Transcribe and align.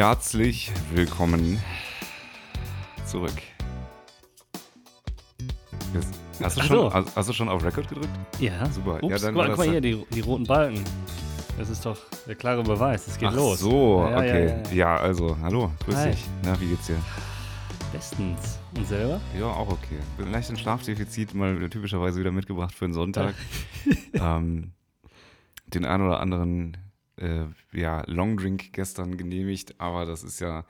Herzlich 0.00 0.72
willkommen 0.94 1.60
zurück. 3.04 3.34
Hast 6.42 6.56
du, 6.56 6.62
schon, 6.62 6.94
hast, 6.94 7.14
hast 7.14 7.28
du 7.28 7.32
schon 7.34 7.50
auf 7.50 7.62
Record 7.62 7.86
gedrückt? 7.86 8.08
Ja, 8.38 8.64
Super. 8.70 9.02
Ups, 9.02 9.10
Ja, 9.10 9.18
dann 9.18 9.34
guck, 9.34 9.46
guck 9.48 9.58
mal 9.58 9.68
hier, 9.68 9.82
die, 9.82 10.02
die 10.10 10.20
roten 10.20 10.44
Balken. 10.44 10.82
Das 11.58 11.68
ist 11.68 11.84
doch 11.84 11.98
der 12.26 12.34
klare 12.34 12.62
Beweis. 12.62 13.08
Es 13.08 13.18
geht 13.18 13.28
Ach 13.28 13.34
los. 13.34 13.60
so, 13.60 14.06
Ja, 14.08 14.16
okay. 14.16 14.62
ja, 14.70 14.74
ja. 14.74 14.96
Also, 14.96 15.36
hallo, 15.42 15.70
grüß 15.84 15.96
Hi. 15.96 16.12
dich. 16.12 16.24
Na, 16.44 16.58
wie 16.58 16.68
geht's 16.68 16.86
dir? 16.86 16.96
Bestens. 17.92 18.58
Und 18.74 18.88
selber? 18.88 19.20
Ja, 19.38 19.48
auch 19.48 19.68
okay. 19.68 19.98
Leicht 20.32 20.48
ein 20.48 20.56
Schlafdefizit 20.56 21.34
mal 21.34 21.68
typischerweise 21.68 22.20
wieder 22.20 22.32
mitgebracht 22.32 22.74
für 22.74 22.86
einen 22.86 22.94
Sonntag. 22.94 23.34
ähm, 24.14 24.72
den 25.66 25.84
ein 25.84 26.00
oder 26.00 26.20
anderen 26.20 26.78
äh, 27.20 27.46
ja, 27.72 28.02
Longdrink 28.06 28.72
gestern 28.72 29.16
genehmigt, 29.16 29.74
aber 29.78 30.06
das 30.06 30.22
ist 30.24 30.40
ja 30.40 30.64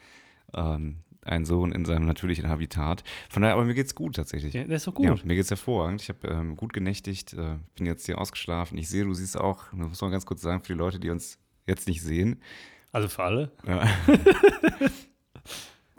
ähm, 0.54 0.98
ein 1.22 1.44
Sohn 1.44 1.72
in 1.72 1.84
seinem 1.84 2.06
natürlichen 2.06 2.48
Habitat. 2.48 3.04
Von 3.28 3.42
daher, 3.42 3.54
aber 3.54 3.64
mir 3.64 3.74
geht's 3.74 3.94
gut 3.94 4.16
tatsächlich. 4.16 4.54
Ja, 4.54 4.64
der 4.64 4.76
ist 4.76 4.86
doch 4.86 4.94
gut. 4.94 5.06
Ja, 5.06 5.14
mir 5.24 5.34
geht's 5.36 5.50
hervorragend. 5.50 6.02
Ich 6.02 6.08
habe 6.08 6.26
ähm, 6.28 6.56
gut 6.56 6.72
genächtigt, 6.72 7.34
äh, 7.34 7.56
bin 7.76 7.86
jetzt 7.86 8.06
hier 8.06 8.18
ausgeschlafen. 8.18 8.78
Ich 8.78 8.88
sehe, 8.88 9.04
du 9.04 9.12
siehst 9.14 9.38
auch, 9.38 9.64
das 9.72 9.88
muss 9.88 10.00
man 10.00 10.10
ganz 10.10 10.26
kurz 10.26 10.40
sagen, 10.42 10.60
für 10.62 10.72
die 10.72 10.78
Leute, 10.78 10.98
die 10.98 11.10
uns 11.10 11.38
jetzt 11.66 11.86
nicht 11.88 12.02
sehen. 12.02 12.40
Also 12.92 13.08
für 13.08 13.22
alle? 13.22 13.52
Ja. 13.66 13.84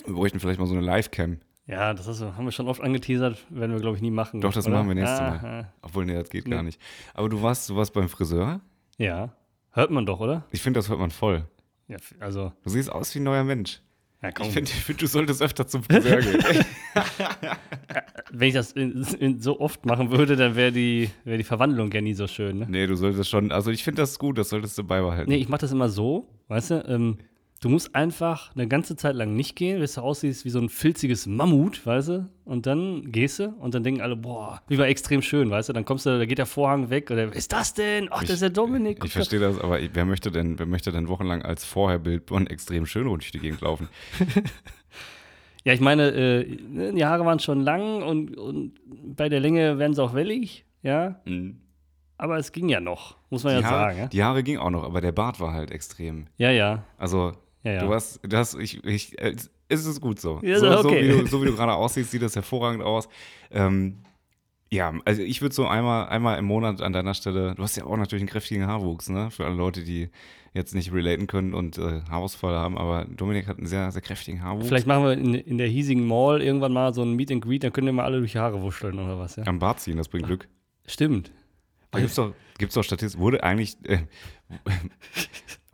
wir 0.06 0.14
bräuchten 0.14 0.40
vielleicht 0.40 0.60
mal 0.60 0.66
so 0.66 0.74
eine 0.76 0.84
Live-Cam. 0.86 1.40
Ja, 1.68 1.94
das 1.94 2.06
du, 2.06 2.36
haben 2.36 2.46
wir 2.46 2.52
schon 2.52 2.68
oft 2.68 2.82
angeteasert, 2.82 3.46
werden 3.50 3.72
wir, 3.72 3.80
glaube 3.80 3.96
ich, 3.96 4.02
nie 4.02 4.12
machen. 4.12 4.42
Doch, 4.42 4.52
das 4.52 4.66
oder? 4.66 4.76
machen 4.78 4.88
wir 4.90 4.96
nächstes 4.96 5.20
Ah, 5.20 5.40
Mal. 5.42 5.74
Obwohl, 5.82 6.06
nee, 6.06 6.16
das 6.16 6.30
geht 6.30 6.46
Nee. 6.46 6.56
gar 6.56 6.64
nicht. 6.64 6.82
Aber 7.14 7.30
du 7.30 7.42
warst, 7.42 7.70
du 7.70 7.76
warst 7.76 7.94
beim 7.94 8.10
Friseur. 8.10 8.60
Ja. 8.98 9.30
Hört 9.72 9.92
man 9.92 10.06
doch, 10.06 10.20
oder? 10.20 10.46
Ich 10.52 10.62
finde, 10.62 10.80
das 10.80 10.90
hört 10.90 11.00
man 11.00 11.12
voll. 11.12 11.46
Ja, 11.88 11.98
also, 12.20 12.52
Du 12.64 12.70
siehst 12.70 12.92
aus 12.92 13.14
wie 13.16 13.20
ein 13.20 13.24
neuer 13.24 13.44
Mensch. 13.44 13.82
ja, 14.22 14.32
komm. 14.32 14.48
Ich 14.48 14.54
finde, 14.54 14.72
find, 14.72 15.02
du 15.02 15.08
solltest 15.08 15.42
öfter 15.42 15.68
zum 15.68 15.84
Friseur 15.84 16.22
gehen. 16.22 16.42
Wenn 18.32 18.48
ich 18.48 18.54
das 18.54 18.72
in, 18.74 19.04
in, 19.20 19.40
so 19.40 19.60
oft 19.60 19.86
machen 19.86 20.12
würde, 20.12 20.36
dann 20.36 20.56
wäre 20.56 20.72
die, 20.72 21.10
wär 21.24 21.38
die 21.38 21.44
Verwandlung 21.44 21.92
ja 21.92 22.02
nie 22.02 22.14
so 22.14 22.28
schön. 22.28 22.60
Ne? 22.60 22.68
nee, 22.70 22.88
du 22.88 22.96
solltest 22.96 23.30
schon, 23.30 23.52
also 23.52 23.72
ich 23.72 23.84
finde 23.84 24.02
das 24.02 24.20
gut, 24.20 24.38
das 24.38 24.50
solltest 24.50 24.78
du 24.78 24.84
beibehalten. 24.84 25.30
Nee, 25.30 25.38
ich 25.38 25.50
mache 25.50 25.62
das 25.62 25.72
immer 25.72 25.90
so, 25.90 26.28
weißt 26.48 26.72
du, 26.72 26.86
ähm, 26.88 27.18
du 27.62 27.70
musst 27.70 27.96
einfach 27.96 28.54
eine 28.56 28.68
ganze 28.68 28.96
Zeit 28.96 29.16
lang 29.16 29.36
nicht 29.36 29.56
gehen, 29.56 29.80
bis 29.80 29.94
du 29.94 30.02
aussiehst 30.02 30.46
wie 30.46 30.50
so 30.50 30.60
ein 30.60 30.68
filziges 30.68 31.28
Mammut, 31.28 31.86
weißt 31.86 32.08
du, 32.10 32.30
und 32.44 32.66
dann 32.66 33.12
gehst 33.12 33.40
du 33.40 33.50
und 33.60 33.74
dann 33.76 33.84
denken 33.84 34.02
alle, 34.02 34.16
boah, 34.16 34.62
wie 34.68 34.78
war 34.80 34.88
extrem 34.88 35.22
schön, 35.22 35.50
weißt 35.52 35.70
du, 35.70 35.74
dann 35.74 35.86
kommst 35.86 36.06
du, 36.06 36.18
da 36.18 36.26
geht 36.26 36.40
der 36.40 36.46
Vorhang 36.48 36.90
weg 36.90 37.10
oder, 37.12 37.28
wer 37.30 37.36
ist 37.36 37.54
das 37.54 37.74
denn? 37.74 38.08
Ach, 38.12 38.22
das 38.22 38.32
ist 38.32 38.42
der 38.42 38.50
Dominik. 38.50 39.04
Ich 39.06 39.14
verstehe 39.14 39.40
das, 39.40 39.60
aber 39.60 39.80
ich- 39.80 39.92
wer 39.94 40.06
möchte 40.06 40.32
denn, 40.32 40.58
wer 40.60 40.66
möchte 40.66 40.92
denn 40.92 41.08
wochenlang 41.08 41.44
als 41.44 41.64
Vorherbild 41.64 42.32
und 42.32 42.50
extrem 42.50 42.86
schön 42.86 43.06
durch 43.06 43.32
die 43.32 43.40
Gegend 43.40 43.62
laufen? 43.62 43.88
Ja, 45.64 45.74
ich 45.74 45.80
meine, 45.80 46.08
äh, 46.10 46.92
die 46.92 47.06
Haare 47.06 47.24
waren 47.24 47.38
schon 47.38 47.62
lang 47.62 48.02
und, 48.02 48.36
und 48.36 48.74
bei 49.16 49.30
der 49.30 49.40
Länge 49.40 49.78
werden 49.78 49.94
sie 49.94 50.02
auch 50.02 50.16
wellig, 50.16 50.66
ja, 50.82 51.22
aber 52.18 52.38
es 52.38 52.52
ging 52.52 52.68
ja 52.68 52.80
noch, 52.80 53.18
muss 53.30 53.44
man 53.44 53.56
Die 53.58 53.62
ja 53.62 53.70
Haare, 53.70 53.80
sagen. 53.94 53.98
Ja, 54.00 54.08
die 54.08 54.24
Haare 54.24 54.42
ging 54.44 54.58
auch 54.58 54.72
noch, 54.72 54.84
aber 54.84 55.02
der 55.02 55.12
Bart 55.12 55.40
war 55.40 55.54
halt 55.54 55.70
extrem. 55.70 56.26
ja. 56.38 56.50
ja, 56.50 56.84
Also, 56.98 57.34
ja, 57.64 57.74
ja. 57.74 57.86
du 57.86 57.94
hast, 57.94 58.20
du 58.24 58.38
hast, 58.38 58.56
ich, 58.56 58.84
ich, 58.84 59.20
äh, 59.20 59.36
es 59.68 59.86
ist 59.86 60.02
gut 60.02 60.20
so. 60.20 60.40
Ja, 60.44 60.60
so, 60.60 60.70
okay. 60.80 60.82
so, 60.82 60.92
wie 60.92 61.22
du, 61.22 61.28
so 61.28 61.42
wie 61.42 61.46
du 61.48 61.56
gerade 61.56 61.74
aussiehst, 61.74 62.12
sieht 62.12 62.22
das 62.22 62.36
hervorragend 62.36 62.84
aus. 62.84 63.08
Ähm, 63.52 64.04
ja, 64.74 64.94
also 65.04 65.22
ich 65.22 65.42
würde 65.42 65.54
so 65.54 65.68
einmal, 65.68 66.08
einmal 66.08 66.40
im 66.40 66.46
Monat 66.46 66.82
an 66.82 66.94
deiner 66.94 67.14
Stelle, 67.14 67.56
du 67.56 67.64
hast 67.64 67.76
ja 67.76 67.84
auch 67.84 67.98
natürlich 67.98 68.22
einen 68.22 68.30
kräftigen 68.30 68.68
Haarwuchs, 68.68 69.10
ne? 69.10 69.30
Für 69.30 69.46
alle 69.46 69.56
Leute, 69.56 69.84
die 69.84 70.10
jetzt 70.54 70.74
nicht 70.74 70.94
relaten 70.94 71.28
können 71.28 71.54
und 71.54 71.78
äh, 71.78 72.02
Haarausfall 72.10 72.56
haben, 72.56 72.78
aber 72.78 73.06
Dominik 73.06 73.48
hat 73.48 73.58
einen 73.58 73.68
sehr, 73.68 73.92
sehr 73.92 74.02
kräftigen 74.02 74.42
Haarwuchs. 74.44 74.68
Vielleicht 74.68 74.88
machen 74.88 75.04
wir 75.04 75.12
in, 75.14 75.34
in 75.34 75.58
der 75.58 75.68
hiesigen 75.68 76.06
Mall 76.08 76.42
irgendwann 76.42 76.72
mal 76.72 76.94
so 76.94 77.02
ein 77.04 77.14
Meet 77.14 77.32
and 77.32 77.44
Greet, 77.44 77.64
dann 77.64 77.74
können 77.74 77.88
wir 77.88 77.94
mal 77.94 78.06
alle 78.06 78.20
durch 78.20 78.32
die 78.32 78.40
Haare 78.40 78.62
wuscheln 78.62 78.98
oder 78.98 79.20
was, 79.20 79.36
ja. 79.36 79.46
Am 79.46 79.60
Bart 79.60 79.82
ziehen, 79.82 79.98
das 79.98 80.08
bringt 80.08 80.26
Glück. 80.26 80.48
Stimmt. 80.86 81.32
Da 81.92 82.00
gibt's 82.00 82.16
doch, 82.16 82.34
gibt's 82.58 82.76
doch 82.76 82.84
Statistiken. 82.84 83.22
Wurde 83.22 83.44
eigentlich, 83.44 83.78
äh, 83.84 84.00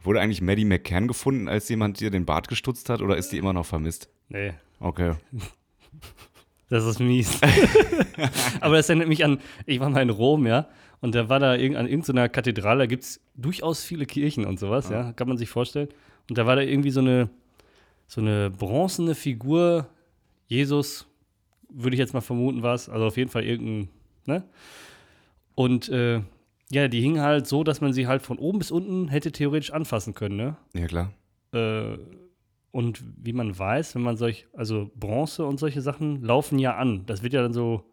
wurde 0.07 0.21
eigentlich 0.21 0.41
Maddie 0.41 0.65
McCann 0.65 1.07
gefunden, 1.07 1.47
als 1.47 1.69
jemand 1.69 1.99
dir 1.99 2.09
den 2.09 2.25
Bart 2.25 2.47
gestutzt 2.47 2.89
hat, 2.89 3.01
oder 3.01 3.17
ist 3.17 3.31
die 3.31 3.37
immer 3.37 3.53
noch 3.53 3.65
vermisst? 3.65 4.09
Nee, 4.29 4.53
Okay. 4.79 5.13
das 6.69 6.85
ist 6.85 6.99
mies. 6.99 7.39
Aber 8.61 8.75
das 8.75 8.89
erinnert 8.89 9.07
mich 9.07 9.23
an, 9.23 9.39
ich 9.65 9.79
war 9.79 9.89
mal 9.89 10.01
in 10.01 10.09
Rom, 10.09 10.45
ja, 10.45 10.67
und 11.01 11.15
da 11.15 11.29
war 11.29 11.39
da 11.39 11.55
irg 11.55 11.75
an 11.75 11.87
irgendeiner 11.87 12.29
Kathedrale, 12.29 12.79
da 12.79 12.85
gibt 12.85 13.03
es 13.03 13.21
durchaus 13.35 13.83
viele 13.83 14.05
Kirchen 14.05 14.45
und 14.45 14.59
sowas, 14.59 14.89
ja. 14.89 15.13
kann 15.13 15.27
man 15.27 15.37
sich 15.37 15.49
vorstellen. 15.49 15.89
Und 16.29 16.37
da 16.37 16.45
war 16.45 16.55
da 16.55 16.61
irgendwie 16.61 16.91
so 16.91 16.99
eine, 16.99 17.29
so 18.07 18.21
eine 18.21 18.49
bronzene 18.49 19.15
Figur, 19.15 19.87
Jesus, 20.47 21.07
würde 21.69 21.95
ich 21.95 21.99
jetzt 21.99 22.13
mal 22.13 22.21
vermuten, 22.21 22.63
war 22.63 22.75
es, 22.75 22.89
also 22.89 23.05
auf 23.05 23.17
jeden 23.17 23.29
Fall 23.29 23.43
irgendein, 23.43 23.89
ne? 24.25 24.43
Und 25.55 25.89
äh, 25.89 26.21
ja, 26.71 26.87
die 26.87 27.01
hing 27.01 27.19
halt 27.19 27.47
so, 27.47 27.63
dass 27.63 27.81
man 27.81 27.93
sie 27.93 28.07
halt 28.07 28.21
von 28.21 28.37
oben 28.39 28.59
bis 28.59 28.71
unten 28.71 29.07
hätte 29.07 29.31
theoretisch 29.31 29.71
anfassen 29.71 30.13
können, 30.13 30.35
ne? 30.35 30.57
Ja, 30.73 30.87
klar. 30.87 31.13
Äh, 31.53 31.97
und 32.71 33.03
wie 33.23 33.33
man 33.33 33.57
weiß, 33.57 33.95
wenn 33.95 34.01
man 34.01 34.17
solch, 34.17 34.47
also 34.53 34.91
Bronze 34.95 35.45
und 35.45 35.59
solche 35.59 35.81
Sachen 35.81 36.21
laufen 36.21 36.59
ja 36.59 36.75
an. 36.75 37.05
Das 37.05 37.23
wird 37.23 37.33
ja 37.33 37.41
dann 37.41 37.53
so, 37.53 37.83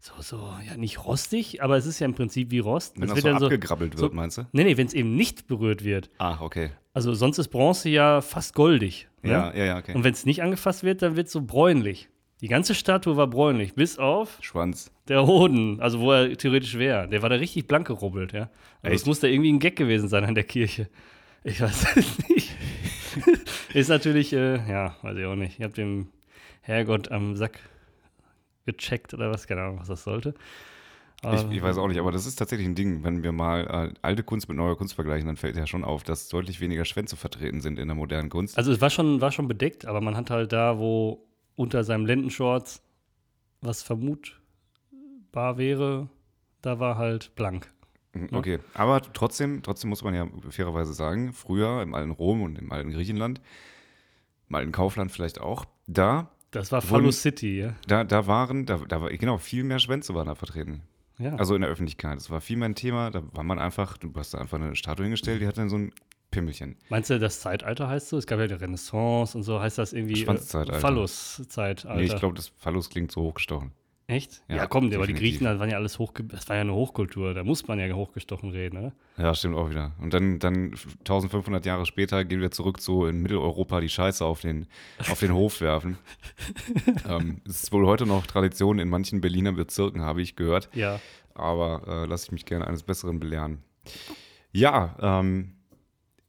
so, 0.00 0.12
so, 0.20 0.36
ja, 0.68 0.76
nicht 0.76 1.04
rostig, 1.06 1.62
aber 1.62 1.76
es 1.76 1.86
ist 1.86 2.00
ja 2.00 2.06
im 2.06 2.14
Prinzip 2.14 2.50
wie 2.50 2.58
Rost. 2.58 3.00
Wenn 3.00 3.08
das, 3.08 3.22
wird 3.24 3.38
so 3.38 3.46
abgegrabbelt 3.46 3.92
wird, 3.96 4.10
so- 4.10 4.14
meinst 4.16 4.38
du? 4.38 4.42
Nee, 4.52 4.64
nee, 4.64 4.76
wenn 4.76 4.86
es 4.88 4.94
eben 4.94 5.14
nicht 5.14 5.46
berührt 5.46 5.84
wird. 5.84 6.10
Ah, 6.18 6.38
okay. 6.40 6.70
Also 6.92 7.14
sonst 7.14 7.38
ist 7.38 7.48
Bronze 7.48 7.88
ja 7.88 8.20
fast 8.20 8.54
goldig. 8.54 9.08
Ne? 9.22 9.30
Ja, 9.30 9.54
ja, 9.54 9.64
ja, 9.64 9.78
okay. 9.78 9.94
Und 9.94 10.04
wenn 10.04 10.12
es 10.12 10.26
nicht 10.26 10.42
angefasst 10.42 10.82
wird, 10.82 11.00
dann 11.00 11.14
wird 11.16 11.28
es 11.28 11.32
so 11.32 11.40
bräunlich. 11.42 12.08
Die 12.42 12.48
ganze 12.48 12.74
Statue 12.74 13.16
war 13.16 13.28
bräunlich, 13.28 13.74
bis 13.74 14.00
auf 14.00 14.38
Schwanz. 14.40 14.90
der 15.06 15.24
Hoden, 15.24 15.80
also 15.80 16.00
wo 16.00 16.10
er 16.10 16.36
theoretisch 16.36 16.76
wäre. 16.76 17.08
Der 17.08 17.22
war 17.22 17.28
da 17.28 17.36
richtig 17.36 17.68
blank 17.68 17.86
gerubbelt, 17.86 18.32
ja. 18.32 18.50
Also 18.82 18.96
es 18.96 19.06
muss 19.06 19.20
da 19.20 19.28
irgendwie 19.28 19.52
ein 19.52 19.60
Gag 19.60 19.76
gewesen 19.76 20.08
sein 20.08 20.24
an 20.24 20.34
der 20.34 20.42
Kirche. 20.42 20.88
Ich 21.44 21.60
weiß 21.60 21.86
es 21.96 22.28
nicht. 22.28 22.56
Ist 23.74 23.88
natürlich, 23.88 24.32
äh, 24.32 24.56
ja, 24.68 24.96
weiß 25.02 25.16
ich 25.16 25.24
auch 25.24 25.36
nicht. 25.36 25.60
Ich 25.60 25.64
habe 25.64 25.72
dem 25.72 26.08
Herrgott 26.62 27.12
am 27.12 27.36
Sack 27.36 27.60
gecheckt 28.66 29.14
oder 29.14 29.30
was, 29.30 29.46
keine 29.46 29.62
Ahnung, 29.62 29.78
was 29.78 29.86
das 29.86 30.02
sollte. 30.02 30.34
Ich, 31.24 31.48
ich 31.52 31.62
weiß 31.62 31.78
auch 31.78 31.86
nicht, 31.86 32.00
aber 32.00 32.10
das 32.10 32.26
ist 32.26 32.34
tatsächlich 32.34 32.66
ein 32.66 32.74
Ding. 32.74 33.04
Wenn 33.04 33.22
wir 33.22 33.30
mal 33.30 33.92
äh, 33.92 33.94
alte 34.02 34.24
Kunst 34.24 34.48
mit 34.48 34.58
neuer 34.58 34.76
Kunst 34.76 34.94
vergleichen, 34.94 35.28
dann 35.28 35.36
fällt 35.36 35.56
ja 35.56 35.68
schon 35.68 35.84
auf, 35.84 36.02
dass 36.02 36.28
deutlich 36.28 36.60
weniger 36.60 36.84
Schwänze 36.84 37.16
vertreten 37.16 37.60
sind 37.60 37.78
in 37.78 37.86
der 37.86 37.94
modernen 37.94 38.30
Kunst. 38.30 38.58
Also 38.58 38.72
es 38.72 38.80
war 38.80 38.90
schon, 38.90 39.20
war 39.20 39.30
schon 39.30 39.46
bedeckt, 39.46 39.86
aber 39.86 40.00
man 40.00 40.16
hat 40.16 40.30
halt 40.30 40.52
da, 40.52 40.80
wo 40.80 41.24
unter 41.62 41.84
seinem 41.84 42.06
Lendenshorts 42.06 42.82
was 43.60 43.82
vermutbar 43.82 45.56
wäre, 45.56 46.08
da 46.60 46.78
war 46.80 46.96
halt 46.96 47.34
blank. 47.36 47.70
Mhm, 48.14 48.28
Okay, 48.32 48.58
aber 48.74 49.00
trotzdem, 49.00 49.62
trotzdem 49.62 49.88
muss 49.90 50.02
man 50.04 50.14
ja 50.14 50.26
fairerweise 50.50 50.92
sagen, 50.92 51.32
früher 51.32 51.80
im 51.82 51.94
alten 51.94 52.10
Rom 52.10 52.42
und 52.42 52.58
im 52.58 52.70
alten 52.72 52.90
Griechenland, 52.90 53.40
im 54.48 54.54
alten 54.54 54.72
Kaufland 54.72 55.10
vielleicht 55.12 55.40
auch, 55.40 55.64
da, 55.86 56.30
Das 56.50 56.72
war 56.72 56.82
Phallus 56.82 57.22
City, 57.22 57.60
ja. 57.60 57.74
da, 57.86 58.04
da 58.04 58.26
waren, 58.26 58.66
da, 58.66 58.78
da 58.78 59.00
war, 59.00 59.10
genau, 59.10 59.38
viel 59.38 59.64
mehr 59.64 59.78
Schwänze 59.78 60.14
waren 60.14 60.26
da 60.26 60.34
vertreten. 60.34 60.82
ja. 61.18 61.34
Also 61.36 61.54
in 61.54 61.62
der 61.62 61.70
Öffentlichkeit. 61.70 62.18
Es 62.18 62.28
war 62.28 62.40
viel 62.40 62.56
mehr 62.58 62.68
ein 62.68 62.74
Thema, 62.74 63.10
da 63.10 63.22
war 63.32 63.44
man 63.44 63.58
einfach, 63.58 63.96
du 63.96 64.12
hast 64.16 64.34
da 64.34 64.38
einfach 64.38 64.60
eine 64.60 64.76
Statue 64.76 65.04
hingestellt, 65.04 65.40
die 65.40 65.46
hat 65.46 65.56
dann 65.56 65.70
so 65.70 65.76
ein 65.76 65.92
Pimmelchen. 66.32 66.76
Meinst 66.88 67.10
du, 67.10 67.20
das 67.20 67.38
Zeitalter 67.38 67.86
heißt 67.88 68.08
so? 68.08 68.18
Es 68.18 68.26
gab 68.26 68.40
ja 68.40 68.48
die 68.48 68.54
Renaissance 68.54 69.38
und 69.38 69.44
so, 69.44 69.60
heißt 69.60 69.78
das 69.78 69.92
irgendwie 69.92 70.14
äh, 70.14 70.24
Schwanzzeitalter. 70.24 70.80
Phallus-Zeitalter. 70.80 71.94
Nee, 71.94 72.06
ich 72.06 72.16
glaube, 72.16 72.34
das 72.34 72.48
Phallus 72.48 72.90
klingt 72.90 73.12
so 73.12 73.22
hochgestochen. 73.22 73.70
Echt? 74.08 74.42
Ja, 74.48 74.56
Ja, 74.56 74.66
komm, 74.66 74.92
aber 74.92 75.06
die. 75.06 75.14
Griechen, 75.14 75.44
das 75.44 75.58
waren 75.60 75.70
ja 75.70 75.76
alles 75.76 75.98
hoch, 75.98 76.12
das 76.24 76.48
war 76.48 76.56
ja 76.56 76.62
eine 76.62 76.74
Hochkultur, 76.74 77.34
da 77.34 77.44
muss 77.44 77.68
man 77.68 77.78
ja 77.78 77.94
hochgestochen 77.94 78.50
reden, 78.50 78.78
oder? 78.78 78.92
Ja, 79.16 79.34
stimmt 79.34 79.56
auch 79.56 79.70
wieder. 79.70 79.92
Und 80.00 80.12
dann, 80.12 80.38
dann 80.38 80.74
1500 81.00 81.64
Jahre 81.64 81.86
später 81.86 82.24
gehen 82.24 82.40
wir 82.40 82.50
zurück 82.50 82.80
zu 82.80 83.06
in 83.06 83.22
Mitteleuropa 83.22 83.80
die 83.80 83.88
Scheiße 83.88 84.24
auf 84.24 84.40
den, 84.40 84.66
auf 85.10 85.20
den 85.20 85.32
Hof 85.32 85.60
werfen. 85.60 85.98
ähm, 87.08 87.40
es 87.46 87.62
ist 87.62 87.72
wohl 87.72 87.86
heute 87.86 88.04
noch 88.04 88.26
Tradition 88.26 88.78
in 88.80 88.88
manchen 88.88 89.20
Berliner 89.20 89.52
Bezirken, 89.52 90.02
habe 90.02 90.20
ich 90.20 90.34
gehört. 90.34 90.68
Ja. 90.74 91.00
Aber 91.34 91.82
äh, 91.86 92.06
lasse 92.06 92.26
ich 92.26 92.32
mich 92.32 92.44
gerne 92.44 92.66
eines 92.66 92.82
Besseren 92.82 93.20
belehren. 93.20 93.62
Ja, 94.50 94.96
ähm, 95.00 95.54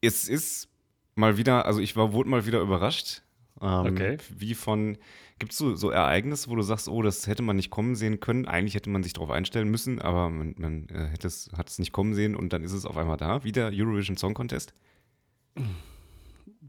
es 0.03 0.27
ist 0.27 0.69
mal 1.15 1.37
wieder, 1.37 1.65
also 1.65 1.79
ich 1.79 1.95
war, 1.95 2.13
wurde 2.13 2.29
mal 2.29 2.45
wieder 2.45 2.59
überrascht. 2.59 3.21
Ähm, 3.61 3.85
Okay. 3.85 4.17
Wie 4.29 4.53
von, 4.55 4.97
gibt 5.39 5.53
es 5.53 5.57
so, 5.57 5.75
so 5.75 5.89
Ereignisse, 5.89 6.49
wo 6.49 6.55
du 6.55 6.61
sagst, 6.61 6.87
oh, 6.89 7.01
das 7.01 7.27
hätte 7.27 7.43
man 7.43 7.55
nicht 7.55 7.69
kommen 7.69 7.95
sehen 7.95 8.19
können. 8.19 8.45
Eigentlich 8.45 8.75
hätte 8.75 8.89
man 8.89 9.03
sich 9.03 9.13
darauf 9.13 9.31
einstellen 9.31 9.69
müssen, 9.69 10.01
aber 10.01 10.29
man, 10.29 10.55
man 10.57 10.89
äh, 10.89 11.07
hätte 11.07 11.27
es, 11.27 11.49
hat 11.55 11.69
es 11.69 11.79
nicht 11.79 11.91
kommen 11.93 12.13
sehen 12.13 12.35
und 12.35 12.51
dann 12.53 12.63
ist 12.63 12.73
es 12.73 12.85
auf 12.85 12.97
einmal 12.97 13.17
da, 13.17 13.43
wie 13.43 13.51
der 13.51 13.71
Eurovision 13.73 14.17
Song 14.17 14.33
Contest. 14.33 14.73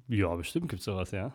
Ja, 0.09 0.35
bestimmt 0.37 0.69
gibt 0.69 0.81
es 0.81 0.85
sowas, 0.85 1.11
ja. 1.11 1.35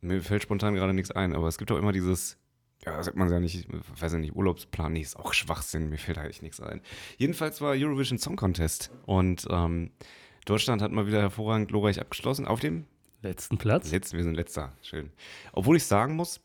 Mir 0.00 0.20
fällt 0.20 0.42
spontan 0.42 0.74
gerade 0.74 0.92
nichts 0.92 1.10
ein, 1.10 1.34
aber 1.34 1.48
es 1.48 1.58
gibt 1.58 1.70
doch 1.70 1.78
immer 1.78 1.92
dieses, 1.92 2.38
ja, 2.84 3.02
sagt 3.02 3.16
man 3.16 3.30
ja 3.30 3.40
nicht, 3.40 3.66
weiß 4.00 4.14
ich 4.14 4.20
nicht, 4.20 4.34
Urlaubsplan, 4.36 4.92
nee, 4.92 5.00
ist 5.00 5.16
auch 5.16 5.32
Schwachsinn, 5.32 5.88
mir 5.88 5.98
fällt 5.98 6.18
eigentlich 6.18 6.42
nichts 6.42 6.60
ein. 6.60 6.82
Jedenfalls 7.16 7.60
war 7.60 7.74
Eurovision 7.76 8.18
Song 8.18 8.36
Contest 8.36 8.90
und 9.06 9.46
ähm, 9.50 9.90
Deutschland 10.46 10.80
hat 10.80 10.92
mal 10.92 11.06
wieder 11.06 11.20
hervorragend 11.20 11.68
glorreich 11.68 12.00
abgeschlossen 12.00 12.46
auf 12.46 12.60
dem 12.60 12.86
Letzten 13.22 13.58
Platz. 13.58 13.90
Letzt, 13.90 14.14
wir 14.14 14.22
sind 14.22 14.34
letzter. 14.34 14.72
Schön. 14.82 15.10
Obwohl 15.52 15.76
ich 15.76 15.84
sagen 15.84 16.14
muss, 16.14 16.40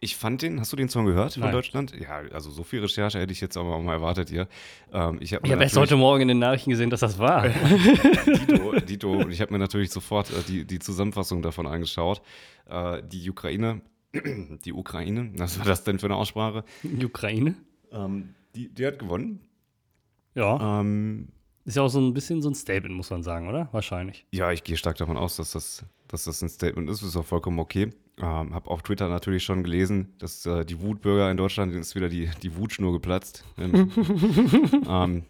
ich 0.00 0.16
fand 0.16 0.42
den, 0.42 0.58
hast 0.58 0.72
du 0.72 0.76
den 0.76 0.88
Song 0.88 1.06
gehört 1.06 1.34
von 1.34 1.42
Nein. 1.42 1.52
Deutschland? 1.52 1.94
Ja, 1.98 2.22
also 2.32 2.50
so 2.50 2.64
viel 2.64 2.80
Recherche 2.80 3.20
hätte 3.20 3.32
ich 3.32 3.40
jetzt 3.40 3.56
aber 3.56 3.76
auch 3.76 3.82
mal 3.82 3.92
erwartet 3.92 4.30
hier. 4.30 4.48
Ähm, 4.92 5.18
ich 5.20 5.34
habe 5.34 5.48
habe 5.48 5.62
erst 5.62 5.76
heute 5.76 5.96
Morgen 5.96 6.22
in 6.22 6.28
den 6.28 6.38
Nachrichten 6.38 6.70
gesehen, 6.70 6.90
dass 6.90 7.00
das 7.00 7.18
war. 7.18 7.48
Dito, 8.48 8.80
Dito, 8.80 9.12
und 9.12 9.30
ich 9.30 9.40
habe 9.40 9.52
mir 9.52 9.58
natürlich 9.58 9.90
sofort 9.90 10.30
äh, 10.30 10.42
die, 10.48 10.64
die 10.64 10.78
Zusammenfassung 10.78 11.42
davon 11.42 11.66
angeschaut. 11.66 12.22
Äh, 12.66 13.02
die 13.04 13.28
Ukraine, 13.30 13.82
die 14.64 14.72
Ukraine, 14.72 15.30
was 15.36 15.58
war 15.58 15.66
das 15.66 15.84
denn 15.84 15.98
für 15.98 16.06
eine 16.06 16.16
Aussprache? 16.16 16.64
Die 16.82 17.04
Ukraine. 17.04 17.54
Ähm, 17.92 18.34
die, 18.54 18.68
die 18.68 18.86
hat 18.86 18.98
gewonnen. 18.98 19.40
Ja. 20.34 20.80
Ähm, 20.80 21.28
Ist 21.64 21.76
ja 21.76 21.82
auch 21.82 21.88
so 21.88 22.00
ein 22.00 22.14
bisschen 22.14 22.40
so 22.42 22.48
ein 22.50 22.54
Statement, 22.54 22.94
muss 22.94 23.10
man 23.10 23.22
sagen, 23.22 23.48
oder? 23.48 23.68
Wahrscheinlich. 23.72 24.26
ja, 24.32 24.50
ich 24.52 24.64
gehe 24.64 24.76
stark 24.76 24.96
davon 24.96 25.16
aus, 25.16 25.36
dass 25.36 25.52
das, 25.52 25.84
dass 26.08 26.24
das 26.24 26.42
ein 26.42 26.48
Statement 26.48 26.88
ist. 26.90 27.02
Ist 27.02 27.16
auch 27.16 27.24
vollkommen 27.26 27.58
okay. 27.58 27.90
Ähm, 28.18 28.54
habe 28.54 28.70
auf 28.70 28.82
Twitter 28.82 29.08
natürlich 29.08 29.44
schon 29.44 29.62
gelesen, 29.62 30.12
dass 30.18 30.44
äh, 30.46 30.64
die 30.64 30.80
Wutbürger 30.80 31.30
in 31.30 31.36
Deutschland 31.36 31.74
ist 31.74 31.94
wieder 31.94 32.08
die, 32.08 32.28
die 32.42 32.56
Wutschnur 32.56 32.92
geplatzt. 32.92 33.44
ähm, 33.58 35.22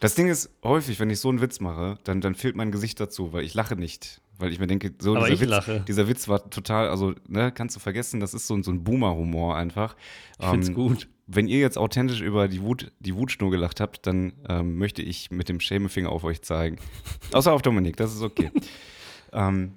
das 0.00 0.14
Ding 0.14 0.28
ist, 0.28 0.50
häufig, 0.62 0.98
wenn 1.00 1.10
ich 1.10 1.20
so 1.20 1.28
einen 1.28 1.40
Witz 1.40 1.60
mache, 1.60 1.98
dann, 2.04 2.20
dann 2.20 2.34
fehlt 2.34 2.56
mein 2.56 2.72
Gesicht 2.72 2.98
dazu, 3.00 3.32
weil 3.32 3.44
ich 3.44 3.54
lache 3.54 3.76
nicht. 3.76 4.20
Weil 4.38 4.50
ich 4.52 4.58
mir 4.58 4.66
denke, 4.66 4.92
so 4.98 5.14
dieser, 5.14 5.40
Witz, 5.40 5.84
dieser 5.86 6.08
Witz 6.08 6.26
war 6.28 6.50
total, 6.50 6.88
also, 6.88 7.14
ne, 7.28 7.52
kannst 7.52 7.76
du 7.76 7.80
vergessen, 7.80 8.18
das 8.18 8.34
ist 8.34 8.48
so, 8.48 8.54
ein- 8.54 8.64
so 8.64 8.72
ein 8.72 8.82
Boomer-Humor 8.82 9.56
einfach. 9.56 9.94
Ich 10.40 10.46
find's 10.46 10.68
Ähm, 10.68 10.74
gut. 10.74 11.08
Wenn 11.26 11.48
ihr 11.48 11.58
jetzt 11.58 11.78
authentisch 11.78 12.20
über 12.20 12.48
die, 12.48 12.60
Wut, 12.60 12.92
die 13.00 13.14
Wutschnur 13.14 13.50
gelacht 13.50 13.80
habt, 13.80 14.06
dann 14.06 14.34
ähm, 14.48 14.76
möchte 14.76 15.00
ich 15.00 15.30
mit 15.30 15.48
dem 15.48 15.58
Schämefinger 15.58 16.10
auf 16.10 16.24
euch 16.24 16.42
zeigen. 16.42 16.76
Außer 17.32 17.52
auf 17.52 17.62
Dominik, 17.62 17.96
das 17.96 18.14
ist 18.14 18.22
okay. 18.22 18.50
ähm, 19.32 19.74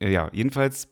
ja, 0.00 0.30
jedenfalls, 0.32 0.88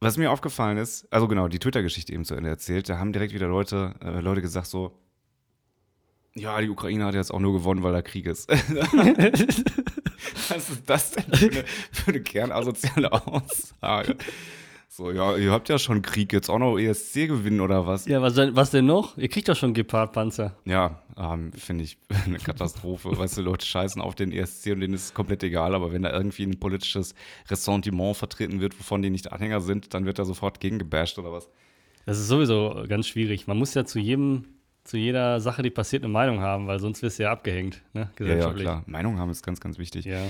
was 0.00 0.16
mir 0.16 0.30
aufgefallen 0.30 0.78
ist, 0.78 1.12
also 1.12 1.28
genau, 1.28 1.48
die 1.48 1.58
Twitter-Geschichte 1.58 2.12
eben 2.12 2.24
zu 2.24 2.34
Ende 2.34 2.48
erzählt, 2.48 2.88
da 2.88 2.98
haben 2.98 3.12
direkt 3.12 3.34
wieder 3.34 3.48
Leute, 3.48 3.94
äh, 4.02 4.20
Leute 4.20 4.40
gesagt 4.40 4.68
so, 4.68 4.98
ja, 6.34 6.60
die 6.60 6.70
Ukraine 6.70 7.04
hat 7.04 7.14
jetzt 7.14 7.32
auch 7.32 7.40
nur 7.40 7.52
gewonnen, 7.52 7.82
weil 7.82 7.92
da 7.92 8.02
Krieg 8.02 8.26
ist. 8.26 8.48
was 10.48 10.70
ist 10.70 10.88
das 10.88 11.12
denn 11.12 11.24
für 11.34 11.50
eine, 11.50 11.64
für 11.92 12.10
eine 12.10 12.20
kernasoziale 12.20 13.12
Aussage? 13.12 14.16
So, 14.90 15.10
ja, 15.12 15.36
ihr 15.36 15.52
habt 15.52 15.68
ja 15.68 15.78
schon 15.78 16.00
Krieg, 16.02 16.32
jetzt 16.32 16.48
auch 16.48 16.58
noch 16.58 16.78
ESC 16.78 17.26
gewinnen 17.28 17.60
oder 17.60 17.86
was? 17.86 18.06
Ja, 18.06 18.22
was, 18.22 18.34
denn- 18.34 18.56
was 18.56 18.70
denn 18.70 18.86
noch? 18.86 19.16
Ihr 19.18 19.28
kriegt 19.28 19.48
doch 19.48 19.54
schon 19.54 19.74
Gepard-Panzer. 19.74 20.56
Ja, 20.64 21.02
ähm, 21.16 21.52
finde 21.52 21.84
ich 21.84 21.98
eine 22.24 22.38
Katastrophe. 22.38 23.16
weißt 23.16 23.36
du, 23.36 23.42
Leute 23.42 23.66
scheißen 23.66 24.00
auf 24.00 24.14
den 24.14 24.32
ESC 24.32 24.72
und 24.72 24.80
denen 24.80 24.94
ist 24.94 25.04
es 25.04 25.14
komplett 25.14 25.42
egal, 25.42 25.74
aber 25.74 25.92
wenn 25.92 26.02
da 26.02 26.12
irgendwie 26.12 26.44
ein 26.44 26.58
politisches 26.58 27.14
Ressentiment 27.48 28.16
vertreten 28.16 28.60
wird, 28.60 28.78
wovon 28.80 29.02
die 29.02 29.10
nicht 29.10 29.30
Anhänger 29.30 29.60
sind, 29.60 29.92
dann 29.94 30.06
wird 30.06 30.18
da 30.18 30.24
sofort 30.24 30.58
gegen 30.58 30.78
gebasht 30.78 31.18
oder 31.18 31.32
was. 31.32 31.48
Das 32.06 32.18
ist 32.18 32.28
sowieso 32.28 32.84
ganz 32.88 33.06
schwierig. 33.06 33.46
Man 33.46 33.58
muss 33.58 33.74
ja 33.74 33.84
zu 33.84 33.98
jedem, 33.98 34.46
zu 34.84 34.96
jeder 34.96 35.38
Sache, 35.40 35.62
die 35.62 35.70
passiert, 35.70 36.02
eine 36.02 36.12
Meinung 36.12 36.40
haben, 36.40 36.66
weil 36.66 36.80
sonst 36.80 37.02
wirst 37.02 37.18
du 37.18 37.24
ja 37.24 37.30
abgehängt, 37.32 37.82
ne? 37.92 38.00
Ja, 38.00 38.06
ja, 38.06 38.10
Gesellschaftlich. 38.16 38.62
klar. 38.64 38.82
Meinung 38.86 39.18
haben 39.18 39.30
ist 39.30 39.44
ganz, 39.44 39.60
ganz 39.60 39.78
wichtig. 39.78 40.06
Ja. 40.06 40.22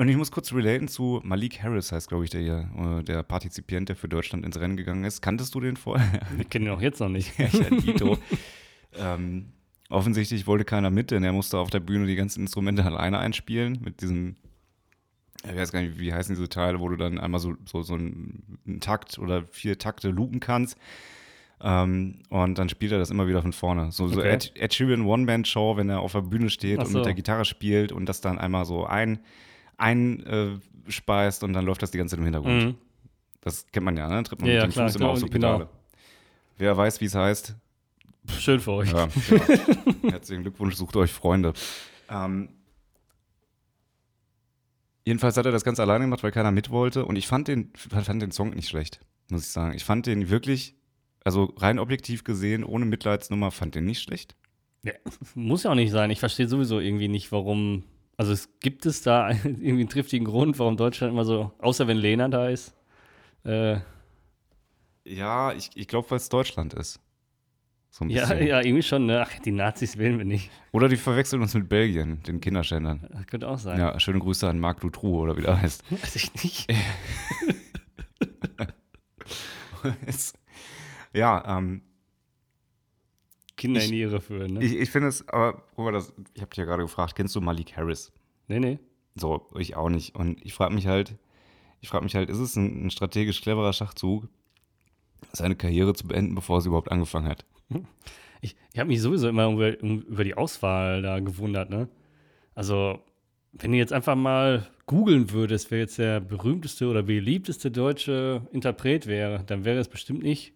Und 0.00 0.08
ich 0.08 0.16
muss 0.16 0.30
kurz 0.30 0.50
relaten 0.54 0.88
zu 0.88 1.20
Malik 1.24 1.62
Harris, 1.62 1.92
heißt, 1.92 2.08
glaube 2.08 2.24
ich, 2.24 2.30
der 2.30 2.40
hier, 2.40 2.70
äh, 2.78 3.04
der 3.04 3.22
Partizipient, 3.22 3.90
der 3.90 3.96
für 3.96 4.08
Deutschland 4.08 4.46
ins 4.46 4.58
Rennen 4.58 4.78
gegangen 4.78 5.04
ist. 5.04 5.20
Kanntest 5.20 5.54
du 5.54 5.60
den 5.60 5.76
vorher? 5.76 6.22
Wir 6.36 6.46
kennen 6.46 6.64
ihn 6.64 6.70
auch 6.70 6.80
jetzt 6.80 7.00
noch 7.00 7.10
nicht. 7.10 7.38
ja, 7.38 7.48
Dito. 7.68 8.16
ähm, 8.98 9.52
offensichtlich 9.90 10.46
wollte 10.46 10.64
keiner 10.64 10.88
mit, 10.88 11.10
denn 11.10 11.22
er 11.22 11.34
musste 11.34 11.58
auf 11.58 11.68
der 11.68 11.80
Bühne 11.80 12.06
die 12.06 12.14
ganzen 12.16 12.40
Instrumente 12.40 12.82
alleine 12.82 13.18
einspielen 13.18 13.78
mit 13.82 14.00
diesem, 14.00 14.36
ich 15.44 15.54
weiß 15.54 15.70
gar 15.70 15.82
nicht, 15.82 15.98
wie 15.98 16.14
heißen 16.14 16.34
diese 16.34 16.48
Teile, 16.48 16.80
wo 16.80 16.88
du 16.88 16.96
dann 16.96 17.18
einmal 17.18 17.38
so, 17.38 17.56
so, 17.66 17.82
so 17.82 17.92
einen, 17.92 18.80
Takt 18.80 19.18
oder 19.18 19.44
vier 19.50 19.76
Takte 19.76 20.08
loopen 20.08 20.40
kannst. 20.40 20.78
Ähm, 21.60 22.20
und 22.30 22.56
dann 22.56 22.70
spielt 22.70 22.92
er 22.92 22.98
das 22.98 23.10
immer 23.10 23.28
wieder 23.28 23.42
von 23.42 23.52
vorne. 23.52 23.92
So, 23.92 24.08
so 24.08 24.20
Okay. 24.20 24.30
Ed, 24.30 24.52
Ed 24.54 24.72
Sheeran 24.72 25.02
One-Man-Show, 25.02 25.76
wenn 25.76 25.90
er 25.90 26.00
auf 26.00 26.12
der 26.12 26.22
Bühne 26.22 26.48
steht 26.48 26.78
Ach 26.78 26.86
und 26.86 26.92
so. 26.92 26.98
mit 27.00 27.06
der 27.06 27.12
Gitarre 27.12 27.44
spielt 27.44 27.92
und 27.92 28.06
das 28.06 28.22
dann 28.22 28.38
einmal 28.38 28.64
so 28.64 28.86
ein, 28.86 29.20
ein 29.80 30.24
äh, 30.26 30.58
speist 30.88 31.42
und 31.44 31.52
dann 31.52 31.64
läuft 31.64 31.82
das 31.82 31.90
die 31.90 31.98
ganze 31.98 32.12
Zeit 32.12 32.18
im 32.18 32.24
Hintergrund. 32.24 32.64
Mhm. 32.64 32.74
Das 33.40 33.66
kennt 33.72 33.84
man 33.84 33.96
ja, 33.96 34.08
ne? 34.08 34.22
Tritt 34.22 34.40
man 34.40 34.48
Ja, 34.50 34.54
mit 34.54 34.62
ja, 34.62 34.66
dem 34.68 34.72
klar, 34.72 34.88
Fuß 34.88 34.96
immer 34.96 35.08
auf 35.08 35.18
so 35.18 35.26
genau. 35.26 35.52
Pedale. 35.58 35.68
Wer 36.58 36.76
weiß, 36.76 37.00
wie 37.00 37.06
es 37.06 37.14
heißt, 37.14 37.54
Schön 38.38 38.60
für 38.60 38.72
euch. 38.72 38.92
ja, 38.92 39.08
ja. 39.30 40.10
Herzlichen 40.10 40.42
Glückwunsch, 40.42 40.74
sucht 40.74 40.94
euch 40.96 41.10
Freunde. 41.10 41.54
Ähm, 42.10 42.50
jedenfalls 45.06 45.36
hat 45.36 45.46
er 45.46 45.52
das 45.52 45.64
ganz 45.64 45.80
alleine 45.80 46.04
gemacht, 46.04 46.22
weil 46.22 46.30
keiner 46.30 46.52
mit 46.52 46.70
wollte. 46.70 47.06
Und 47.06 47.16
ich 47.16 47.26
fand 47.26 47.48
den, 47.48 47.72
fand 47.74 48.20
den 48.20 48.30
Song 48.30 48.50
nicht 48.50 48.68
schlecht, 48.68 49.00
muss 49.30 49.42
ich 49.42 49.48
sagen. 49.48 49.74
Ich 49.74 49.84
fand 49.84 50.06
den 50.06 50.28
wirklich, 50.28 50.74
also 51.24 51.54
rein 51.56 51.78
objektiv 51.78 52.24
gesehen, 52.24 52.62
ohne 52.62 52.84
Mitleidsnummer, 52.84 53.50
fand 53.50 53.74
den 53.74 53.86
nicht 53.86 54.02
schlecht. 54.02 54.36
Muss 55.34 55.62
ja 55.64 55.70
auch 55.70 55.74
nicht 55.74 55.90
sein. 55.90 56.10
Ich 56.10 56.20
verstehe 56.20 56.48
sowieso 56.48 56.80
irgendwie 56.80 57.08
nicht, 57.08 57.32
warum. 57.32 57.84
Also 58.20 58.32
es 58.34 58.50
gibt 58.60 58.84
es 58.84 59.00
da 59.00 59.24
einen- 59.24 59.40
irgendwie 59.62 59.80
einen 59.80 59.88
triftigen 59.88 60.26
Grund, 60.26 60.58
warum 60.58 60.76
Deutschland 60.76 61.10
immer 61.14 61.24
so, 61.24 61.52
außer 61.58 61.88
wenn 61.88 61.96
Lena 61.96 62.28
da 62.28 62.50
ist. 62.50 62.74
Äh, 63.46 63.78
Ja, 65.06 65.54
ich, 65.54 65.70
ich 65.74 65.88
glaube, 65.88 66.10
weil 66.10 66.18
es 66.18 66.28
Deutschland 66.28 66.74
ist. 66.74 67.00
So 67.88 68.04
ein 68.04 68.10
ja, 68.10 68.30
ja, 68.34 68.60
irgendwie 68.60 68.82
schon. 68.82 69.06
Ne? 69.06 69.24
Ach, 69.26 69.38
die 69.38 69.52
Nazis 69.52 69.96
wählen 69.96 70.18
wir 70.18 70.26
nicht. 70.26 70.50
Oder 70.72 70.90
die 70.90 70.96
verwechseln 70.98 71.40
uns 71.40 71.54
mit 71.54 71.70
Belgien, 71.70 72.22
den 72.24 72.42
Kinderschändern. 72.42 73.08
Das 73.10 73.26
könnte 73.26 73.48
auch 73.48 73.58
sein. 73.58 73.78
Ja, 73.80 73.98
schöne 73.98 74.18
Grüße 74.18 74.46
an 74.46 74.60
Marc 74.60 74.80
Dutroux 74.80 75.20
oder 75.22 75.38
wie 75.38 75.40
der 75.42 75.58
heißt. 75.60 75.90
Weiß 75.90 76.14
ich 76.16 76.34
nicht. 76.44 76.70
Ja, 81.12 81.58
ähm, 81.58 81.82
Kinder 83.56 83.80
Ich- 83.80 83.86
in 83.86 83.92
die 83.92 84.02
Irre 84.02 84.20
führen. 84.20 84.54
Ne? 84.54 84.64
ich, 84.64 84.74
ich 84.76 84.90
finde 84.90 85.08
es, 85.08 85.26
aber 85.28 85.62
guck 85.74 85.86
mal, 85.86 85.92
das, 85.92 86.12
ich 86.34 86.40
habe 86.42 86.50
dich 86.50 86.58
ja 86.58 86.64
gerade 86.64 86.82
gefragt, 86.82 87.14
kennst 87.16 87.34
du 87.34 87.40
Malik 87.40 87.76
Harris? 87.76 88.12
Nee, 88.50 88.60
nee. 88.60 88.78
So, 89.14 89.46
ich 89.58 89.76
auch 89.76 89.88
nicht. 89.88 90.14
Und 90.14 90.44
ich 90.44 90.52
frage 90.52 90.74
mich 90.74 90.86
halt, 90.86 91.16
ich 91.80 91.88
frage 91.88 92.04
mich 92.04 92.14
halt, 92.14 92.28
ist 92.28 92.38
es 92.38 92.56
ein, 92.56 92.86
ein 92.86 92.90
strategisch 92.90 93.40
cleverer 93.40 93.72
Schachzug, 93.72 94.28
seine 95.32 95.56
Karriere 95.56 95.94
zu 95.94 96.06
beenden, 96.06 96.34
bevor 96.34 96.60
sie 96.60 96.68
überhaupt 96.68 96.90
angefangen 96.90 97.28
hat? 97.28 97.44
Ich, 98.40 98.56
ich 98.72 98.78
habe 98.78 98.88
mich 98.88 99.00
sowieso 99.00 99.28
immer 99.28 99.50
über, 99.50 99.78
über 99.80 100.24
die 100.24 100.34
Auswahl 100.34 101.02
da 101.02 101.20
gewundert, 101.20 101.70
ne? 101.70 101.88
Also, 102.54 102.98
wenn 103.52 103.72
du 103.72 103.78
jetzt 103.78 103.92
einfach 103.92 104.16
mal 104.16 104.66
googeln 104.86 105.30
würdest, 105.30 105.70
wer 105.70 105.78
jetzt 105.78 105.98
der 105.98 106.20
berühmteste 106.20 106.88
oder 106.88 107.02
beliebteste 107.02 107.70
deutsche 107.70 108.42
Interpret 108.52 109.06
wäre, 109.06 109.44
dann 109.44 109.64
wäre 109.64 109.78
es 109.78 109.88
bestimmt 109.88 110.22
nicht. 110.22 110.52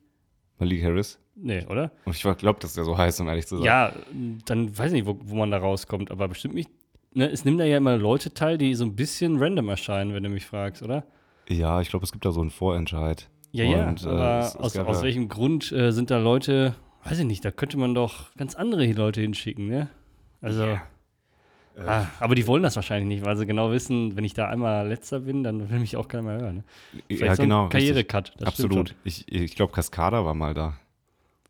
Malik 0.59 0.83
Harris? 0.83 1.19
Nee, 1.37 1.65
oder? 1.67 1.93
Und 2.05 2.15
ich 2.15 2.23
glaube, 2.23 2.61
dass 2.61 2.75
der 2.75 2.85
so 2.85 2.97
heißt, 2.97 3.21
um 3.21 3.29
ehrlich 3.29 3.47
zu 3.47 3.57
sein. 3.57 3.65
Ja, 3.65 3.93
dann 4.45 4.77
weiß 4.77 4.89
ich 4.89 5.03
nicht, 5.03 5.07
wo, 5.07 5.19
wo 5.23 5.37
man 5.37 5.51
da 5.51 5.59
rauskommt, 5.59 6.11
aber 6.11 6.29
bestimmt 6.29 6.55
nicht. 6.55 6.71
Ne, 7.15 7.31
es 7.31 7.45
nimmt 7.45 7.61
da 7.61 7.65
ja 7.65 7.77
immer 7.77 7.97
Leute 7.97 8.35
teil, 8.35 8.59
die 8.59 8.75
so 8.75 8.85
ein 8.85 8.97
bisschen 8.97 9.39
random 9.39 9.69
erscheinen, 9.69 10.15
wenn 10.15 10.23
du 10.25 10.29
mich 10.29 10.47
fragst, 10.47 10.83
oder? 10.83 11.05
Ja, 11.49 11.81
ich 11.81 11.89
glaube, 11.89 12.05
es 12.05 12.13
gibt 12.13 12.25
da 12.25 12.33
so 12.33 12.41
einen 12.41 12.51
Vorentscheid. 12.51 13.29
Ja, 13.53 13.65
ja. 13.65 13.89
Und, 13.89 14.05
äh, 14.05 14.09
aber 14.09 14.39
es- 14.41 14.49
es 14.55 14.57
aus, 14.57 14.77
aus 14.79 14.97
ja- 14.99 15.03
welchem 15.05 15.29
Grund 15.29 15.71
äh, 15.71 15.93
sind 15.93 16.11
da 16.11 16.19
Leute, 16.19 16.75
weiß 17.05 17.21
ich 17.21 17.25
nicht, 17.25 17.45
da 17.45 17.51
könnte 17.53 17.77
man 17.79 17.95
doch 17.95 18.35
ganz 18.37 18.55
andere 18.57 18.85
Leute 18.93 19.21
hinschicken, 19.21 19.69
ne? 19.69 19.89
Also. 20.41 20.79
Ah, 21.77 22.07
aber 22.21 22.37
die 22.37 22.47
wollen 22.47 22.63
das 22.63 22.77
wahrscheinlich 22.77 23.09
nicht, 23.09 23.25
weil 23.27 23.37
sie 23.37 23.47
genau 23.47 23.73
wissen, 23.73 24.17
wenn 24.17 24.23
ich 24.25 24.33
da 24.35 24.49
einmal 24.49 24.87
letzter 24.87 25.21
bin, 25.21 25.43
dann 25.43 25.71
will 25.71 25.81
mich 25.81 25.97
auch 25.97 26.07
keiner 26.07 26.23
mehr 26.23 26.39
hören. 26.41 26.57
Ne? 26.59 26.65
Vielleicht 27.09 27.21
Ja, 27.23 27.35
so 27.35 27.43
genau. 27.43 27.63
richtig. 27.65 27.81
Karrierecut. 27.81 28.33
Absolut. 28.45 28.95
Ich, 29.03 29.25
ich 29.33 29.57
glaube, 29.57 29.73
Cascada 29.73 30.25
war 30.25 30.35
mal 30.35 30.55
da. 30.55 30.75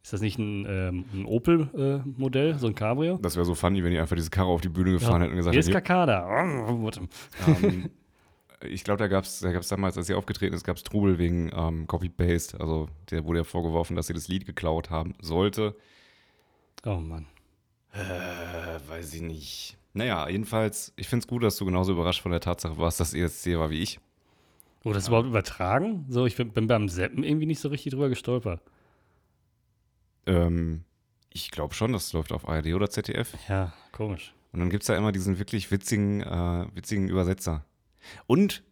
Ist 0.05 0.13
das 0.13 0.21
nicht 0.21 0.39
ein, 0.39 0.67
ähm, 0.69 1.07
ein 1.15 1.25
Opel-Modell, 1.25 2.59
so 2.59 2.67
ein 2.67 2.75
Cabrio? 2.75 3.19
Das 3.23 3.37
wäre 3.37 3.47
so 3.47 3.55
funny, 3.55 3.83
wenn 3.83 3.91
die 3.91 3.99
einfach 3.99 4.17
diese 4.17 4.29
Karre 4.29 4.49
auf 4.49 4.61
die 4.61 4.69
Bühne 4.69 4.93
gefahren 4.93 5.23
hätten 5.23 5.33
und 5.33 5.39
gesagt 5.39 5.55
Hier 5.55 5.61
ist 5.61 5.69
hätten, 5.69 5.83
Kakada. 5.83 6.29
ähm, 7.47 7.91
ich 8.69 8.85
glaube, 8.85 8.99
da 8.99 9.09
gab 9.09 9.25
es 9.25 9.41
da 9.41 9.51
gab's 9.51 9.69
damals, 9.69 9.97
als 9.97 10.07
sie 10.07 10.13
aufgetreten 10.13 10.55
ist, 10.55 10.63
gab 10.63 10.77
es 10.77 10.83
Trubel 10.83 11.17
wegen 11.17 11.51
ähm, 11.57 11.87
Copy-Paste. 11.87 12.61
Also 12.61 12.91
der 13.11 13.25
wurde 13.25 13.39
ja 13.39 13.45
vorgeworfen, 13.45 13.97
dass 13.97 14.09
sie 14.09 14.13
das 14.13 14.29
Lied 14.29 14.45
geklaut 14.45 14.91
haben 14.91 15.15
sollte. 15.23 15.75
Oh 16.85 16.97
Mann. 16.97 17.25
Äh, 17.95 18.91
weiß 18.91 19.15
ich 19.15 19.23
nicht. 19.23 19.79
Naja, 19.95 20.29
jedenfalls, 20.29 20.93
ich 20.97 21.09
finde 21.09 21.23
es 21.23 21.29
gut, 21.29 21.43
dass 21.43 21.57
du 21.57 21.65
genauso 21.65 21.93
überrascht 21.93 22.21
von 22.21 22.31
der 22.31 22.43
Tatsache 22.43 22.77
warst, 22.77 23.01
dass 23.01 23.15
ESC 23.15 23.57
war 23.57 23.71
wie 23.71 23.81
ich. 23.81 24.01
Oh, 24.85 24.93
das 24.93 25.09
überhaupt 25.09 25.29
übertragen? 25.29 26.05
So, 26.11 26.27
ich 26.27 26.37
bin, 26.37 26.51
bin 26.51 26.67
beim 26.67 26.91
Seppen 26.91 27.25
irgendwie 27.25 27.47
nicht 27.47 27.61
so 27.61 27.71
richtig 27.71 27.93
drüber 27.93 28.11
gestolpert. 28.11 28.61
Ähm, 30.27 30.85
ich 31.33 31.51
glaube 31.51 31.75
schon, 31.75 31.93
das 31.93 32.13
läuft 32.13 32.33
auf 32.33 32.49
ARD 32.49 32.75
oder 32.75 32.89
ZDF. 32.89 33.35
Ja, 33.49 33.73
komisch. 33.93 34.33
Und 34.53 34.61
dann 34.61 34.71
gibt 34.71 34.85
es 34.85 34.87
da 34.87 34.97
immer 34.97 35.11
diesen 35.11 35.39
wirklich 35.39 35.71
witzigen, 35.71 36.23
äh, 36.23 36.67
witzigen 36.75 37.09
Übersetzer. 37.09 37.65
Und 38.27 38.63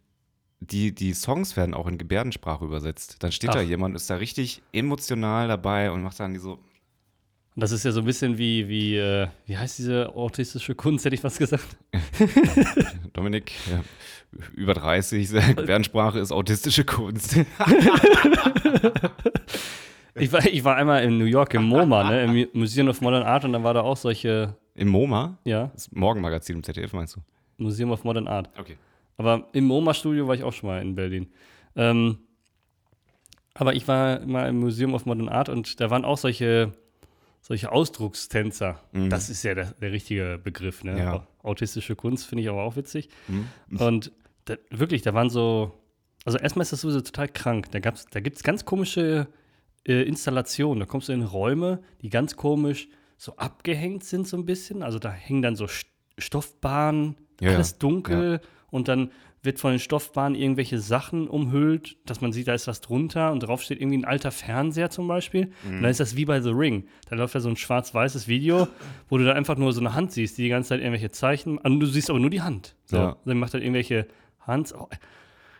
die, 0.61 0.95
die 0.95 1.13
Songs 1.13 1.57
werden 1.57 1.73
auch 1.73 1.87
in 1.87 1.97
Gebärdensprache 1.97 2.63
übersetzt. 2.63 3.17
Dann 3.19 3.31
steht 3.31 3.53
da 3.53 3.59
Ach. 3.59 3.63
jemand, 3.63 3.95
ist 3.95 4.09
da 4.09 4.15
richtig 4.15 4.61
emotional 4.71 5.47
dabei 5.49 5.91
und 5.91 6.01
macht 6.01 6.19
dann 6.19 6.33
die 6.33 6.39
so. 6.39 6.53
Und 7.55 7.61
das 7.61 7.71
ist 7.71 7.83
ja 7.83 7.91
so 7.91 7.99
ein 7.99 8.05
bisschen 8.05 8.37
wie, 8.37 8.67
wie, 8.67 8.97
äh, 8.97 9.27
wie 9.45 9.57
heißt 9.57 9.77
diese 9.77 10.15
autistische 10.15 10.73
Kunst, 10.73 11.05
hätte 11.05 11.15
ich 11.15 11.23
was 11.23 11.37
gesagt? 11.37 11.75
Dominik, 13.13 13.51
ja, 13.69 13.83
über 14.55 14.73
30, 14.73 15.29
Gebärdensprache 15.55 16.19
ist 16.19 16.31
autistische 16.31 16.85
Kunst. 16.85 17.37
ich, 20.15 20.31
war, 20.31 20.45
ich 20.45 20.63
war 20.63 20.75
einmal 20.75 21.03
in 21.03 21.17
New 21.17 21.25
York 21.25 21.53
im 21.53 21.63
MoMA, 21.63 22.03
ne, 22.03 22.23
im 22.23 22.59
Museum 22.59 22.87
of 22.87 23.01
Modern 23.01 23.23
Art 23.23 23.45
und 23.45 23.53
dann 23.53 23.63
war 23.63 23.73
da 23.73 23.81
auch 23.81 23.97
solche. 23.97 24.55
Im 24.75 24.89
MoMA? 24.89 25.37
Ja. 25.43 25.71
Das 25.73 25.91
Morgenmagazin 25.91 26.57
im 26.57 26.63
ZDF, 26.63 26.93
meinst 26.93 27.15
du? 27.15 27.21
Museum 27.57 27.91
of 27.91 28.03
Modern 28.03 28.27
Art. 28.27 28.49
Okay. 28.57 28.77
Aber 29.17 29.47
im 29.53 29.65
MoMA-Studio 29.65 30.27
war 30.27 30.35
ich 30.35 30.43
auch 30.43 30.53
schon 30.53 30.69
mal 30.69 30.81
in 30.81 30.95
Berlin. 30.95 31.27
Ähm, 31.75 32.17
aber 33.53 33.75
ich 33.75 33.87
war 33.87 34.25
mal 34.25 34.49
im 34.49 34.59
Museum 34.59 34.93
of 34.93 35.05
Modern 35.05 35.29
Art 35.29 35.49
und 35.49 35.79
da 35.79 35.89
waren 35.89 36.05
auch 36.05 36.17
solche, 36.17 36.71
solche 37.41 37.71
Ausdruckstänzer. 37.71 38.79
Mhm. 38.91 39.09
Das 39.09 39.29
ist 39.29 39.43
ja 39.43 39.53
der, 39.53 39.73
der 39.79 39.91
richtige 39.91 40.39
Begriff. 40.43 40.83
Ne? 40.83 40.97
Ja. 40.97 41.27
Autistische 41.43 41.95
Kunst 41.95 42.25
finde 42.25 42.43
ich 42.43 42.49
aber 42.49 42.63
auch 42.63 42.75
witzig. 42.75 43.09
Mhm. 43.27 43.77
Und 43.77 44.11
da, 44.45 44.55
wirklich, 44.71 45.03
da 45.03 45.13
waren 45.13 45.29
so. 45.29 45.79
Also, 46.25 46.37
erstmal 46.37 46.63
ist 46.63 46.71
das 46.71 46.81
sowieso 46.81 47.01
total 47.01 47.27
krank. 47.27 47.69
Da, 47.71 47.79
gab's, 47.79 48.05
da 48.09 48.21
gibt 48.21 48.37
es 48.37 48.43
ganz 48.43 48.65
komische 48.65 49.27
äh, 49.87 50.03
Installationen. 50.03 50.79
Da 50.79 50.85
kommst 50.85 51.09
du 51.09 51.13
in 51.13 51.23
Räume, 51.23 51.81
die 52.01 52.09
ganz 52.09 52.35
komisch 52.35 52.87
so 53.17 53.35
abgehängt 53.37 54.03
sind, 54.03 54.27
so 54.27 54.37
ein 54.37 54.45
bisschen. 54.45 54.83
Also, 54.83 54.99
da 54.99 55.11
hängen 55.11 55.41
dann 55.41 55.55
so 55.55 55.67
St 55.67 55.87
Stoffbahnen, 56.19 57.15
Ja, 57.41 57.49
ja. 57.49 57.55
alles 57.55 57.79
dunkel 57.79 58.39
und 58.69 58.87
dann 58.87 59.11
wird 59.41 59.59
von 59.59 59.71
den 59.71 59.79
Stoffbahnen 59.79 60.35
irgendwelche 60.35 60.79
Sachen 60.79 61.27
umhüllt, 61.27 61.97
dass 62.05 62.21
man 62.21 62.31
sieht, 62.31 62.47
da 62.47 62.53
ist 62.53 62.67
was 62.67 62.79
drunter 62.81 63.31
und 63.31 63.41
drauf 63.41 63.61
steht 63.61 63.81
irgendwie 63.81 63.97
ein 63.97 64.05
alter 64.05 64.31
Fernseher 64.31 64.89
zum 64.89 65.07
Beispiel. 65.07 65.51
Und 65.65 65.81
dann 65.81 65.91
ist 65.91 65.99
das 65.99 66.15
wie 66.15 66.23
bei 66.25 66.39
The 66.39 66.51
Ring. 66.51 66.87
Da 67.09 67.15
läuft 67.17 67.33
ja 67.33 67.41
so 67.41 67.49
ein 67.49 67.57
schwarz-weißes 67.57 68.27
Video, 68.27 68.67
wo 69.09 69.17
du 69.17 69.25
da 69.25 69.33
einfach 69.33 69.57
nur 69.57 69.73
so 69.73 69.81
eine 69.81 69.93
Hand 69.93 70.13
siehst, 70.13 70.37
die 70.37 70.43
die 70.43 70.49
ganze 70.49 70.69
Zeit 70.69 70.79
irgendwelche 70.79 71.11
Zeichen, 71.11 71.57
und 71.57 71.79
du 71.79 71.85
siehst 71.87 72.09
aber 72.09 72.19
nur 72.19 72.29
die 72.29 72.41
Hand. 72.41 72.75
So. 72.85 72.97
Ja. 72.97 73.17
Dann 73.25 73.37
macht 73.37 73.53
er 73.53 73.61
irgendwelche 73.61 74.07
Hand, 74.39 74.73
oh, 74.77 74.87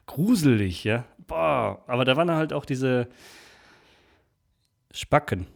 gruselig, 0.05 0.83
ja. 0.85 1.05
Boah, 1.27 1.83
aber 1.87 2.05
da 2.05 2.15
waren 2.15 2.31
halt 2.31 2.53
auch 2.53 2.65
diese 2.65 3.09
Spacken, 4.93 5.47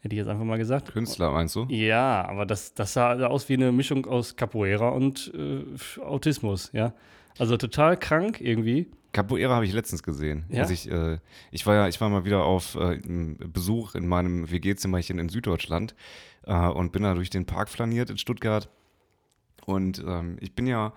hätte 0.00 0.14
ich 0.14 0.18
jetzt 0.18 0.28
einfach 0.28 0.44
mal 0.44 0.56
gesagt. 0.56 0.92
Künstler, 0.92 1.32
meinst 1.32 1.56
du? 1.56 1.66
Ja, 1.68 2.24
aber 2.28 2.46
das, 2.46 2.72
das 2.74 2.92
sah 2.92 3.14
aus 3.26 3.48
wie 3.48 3.54
eine 3.54 3.72
Mischung 3.72 4.06
aus 4.06 4.36
Capoeira 4.36 4.88
und 4.90 5.32
äh, 5.34 6.00
Autismus, 6.00 6.70
ja. 6.72 6.94
Also 7.38 7.56
total 7.56 7.96
krank 7.96 8.40
irgendwie. 8.40 8.90
Capoeira 9.12 9.54
habe 9.54 9.64
ich 9.64 9.72
letztens 9.72 10.02
gesehen. 10.02 10.44
Ja? 10.48 10.62
Also 10.62 10.74
ich, 10.74 10.90
äh, 10.90 11.18
ich, 11.50 11.66
war 11.66 11.74
ja, 11.74 11.88
ich 11.88 12.00
war 12.00 12.08
mal 12.08 12.24
wieder 12.24 12.44
auf 12.44 12.76
äh, 12.76 13.00
Besuch 13.52 13.94
in 13.94 14.06
meinem 14.06 14.50
WG-Zimmerchen 14.50 15.18
in 15.18 15.28
Süddeutschland 15.28 15.94
äh, 16.46 16.54
und 16.54 16.92
bin 16.92 17.02
da 17.02 17.14
durch 17.14 17.30
den 17.30 17.46
Park 17.46 17.68
flaniert 17.68 18.10
in 18.10 18.18
Stuttgart. 18.18 18.68
Und 19.66 20.02
ähm, 20.06 20.36
ich 20.40 20.54
bin 20.54 20.66
ja, 20.66 20.92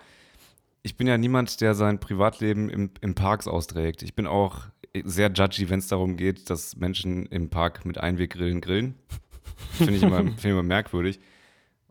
ich 0.82 0.98
bin 0.98 1.08
ja 1.08 1.18
niemand, 1.18 1.62
der 1.62 1.74
sein 1.74 2.00
Privatleben 2.00 2.70
im, 2.70 2.92
im 3.02 3.16
Parks 3.16 3.48
austrägt. 3.48 4.04
Ich 4.04 4.14
bin 4.14 4.28
auch 4.28 4.68
sehr 5.04 5.32
judgy, 5.32 5.70
wenn 5.70 5.80
es 5.80 5.88
darum 5.88 6.16
geht, 6.18 6.50
dass 6.50 6.76
Menschen 6.78 7.26
im 7.28 7.50
Park 7.50 7.86
mit 7.86 7.98
Einweggrillen 7.98 8.62
grillen. 8.62 8.96
Finde 9.72 9.94
ich, 9.96 10.04
immer- 10.04 10.18
finde 10.24 10.38
ich 10.40 10.46
immer 10.46 10.64
merkwürdig. 10.64 11.20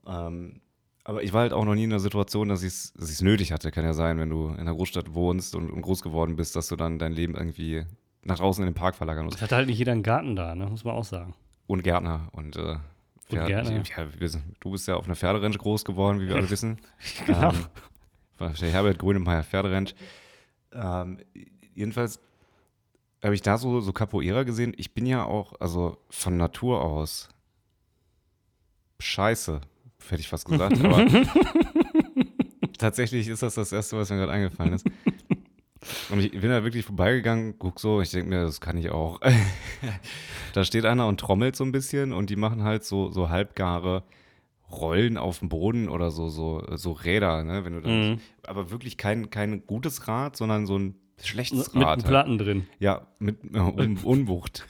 Ähm, 0.07 0.61
aber 1.05 1.23
ich 1.23 1.33
war 1.33 1.43
halt 1.43 1.53
auch 1.53 1.65
noch 1.65 1.75
nie 1.75 1.85
in 1.85 1.91
der 1.91 2.01
Situation, 2.01 2.49
dass 2.49 2.63
ich 2.63 2.73
es 2.73 3.21
nötig 3.23 3.53
hatte. 3.53 3.71
Kann 3.71 3.85
ja 3.85 3.93
sein, 3.93 4.19
wenn 4.19 4.31
du 4.31 4.49
in 4.49 4.61
einer 4.61 4.75
Großstadt 4.75 5.13
wohnst 5.15 5.55
und, 5.55 5.71
und 5.71 5.83
groß 5.83 6.03
geworden 6.03 6.37
bist, 6.37 6.57
dass 6.57 6.69
du 6.69 6.77
dann 6.77 6.99
dein 6.99 7.13
Leben 7.13 7.35
irgendwie 7.35 7.85
nach 8.23 8.39
draußen 8.39 8.63
in 8.65 8.71
den 8.71 8.75
Park 8.75 8.97
verlagern 8.97 9.25
musst. 9.27 9.37
Es 9.37 9.43
hat 9.43 9.53
halt 9.53 9.67
nicht 9.67 9.79
jeder 9.79 9.93
einen 9.93 10.03
Garten 10.03 10.35
da, 10.35 10.55
ne? 10.55 10.67
muss 10.67 10.85
man 10.85 10.95
auch 10.95 11.05
sagen. 11.05 11.35
Und 11.67 11.83
Gärtner. 11.83 12.29
Und, 12.33 12.57
äh, 12.57 12.77
ja, 13.31 13.47
Gärtner. 13.47 13.81
ich- 13.83 13.89
Ja, 13.91 14.07
wir 14.19 14.29
sind, 14.31 14.45
du 14.61 14.71
bist 14.71 14.89
ja 14.89 14.97
auf 14.97 15.05
einer 15.05 15.17
Pferderanch 15.17 15.59
groß 15.59 15.85
geworden, 15.85 16.21
wie 16.21 16.29
wir 16.29 16.37
alle 16.37 16.49
wissen. 16.51 16.79
Genau. 17.27 17.51
Ähm, 17.51 17.57
war 18.39 18.51
der 18.51 18.71
Herbert 18.71 18.99
Grönemeyer 18.99 19.43
Pferderanch. 19.45 19.95
Ähm, 20.73 21.19
jedenfalls 21.75 22.19
habe 23.25 23.35
ich 23.35 23.43
da 23.43 23.59
so, 23.59 23.81
so 23.81 23.93
Capoeira 23.93 24.43
gesehen. 24.43 24.75
Ich 24.77 24.95
bin 24.95 25.07
ja 25.07 25.25
auch, 25.25 25.55
also 25.61 25.99
von 26.11 26.37
Natur 26.37 26.83
aus, 26.83 27.29
scheiße, 29.01 29.61
hätte 30.09 30.21
ich 30.21 30.29
fast 30.29 30.47
gesagt. 30.47 30.83
Aber 30.85 31.05
tatsächlich 32.79 33.29
ist 33.29 33.43
das 33.43 33.55
das 33.55 33.73
Erste, 33.73 33.97
was 33.97 34.11
mir 34.11 34.17
gerade 34.17 34.33
eingefallen 34.33 34.73
ist. 34.75 34.87
Und 36.11 36.21
ich 36.21 36.31
bin 36.33 36.49
da 36.49 36.65
wirklich 36.65 36.85
vorbeigegangen, 36.85 37.57
guck 37.59 37.79
so, 37.79 38.01
ich 38.01 38.11
denke 38.11 38.31
mir, 38.31 38.43
das 38.43 38.61
kann 38.61 38.79
ich 38.79 38.91
auch. 38.91 39.21
da 40.55 40.65
steht 40.65 40.87
einer 40.87 41.07
und 41.07 41.21
trommelt 41.21 41.57
so 41.57 41.65
ein 41.65 41.73
bisschen 41.73 42.13
und 42.13 42.31
die 42.31 42.37
machen 42.37 42.63
halt 42.63 42.85
so, 42.85 43.11
so 43.11 43.29
halbgare 43.29 44.03
Rollen 44.71 45.19
auf 45.19 45.41
dem 45.41 45.51
Boden 45.51 45.89
oder 45.89 46.11
so, 46.11 46.29
so, 46.31 46.65
so 46.77 46.93
Räder, 46.93 47.45
ne? 47.45 47.65
Wenn 47.65 47.75
du 47.75 47.81
dann, 47.83 48.11
Mhm. 48.13 48.21
aber 48.47 48.71
wirklich 48.71 48.97
kein, 48.97 49.29
kein 49.31 49.67
gutes 49.67 50.09
Rad, 50.09 50.37
sondern 50.37 50.67
so 50.67 50.79
ein 50.79 50.95
schlechtes 51.23 51.73
Mit 51.75 51.85
Rad. 51.85 51.97
halt. 51.99 52.07
Platten 52.07 52.39
drin. 52.39 52.67
Ja, 52.79 53.07
mit 53.19 53.37
äh, 53.55 53.59
Un 53.59 53.99
Unwucht. 54.03 54.67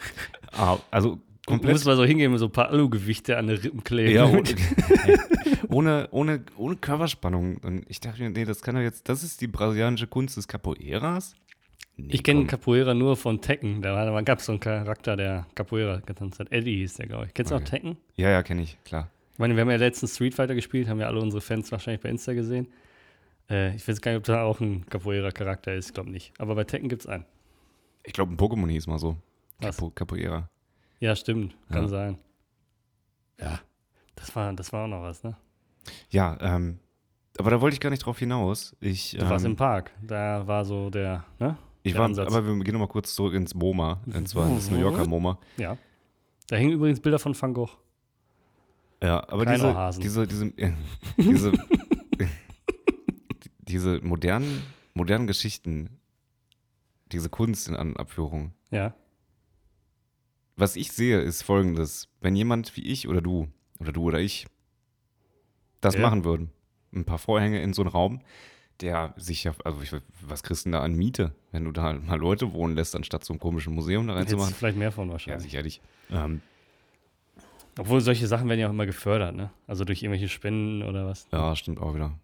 ah, 0.53 0.79
also 0.91 1.19
Du 1.47 1.51
komplett. 1.53 1.73
musst 1.73 1.85
mal 1.85 1.97
so 1.97 2.05
hingehen 2.05 2.31
mit 2.31 2.41
so 2.41 2.47
ein 2.47 2.53
paar 2.53 2.71
Alugewichte 2.71 3.37
an 3.37 3.49
den 3.49 3.59
Rippen 3.59 3.85
kleben. 3.85 4.13
Ja, 4.15 4.25
ohne, 4.29 4.45
ohne, 5.69 6.09
ohne, 6.11 6.45
ohne 6.57 6.77
Körperspannung. 6.77 7.59
Und 7.59 7.85
ich 7.89 8.01
dachte 8.01 8.23
mir, 8.23 8.31
nee, 8.31 8.45
das 8.47 8.63
kann 8.63 8.75
doch 8.75 8.81
jetzt, 8.83 9.09
das 9.09 9.23
ist 9.23 9.41
die 9.43 9.47
brasilianische 9.47 10.07
Kunst 10.07 10.37
des 10.39 10.49
Capoeiras? 10.49 11.35
Nee, 11.97 12.09
ich 12.15 12.23
kenne. 12.25 12.47
Capoeira 12.47 12.95
nur 12.95 13.17
von 13.17 13.41
Tekken. 13.43 13.83
Da 13.83 14.21
gab 14.23 14.39
es 14.39 14.47
so 14.47 14.53
einen 14.53 14.61
Charakter, 14.61 15.17
der 15.17 15.47
Capoeira 15.55 16.01
getanzt 16.07 16.41
hat. 16.41 16.51
Eddie 16.51 16.77
hieß 16.79 16.95
der, 16.95 17.07
glaube 17.07 17.27
ich. 17.27 17.35
Kennst 17.35 17.53
du 17.53 17.57
Okay. 17.57 17.65
auch 17.65 17.69
Tekken? 17.69 17.97
Ja, 18.17 18.31
ja, 18.31 18.43
kenne 18.43 18.63
ich, 18.63 18.79
klar. 18.85 19.11
Ich 19.35 19.39
meine, 19.39 19.55
wir 19.55 19.61
haben 19.61 19.71
ja 19.71 19.77
letztens 19.77 20.15
Street 20.15 20.35
Fighter 20.35 20.55
gespielt, 20.55 20.89
haben 20.89 21.01
ja 21.01 21.09
alle 21.09 21.21
unsere 21.21 21.41
Fans 21.41 21.71
wahrscheinlich 21.73 22.01
bei 22.01 22.09
Insta 22.09 22.33
gesehen. 22.33 22.69
Äh, 23.51 23.75
ich 23.77 23.87
weiß 23.87 24.01
gar 24.01 24.13
nicht, 24.13 24.19
ob 24.19 24.25
da 24.25 24.43
auch 24.45 24.61
ein 24.61 24.87
Capoeira-Charakter 24.87 25.75
ist, 25.75 25.95
glaube 25.95 26.11
nicht. 26.11 26.33
Aber 26.39 26.55
bei 26.55 26.65
Tekken 26.65 26.89
gibt 26.89 27.03
es 27.03 27.07
einen. 27.09 27.25
Ich 28.05 28.13
glaube, 28.13 28.33
ein 28.33 28.37
Pokémon 28.37 28.69
hieß 28.71 28.87
mal 28.87 28.99
so. 28.99 29.17
Capo, 29.61 29.91
Capoeira. 29.91 30.49
Ja, 31.01 31.15
stimmt. 31.17 31.57
Kann 31.71 31.83
Ja. 31.85 31.89
sein. 31.89 32.19
Ja, 33.41 33.61
das 34.15 34.35
war, 34.37 34.53
das 34.53 34.73
war 34.73 34.85
auch 34.85 34.89
noch 34.89 35.03
was, 35.03 35.23
ne? 35.25 35.37
Ja, 36.11 36.37
ähm, 36.41 36.79
aber 37.39 37.51
da 37.51 37.61
wollte 37.61 37.75
ich 37.75 37.81
gar 37.81 37.91
nicht 37.91 38.05
drauf 38.07 38.19
hinaus. 38.19 38.77
Ich, 38.81 39.13
Du 39.19 39.29
warst 39.29 39.45
im 39.45 39.53
ähm, 39.53 39.57
Park. 39.57 39.91
Da 40.03 40.47
war 40.47 40.65
so 40.65 40.89
der, 40.91 41.25
ne? 41.41 41.57
ich 41.83 41.93
der 41.93 41.99
war, 41.99 42.07
Ansatz. 42.07 42.33
aber 42.33 42.47
wir 42.47 42.65
gehen 42.65 42.73
nochmal 42.75 42.89
kurz 42.89 43.15
zurück 43.15 43.35
ins 43.35 43.55
MoMA. 43.55 44.01
Und 44.07 44.29
zwar 44.29 44.49
ins 44.49 44.71
New 44.71 44.79
Yorker 44.79 45.07
MoMA. 45.07 45.39
Ja. 45.57 45.77
Da 46.49 46.57
hingen 46.57 46.73
übrigens 46.73 47.01
Bilder 47.01 47.19
von 47.19 47.41
Van 47.41 47.53
Gogh. 47.55 47.71
Ja, 49.03 49.27
aber 49.29 49.45
Keine 49.45 49.57
diese, 49.57 49.75
Hasen. 49.75 50.03
diese, 50.03 50.27
diese, 50.27 50.53
diese, 51.19 51.53
diese 53.75 54.01
modernen, 54.03 54.63
modernen 54.95 55.27
Geschichten, 55.27 55.99
diese 57.11 57.29
Kunst 57.29 57.67
in 57.69 57.75
Abführung. 57.97 58.53
Ja. 58.71 58.95
Was 60.57 60.77
ich 60.77 60.93
sehe, 60.93 61.21
ist 61.21 61.43
folgendes. 61.43 62.09
Wenn 62.21 62.37
jemand 62.37 62.77
wie 62.77 62.87
ich 62.87 63.09
oder 63.09 63.21
du, 63.21 63.49
oder 63.81 63.93
du 63.93 64.05
oder 64.05 64.21
ich, 64.21 64.47
das 65.81 65.97
Ja. 65.97 66.03
machen 66.03 66.25
würden, 66.25 66.53
ein 66.95 67.05
paar 67.05 67.19
Vorhänge 67.19 67.61
in 67.61 67.73
so 67.73 67.83
einen 67.83 67.91
Raum, 67.91 68.21
der 68.81 69.13
sich 69.17 69.43
ja, 69.43 69.53
also 69.65 69.83
ich, 69.83 69.91
was 70.21 70.45
kriegst 70.45 70.65
du 70.65 70.69
denn 70.69 70.73
da 70.75 70.81
an 70.83 70.95
Miete, 70.95 71.35
wenn 71.51 71.65
du 71.65 71.73
da 71.73 71.93
mal 71.95 72.19
Leute 72.19 72.53
wohnen 72.53 72.77
lässt, 72.77 72.95
anstatt 72.95 73.25
so 73.25 73.33
ein 73.33 73.41
komisches 73.41 73.73
Museum 73.73 74.07
da 74.07 74.15
reinzumachen? 74.15 74.55
vielleicht 74.55 74.79
mehr 74.79 74.93
von 74.93 75.09
Ja, 75.09 75.13
wahrscheinlich. 75.13 75.43
sicherlich. 75.43 75.81
Ähm, 76.11 76.43
Obwohl 77.77 78.01
solche 78.01 78.29
Sachen 78.29 78.49
werden 78.49 78.61
ja 78.61 78.69
auch 78.69 78.73
immer 78.73 78.87
gefördert, 78.87 79.35
ne? 79.35 79.51
Also 79.67 79.85
durch 79.85 80.01
irgendwelche 80.01 80.29
Spenden 80.29 80.85
oder 80.85 81.07
was. 81.07 81.27
ja, 81.33 81.57
stimmt 81.57 81.81
auch 81.81 81.93
wieder. 81.95 82.17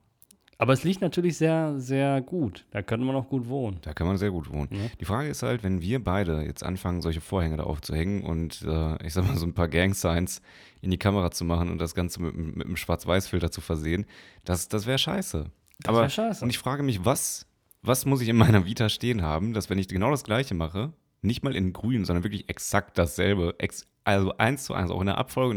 Aber 0.60 0.74
es 0.74 0.84
liegt 0.84 1.00
natürlich 1.00 1.38
sehr, 1.38 1.80
sehr 1.80 2.20
gut. 2.20 2.66
Da 2.70 2.82
könnte 2.82 3.06
man 3.06 3.16
auch 3.16 3.30
gut 3.30 3.48
wohnen. 3.48 3.78
Da 3.80 3.94
kann 3.94 4.06
man 4.06 4.18
sehr 4.18 4.30
gut 4.30 4.52
wohnen. 4.52 4.68
Ja. 4.70 4.90
Die 5.00 5.06
Frage 5.06 5.30
ist 5.30 5.42
halt, 5.42 5.62
wenn 5.62 5.80
wir 5.80 6.04
beide 6.04 6.42
jetzt 6.42 6.62
anfangen, 6.62 7.00
solche 7.00 7.22
Vorhänge 7.22 7.56
da 7.56 7.62
aufzuhängen 7.62 8.22
und 8.24 8.60
äh, 8.68 9.06
ich 9.06 9.14
sag 9.14 9.26
mal 9.26 9.38
so 9.38 9.46
ein 9.46 9.54
paar 9.54 9.68
Gang-Signs 9.68 10.42
in 10.82 10.90
die 10.90 10.98
Kamera 10.98 11.30
zu 11.30 11.46
machen 11.46 11.70
und 11.70 11.78
das 11.78 11.94
Ganze 11.94 12.20
mit, 12.20 12.36
mit 12.36 12.66
einem 12.66 12.76
Schwarz-Weiß-Filter 12.76 13.50
zu 13.50 13.62
versehen, 13.62 14.04
das, 14.44 14.68
das 14.68 14.84
wäre 14.84 14.98
scheiße. 14.98 15.46
Aber 15.86 16.02
wär 16.02 16.10
scheiße. 16.10 16.44
und 16.44 16.50
ich 16.50 16.58
frage 16.58 16.82
mich, 16.82 17.06
was, 17.06 17.46
was 17.80 18.04
muss 18.04 18.20
ich 18.20 18.28
in 18.28 18.36
meiner 18.36 18.66
Vita 18.66 18.90
stehen 18.90 19.22
haben, 19.22 19.54
dass 19.54 19.70
wenn 19.70 19.78
ich 19.78 19.88
genau 19.88 20.10
das 20.10 20.24
gleiche 20.24 20.52
mache, 20.52 20.92
nicht 21.22 21.42
mal 21.42 21.56
in 21.56 21.72
grün, 21.72 22.04
sondern 22.04 22.22
wirklich 22.22 22.50
exakt 22.50 22.98
dasselbe, 22.98 23.54
ex, 23.56 23.86
also 24.04 24.36
eins 24.36 24.64
zu 24.64 24.74
eins, 24.74 24.90
auch 24.90 25.00
in 25.00 25.06
der 25.06 25.16
Abfolge, 25.16 25.56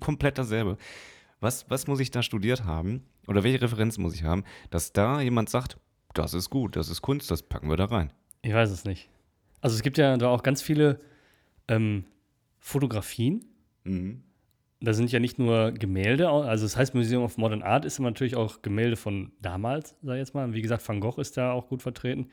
komplett 0.00 0.38
dasselbe. 0.38 0.76
Was, 1.38 1.70
was 1.70 1.86
muss 1.86 2.00
ich 2.00 2.10
da 2.10 2.24
studiert 2.24 2.64
haben 2.64 3.04
oder 3.28 3.44
welche 3.44 3.62
Referenz 3.62 3.98
muss 3.98 4.14
ich 4.14 4.24
haben, 4.24 4.42
dass 4.70 4.92
da 4.92 5.20
jemand 5.20 5.50
sagt, 5.50 5.78
das 6.14 6.34
ist 6.34 6.50
gut, 6.50 6.74
das 6.74 6.88
ist 6.88 7.02
Kunst, 7.02 7.30
das 7.30 7.42
packen 7.42 7.68
wir 7.68 7.76
da 7.76 7.84
rein. 7.84 8.12
Ich 8.42 8.52
weiß 8.52 8.70
es 8.70 8.84
nicht. 8.84 9.08
Also 9.60 9.76
es 9.76 9.82
gibt 9.82 9.98
ja 9.98 10.16
da 10.16 10.28
auch 10.28 10.42
ganz 10.42 10.62
viele 10.62 11.00
ähm, 11.68 12.04
Fotografien. 12.58 13.44
Mhm. 13.84 14.22
Da 14.80 14.92
sind 14.92 15.10
ja 15.10 15.18
nicht 15.18 15.38
nur 15.38 15.72
Gemälde, 15.72 16.28
also 16.28 16.64
das 16.64 16.76
heißt 16.76 16.94
Museum 16.94 17.24
of 17.24 17.36
Modern 17.36 17.62
Art 17.62 17.84
ist 17.84 17.98
natürlich 17.98 18.36
auch 18.36 18.62
Gemälde 18.62 18.94
von 18.96 19.32
damals, 19.42 19.96
sag 20.02 20.14
ich 20.14 20.20
jetzt 20.20 20.34
mal. 20.34 20.52
Wie 20.52 20.62
gesagt, 20.62 20.88
Van 20.88 21.00
Gogh 21.00 21.20
ist 21.20 21.36
da 21.36 21.52
auch 21.52 21.68
gut 21.68 21.82
vertreten. 21.82 22.28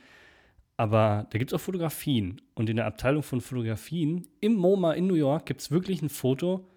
Aber 0.77 1.25
da 1.31 1.39
gibt 1.39 1.51
es 1.51 1.55
auch 1.55 1.63
Fotografien. 1.63 2.41
Und 2.53 2.69
in 2.69 2.75
der 2.75 2.85
Abteilung 2.85 3.23
von 3.23 3.41
Fotografien 3.41 4.27
im 4.41 4.55
MoMA 4.55 4.93
in 4.93 5.07
New 5.07 5.15
York 5.15 5.45
gibt 5.45 5.61
es 5.61 5.71
wirklich 5.71 6.01
ein 6.01 6.09
Foto 6.09 6.67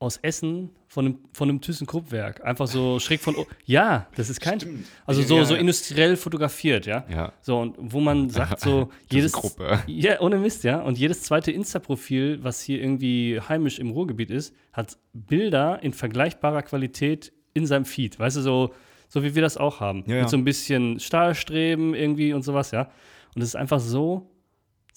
aus 0.00 0.16
Essen 0.18 0.70
von 0.86 1.06
einem, 1.06 1.18
von 1.32 1.48
einem 1.48 1.60
ThyssenKrupp-Werk. 1.60 2.44
Einfach 2.44 2.68
so 2.68 3.00
schräg 3.00 3.20
von. 3.20 3.34
o- 3.36 3.46
Ja, 3.66 4.06
das 4.14 4.30
ist 4.30 4.40
kein. 4.40 4.60
Stimmt. 4.60 4.86
Also 5.06 5.22
so, 5.22 5.36
ja, 5.38 5.44
so 5.44 5.54
industriell 5.56 6.16
fotografiert, 6.16 6.86
ja. 6.86 7.04
Ja. 7.10 7.32
So, 7.40 7.58
und 7.58 7.74
wo 7.78 7.98
man 8.00 8.30
sagt, 8.30 8.60
so 8.60 8.90
jedes. 9.10 9.32
ThyssenKrupp, 9.32 9.82
Ja, 9.88 10.20
ohne 10.20 10.36
Mist, 10.38 10.62
ja. 10.64 10.80
Und 10.80 10.98
jedes 10.98 11.22
zweite 11.22 11.50
Insta-Profil, 11.50 12.38
was 12.44 12.60
hier 12.60 12.80
irgendwie 12.80 13.40
heimisch 13.40 13.78
im 13.80 13.90
Ruhrgebiet 13.90 14.30
ist, 14.30 14.54
hat 14.72 14.96
Bilder 15.12 15.82
in 15.82 15.92
vergleichbarer 15.92 16.62
Qualität 16.62 17.32
in 17.54 17.66
seinem 17.66 17.84
Feed. 17.84 18.18
Weißt 18.20 18.36
du, 18.36 18.40
so, 18.42 18.72
so 19.08 19.24
wie 19.24 19.34
wir 19.34 19.42
das 19.42 19.56
auch 19.56 19.80
haben. 19.80 20.04
Ja. 20.06 20.20
Mit 20.20 20.30
so 20.30 20.36
ein 20.36 20.44
bisschen 20.44 21.00
Stahlstreben 21.00 21.94
irgendwie 21.94 22.32
und 22.32 22.42
sowas, 22.42 22.70
ja. 22.70 22.88
Und 23.34 23.42
es 23.42 23.48
ist 23.48 23.56
einfach 23.56 23.80
so, 23.80 24.30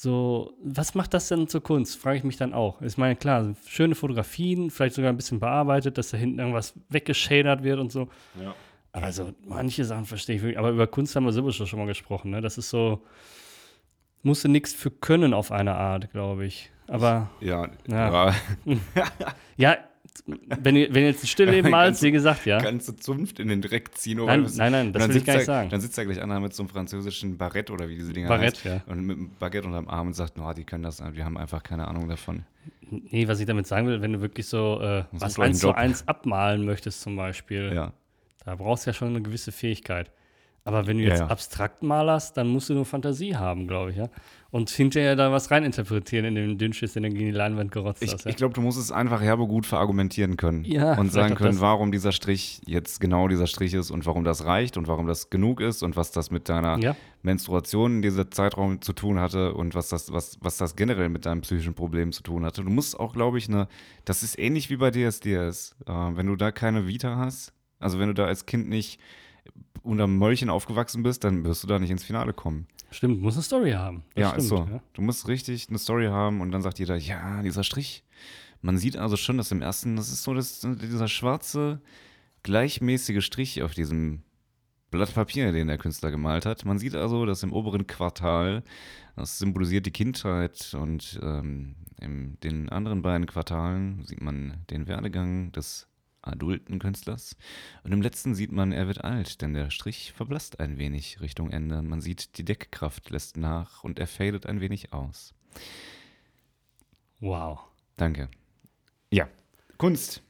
so, 0.02 0.58
was 0.64 0.96
macht 0.96 1.14
das 1.14 1.28
denn 1.28 1.48
zur 1.48 1.62
Kunst? 1.62 1.96
Frage 1.96 2.18
ich 2.18 2.24
mich 2.24 2.36
dann 2.36 2.56
auch. 2.56 2.82
Ich 2.82 2.98
meine, 2.98 3.16
klar, 3.16 3.54
schöne 3.68 3.94
Fotografien, 3.94 4.72
vielleicht 4.72 4.96
sogar 4.96 5.12
ein 5.12 5.16
bisschen 5.16 5.40
bearbeitet, 5.40 5.96
dass 6.00 6.10
da 6.10 6.18
hinten 6.18 6.40
irgendwas 6.40 6.74
weggeschadert 6.90 7.62
wird 7.62 7.80
und 7.80 7.92
so. 7.92 8.10
Ja. 8.42 8.56
Also, 8.94 9.32
manche 9.46 9.86
Sachen 9.86 10.06
verstehe 10.06 10.38
ich 10.38 10.42
wirklich. 10.42 10.58
Aber 10.58 10.72
über 10.72 10.88
Kunst 10.88 11.16
haben 11.16 11.26
wir 11.26 11.32
sowieso 11.32 11.68
schon 11.68 11.78
mal 11.78 11.86
gesprochen, 11.86 12.32
ne? 12.32 12.42
Das 12.42 12.58
ist 12.58 12.72
so, 12.72 13.04
musste 14.24 14.50
nichts 14.50 14.74
für 14.74 14.90
können 14.90 15.36
auf 15.36 15.52
eine 15.52 15.76
Art, 15.76 16.12
glaube 16.12 16.48
ich. 16.48 16.72
Aber, 16.88 17.30
Ja, 17.40 17.70
Ja. 17.88 18.32
ja. 18.32 18.36
ja, 19.56 19.78
wenn, 20.26 20.76
wenn 20.76 21.04
jetzt 21.04 21.24
ein 21.24 21.28
Stillleben 21.28 21.72
Ganz- 21.72 22.02
wie 22.02 22.12
gesagt, 22.12 22.46
ja. 22.46 22.60
ganze 22.60 22.96
Zunft 22.96 23.40
in 23.40 23.48
den 23.48 23.62
Dreck 23.62 23.96
ziehen. 23.98 24.18
nur 24.18 24.28
Nein, 24.28 24.46
nein, 24.58 24.72
nein, 24.72 24.94
das 24.94 25.08
will 25.08 25.18
ich 25.18 25.26
gar 25.26 25.34
nicht 25.34 25.44
er- 25.44 25.46
sagen. 25.46 25.70
Dann 25.70 25.82
sitzt 25.82 25.98
da 25.98 26.04
gleich 26.04 26.22
einer 26.22 26.40
mit 26.40 26.54
so 26.54 26.64
einem 26.64 26.70
französischen 26.70 27.38
Barett 27.38 27.72
oder 27.72 27.88
wie 27.90 27.96
diese 27.96 28.14
Dinger 28.14 28.28
Barett, 28.28 28.56
heißt. 28.56 28.66
ja. 28.66 28.82
Und 28.88 29.02
mit 29.06 29.18
einem 29.18 29.32
Baguette 29.40 29.68
unterm 29.68 29.88
Arm 29.88 30.08
und 30.08 30.14
sagt, 30.14 30.38
oh, 30.40 30.54
die 30.54 30.64
können 30.64 30.84
das, 30.84 31.02
wir 31.14 31.26
haben 31.26 31.38
einfach 31.38 31.64
keine 31.64 31.88
Ahnung 31.88 32.08
davon. 32.10 32.44
Nee, 32.90 33.28
was 33.28 33.40
ich 33.40 33.46
damit 33.46 33.68
sagen 33.68 33.88
will, 33.88 34.02
wenn 34.02 34.14
du 34.14 34.22
wirklich 34.22 34.48
so 34.48 34.80
äh, 34.82 35.06
was 35.14 35.40
eins 35.40 35.60
zu 35.60 35.72
eins 35.74 36.08
abmalen 36.08 36.66
möchtest 36.66 37.02
zum 37.02 37.16
Beispiel, 37.16 37.72
Ja. 37.74 37.94
da 38.46 38.56
brauchst 38.56 38.86
du 38.86 38.90
ja 38.90 38.94
schon 38.94 39.10
eine 39.10 39.22
gewisse 39.22 39.52
Fähigkeit. 39.52 40.12
Aber 40.64 40.86
wenn 40.86 40.98
du 40.98 41.04
Ja, 41.04 41.10
jetzt 41.10 41.20
ja. 41.22 41.28
abstrakt 41.28 41.82
malerst, 41.82 42.38
dann 42.38 42.48
musst 42.48 42.70
du 42.70 42.74
nur 42.76 42.86
Fantasie 42.86 43.36
haben, 43.36 43.68
glaube 43.68 43.92
ich, 43.92 43.98
ja. 43.98 44.10
Und 44.52 44.70
hinterher 44.70 45.16
da 45.16 45.32
was 45.32 45.50
reininterpretieren 45.50 46.26
in 46.26 46.36
den 46.36 46.58
Dünnschiss, 46.58 46.92
den 46.94 47.04
du 47.04 47.10
gegen 47.10 47.28
die 47.28 47.32
Leinwand 47.32 47.72
gerotzt 47.72 48.04
Ich, 48.04 48.12
hast. 48.12 48.26
Ja? 48.26 48.32
ich 48.32 48.36
glaube, 48.36 48.54
du 48.54 48.60
musst 48.62 48.78
es 48.78 48.92
einfach 48.92 49.22
herbe 49.22 49.48
gut 49.48 49.66
verargumentieren 49.66 50.36
können. 50.36 50.66
Ja, 50.66 51.00
und 51.00 51.10
sagen 51.12 51.36
können, 51.36 51.62
warum 51.62 51.92
dieser 51.94 52.12
Strich 52.12 52.62
jetzt 52.66 53.00
genau 53.00 53.30
dieser 53.30 53.48
Strich 53.48 53.74
ist 53.74 53.92
und 53.92 54.06
warum 54.06 54.26
das 54.26 54.46
reicht 54.46 54.76
und 54.76 54.90
warum 54.90 55.08
das 55.08 55.30
genug 55.30 55.62
ist 55.62 55.84
und 55.84 55.96
was 55.96 56.12
das 56.12 56.32
mit 56.32 56.50
deiner 56.50 56.78
ja, 56.80 56.98
Menstruation 57.24 57.96
in 57.96 58.02
diesem 58.02 58.30
Zeitraum 58.30 58.82
zu 58.82 58.92
tun 58.92 59.20
hatte 59.22 59.54
und 59.54 59.74
was 59.74 59.88
das, 59.88 60.12
was, 60.12 60.38
was 60.42 60.58
das 60.58 60.76
generell 60.76 61.08
mit 61.08 61.26
deinem 61.26 61.42
psychischen 61.42 61.74
Problem 61.74 62.12
zu 62.12 62.22
tun 62.22 62.44
hatte. 62.44 62.62
Du 62.62 62.70
musst 62.70 63.00
auch, 63.00 63.14
glaube 63.14 63.38
ich, 63.38 63.48
eine, 63.48 63.70
das 64.04 64.22
ist 64.22 64.38
ähnlich 64.38 64.70
wie 64.70 64.76
bei 64.76 64.92
DSDS. 64.92 65.76
Äh, 65.88 65.92
wenn 65.92 66.28
du 66.28 66.36
da 66.36 66.52
keine 66.52 66.88
Vita 66.88 67.16
hast, 67.16 67.54
also 67.80 68.00
wenn 68.00 68.10
du 68.10 68.14
da 68.14 68.26
als 68.26 68.46
Kind 68.46 68.68
nicht 68.68 69.00
unter 69.84 70.08
Mäulchen 70.08 70.50
aufgewachsen 70.50 71.04
bist, 71.04 71.24
dann 71.24 71.44
wirst 71.44 71.64
du 71.64 71.68
da 71.68 71.80
nicht 71.80 71.90
ins 71.90 72.04
Finale 72.04 72.34
kommen. 72.34 72.68
stimmt, 72.92 73.22
muss 73.22 73.36
eine 73.36 73.44
Story 73.44 73.72
haben. 73.72 74.04
Das 74.16 74.22
ja, 74.22 74.28
stimmt, 74.30 74.44
ist 74.44 74.50
so. 74.50 74.56
Ja. 74.58 74.82
Du 74.94 75.02
musst 75.02 75.28
richtig 75.28 75.70
eine 75.70 75.78
Story 75.80 76.08
haben 76.08 76.42
und 76.42 76.52
dann 76.52 76.62
sagt 76.62 76.80
jeder, 76.80 76.96
ja, 76.96 77.42
dieser 77.42 77.64
Strich. 77.64 78.04
Man 78.62 78.78
sieht 78.78 78.98
also 78.98 79.18
schon, 79.18 79.38
dass 79.38 79.52
im 79.52 79.62
ersten, 79.62 79.96
das 79.96 80.10
ist 80.10 80.24
so 80.24 80.34
das, 80.34 80.60
dieser 80.62 81.08
schwarze, 81.08 81.82
gleichmäßige 82.44 83.24
Strich 83.26 83.64
auf 83.64 83.74
diesem 83.74 84.24
Blatt 84.92 85.14
Papier, 85.14 85.52
den 85.52 85.68
der 85.68 85.78
Künstler 85.78 86.12
gemalt 86.12 86.46
hat. 86.46 86.66
Man 86.66 86.78
sieht 86.78 86.96
also, 86.96 87.26
dass 87.26 87.44
im 87.44 87.54
oberen 87.54 87.88
Quartal, 87.88 88.64
das 89.16 89.40
symbolisiert 89.40 89.86
die 89.86 89.92
Kindheit 89.92 90.76
und 90.78 91.20
ähm, 91.24 91.76
in 92.00 92.38
den 92.42 92.70
anderen 92.70 93.02
beiden 93.02 93.26
Quartalen 93.26 94.04
sieht 94.06 94.22
man 94.22 94.66
den 94.70 94.88
Werdegang 94.88 95.52
des 95.54 95.88
adulten 96.22 96.80
Künstlers. 96.80 97.36
Und 97.84 97.92
im 97.92 98.02
letzten 98.02 98.36
sieht 98.36 98.52
man, 98.52 98.72
er 98.72 98.88
wird 98.88 99.04
alt, 99.04 99.42
denn 99.42 99.54
der 99.54 99.70
Strich 99.70 100.14
verblasst 100.14 100.60
ein 100.60 100.78
wenig 100.78 101.22
Richtung 101.22 101.50
Ende. 101.52 101.82
Man 101.82 102.02
sieht, 102.02 102.38
die 102.38 102.46
Deckkraft 102.46 103.10
lässt 103.10 103.38
nach 103.38 103.84
und 103.84 104.00
er 104.00 104.08
fadet 104.08 104.46
ein 104.46 104.62
wenig 104.62 104.94
aus. 104.94 105.34
Wow. 107.20 107.60
Danke. 107.98 108.30
Ja, 109.12 109.28
Kunst. 109.78 110.24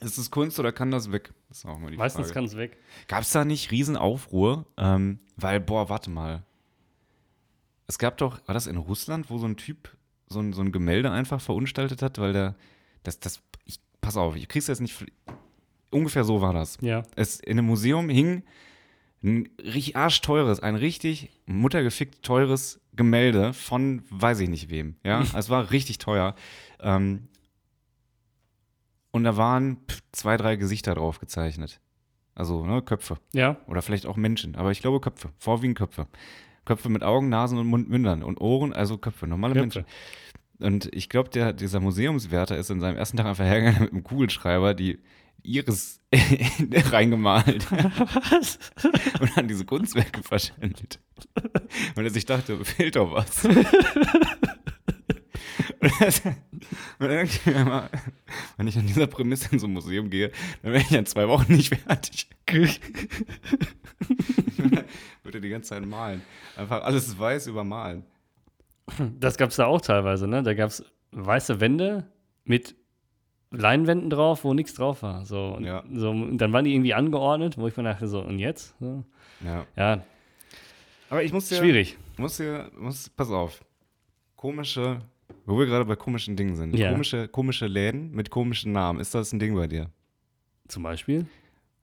Ist 0.00 0.18
es 0.18 0.30
Kunst 0.30 0.58
oder 0.58 0.72
kann 0.72 0.90
das 0.90 1.12
weg? 1.12 1.32
Das 1.48 1.58
ist 1.58 1.66
auch 1.66 1.78
mal 1.78 1.90
die 1.90 1.96
Meistens 1.96 2.32
kann 2.32 2.44
es 2.44 2.56
weg. 2.56 2.78
Gab 3.08 3.22
es 3.22 3.30
da 3.30 3.44
nicht 3.44 3.70
Riesenaufruhr? 3.70 4.66
Ähm, 4.76 5.20
weil, 5.36 5.60
boah, 5.60 5.88
warte 5.88 6.10
mal. 6.10 6.44
Es 7.86 7.98
gab 7.98 8.16
doch, 8.16 8.40
war 8.46 8.54
das 8.54 8.66
in 8.66 8.78
Russland, 8.78 9.28
wo 9.30 9.38
so 9.38 9.46
ein 9.46 9.56
Typ 9.56 9.96
so 10.32 10.40
ein, 10.40 10.52
so 10.52 10.62
ein 10.62 10.72
Gemälde 10.72 11.10
einfach 11.10 11.40
verunstaltet 11.40 12.02
hat, 12.02 12.18
weil 12.18 12.32
der, 12.32 12.56
das, 13.02 13.20
das, 13.20 13.42
ich, 13.64 13.80
pass 14.02 14.18
auf, 14.18 14.36
ich 14.36 14.46
krieg's 14.48 14.66
jetzt 14.66 14.80
nicht, 14.80 15.06
ungefähr 15.90 16.24
so 16.24 16.42
war 16.42 16.52
das. 16.52 16.76
Ja. 16.82 17.04
Es, 17.16 17.40
in 17.40 17.58
einem 17.58 17.68
Museum 17.68 18.10
hing 18.10 18.42
ein 19.22 19.48
richtig 19.58 19.96
arschteures, 19.96 20.60
ein 20.60 20.74
richtig 20.74 21.30
muttergefickt 21.46 22.22
teures 22.22 22.80
Gemälde 22.94 23.54
von 23.54 24.02
weiß 24.10 24.40
ich 24.40 24.50
nicht 24.50 24.68
wem. 24.68 24.96
Ja, 25.04 25.22
es 25.36 25.48
war 25.48 25.70
richtig 25.70 25.96
teuer. 25.98 26.34
Ähm, 26.80 27.28
und 29.12 29.24
da 29.24 29.36
waren 29.36 29.78
zwei, 30.10 30.36
drei 30.36 30.56
Gesichter 30.56 30.94
drauf 30.94 31.20
gezeichnet. 31.20 31.80
Also 32.34 32.66
ne, 32.66 32.82
Köpfe. 32.82 33.18
Ja. 33.32 33.56
Oder 33.66 33.82
vielleicht 33.82 34.06
auch 34.06 34.16
Menschen. 34.16 34.56
Aber 34.56 34.70
ich 34.70 34.80
glaube 34.80 35.00
Köpfe. 35.00 35.30
Vorwiegend 35.38 35.78
Köpfe. 35.78 36.08
Köpfe 36.64 36.88
mit 36.88 37.02
Augen, 37.02 37.28
Nasen 37.28 37.58
und 37.58 37.66
Mund, 37.66 37.88
Mündern 37.88 38.22
und 38.22 38.40
Ohren, 38.40 38.72
also 38.72 38.96
Köpfe, 38.96 39.26
normale 39.26 39.54
Köpfe. 39.54 39.80
Menschen. 39.80 39.84
Und 40.62 40.88
ich 40.94 41.08
glaube, 41.08 41.28
der, 41.30 41.52
dieser 41.52 41.80
Museumswärter 41.80 42.56
ist 42.56 42.70
in 42.70 42.80
seinem 42.80 42.96
ersten 42.96 43.16
Tag 43.16 43.26
einfach 43.26 43.44
hergegangen 43.44 43.82
mit 43.82 43.92
einem 43.92 44.04
Kugelschreiber, 44.04 44.74
die 44.74 45.00
Iris 45.42 46.00
reingemalt 46.90 47.66
und 49.20 49.36
dann 49.36 49.48
diese 49.48 49.64
Kunstwerke 49.64 50.22
verschandelt. 50.22 51.00
Weil 51.94 52.04
er 52.04 52.10
sich 52.10 52.26
dachte, 52.26 52.64
fehlt 52.64 52.94
doch 52.96 53.12
was. 53.12 53.44
und 53.44 53.66
das, 56.00 56.20
und 56.24 56.36
dann 57.00 57.08
denke 57.08 57.32
ich 57.32 57.44
mir 57.46 57.54
immer, 57.54 57.90
wenn 58.56 58.68
ich 58.68 58.78
an 58.78 58.86
dieser 58.86 59.08
Prämisse 59.08 59.48
in 59.50 59.58
so 59.58 59.66
ein 59.66 59.72
Museum 59.72 60.10
gehe, 60.10 60.30
dann 60.62 60.72
wäre 60.72 60.84
ich 60.84 60.92
in 60.92 61.06
zwei 61.06 61.26
Wochen 61.26 61.54
nicht 61.54 61.74
fertig. 61.74 62.28
Würde 65.24 65.40
die 65.40 65.48
ganze 65.48 65.70
Zeit 65.70 65.84
malen. 65.84 66.22
Einfach 66.56 66.82
alles 66.84 67.18
weiß 67.18 67.48
übermalen. 67.48 68.04
Das 69.20 69.36
gab 69.36 69.50
es 69.50 69.56
da 69.56 69.66
auch 69.66 69.80
teilweise, 69.80 70.26
ne? 70.26 70.42
Da 70.42 70.54
gab 70.54 70.68
es 70.70 70.84
weiße 71.12 71.60
Wände 71.60 72.04
mit 72.44 72.74
Leinwänden 73.50 74.10
drauf, 74.10 74.44
wo 74.44 74.54
nichts 74.54 74.74
drauf 74.74 75.02
war. 75.02 75.24
So, 75.24 75.54
und, 75.56 75.64
Ja. 75.64 75.84
so, 75.92 76.10
und 76.10 76.38
dann 76.38 76.52
waren 76.52 76.64
die 76.64 76.74
irgendwie 76.74 76.94
angeordnet, 76.94 77.58
wo 77.58 77.68
ich 77.68 77.76
mir 77.76 77.82
dachte, 77.84 78.08
so, 78.08 78.20
und 78.20 78.38
jetzt? 78.38 78.74
So. 78.80 79.04
Ja. 79.44 79.66
Ja, 79.76 80.04
Aber 81.10 81.22
ich 81.22 81.32
muss 81.32 81.48
dir, 81.48 81.56
schwierig. 81.56 81.96
muss 82.16 82.38
dir, 82.38 82.70
muss, 82.78 83.08
pass 83.10 83.30
auf. 83.30 83.62
Komische, 84.36 84.98
wo 85.46 85.58
wir 85.58 85.66
gerade 85.66 85.84
bei 85.84 85.96
komischen 85.96 86.34
Dingen 86.36 86.56
sind. 86.56 86.76
Ja. 86.76 86.90
Komische, 86.90 87.28
komische 87.28 87.66
Läden 87.66 88.10
mit 88.12 88.30
komischen 88.30 88.72
Namen. 88.72 88.98
Ist 89.00 89.14
das 89.14 89.32
ein 89.32 89.38
Ding 89.38 89.54
bei 89.54 89.66
dir? 89.66 89.90
Zum 90.68 90.82
Beispiel? 90.82 91.26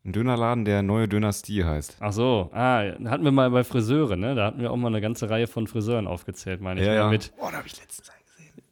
Ein 0.09 0.13
Dönerladen, 0.13 0.65
der 0.65 0.81
neue 0.81 1.07
Dynastie 1.07 1.63
heißt. 1.63 1.97
Ach 1.99 2.11
so, 2.11 2.49
ah, 2.51 2.79
hatten 3.05 3.23
wir 3.23 3.31
mal 3.31 3.51
bei 3.51 3.63
Friseure, 3.63 4.17
ne? 4.17 4.33
Da 4.33 4.47
hatten 4.47 4.59
wir 4.59 4.71
auch 4.71 4.75
mal 4.75 4.87
eine 4.87 5.01
ganze 5.01 5.29
Reihe 5.29 5.45
von 5.45 5.67
Friseuren 5.67 6.07
aufgezählt, 6.07 6.61
meine 6.61 6.81
ich. 6.81 6.87
ne? 6.87 7.09
Mit, 7.11 7.31
Oh, 7.37 7.45
da 7.51 7.57
habe 7.57 7.67
ich 7.67 7.77
letztens 7.79 8.09
einen 8.09 8.23
gesehen. 8.25 8.63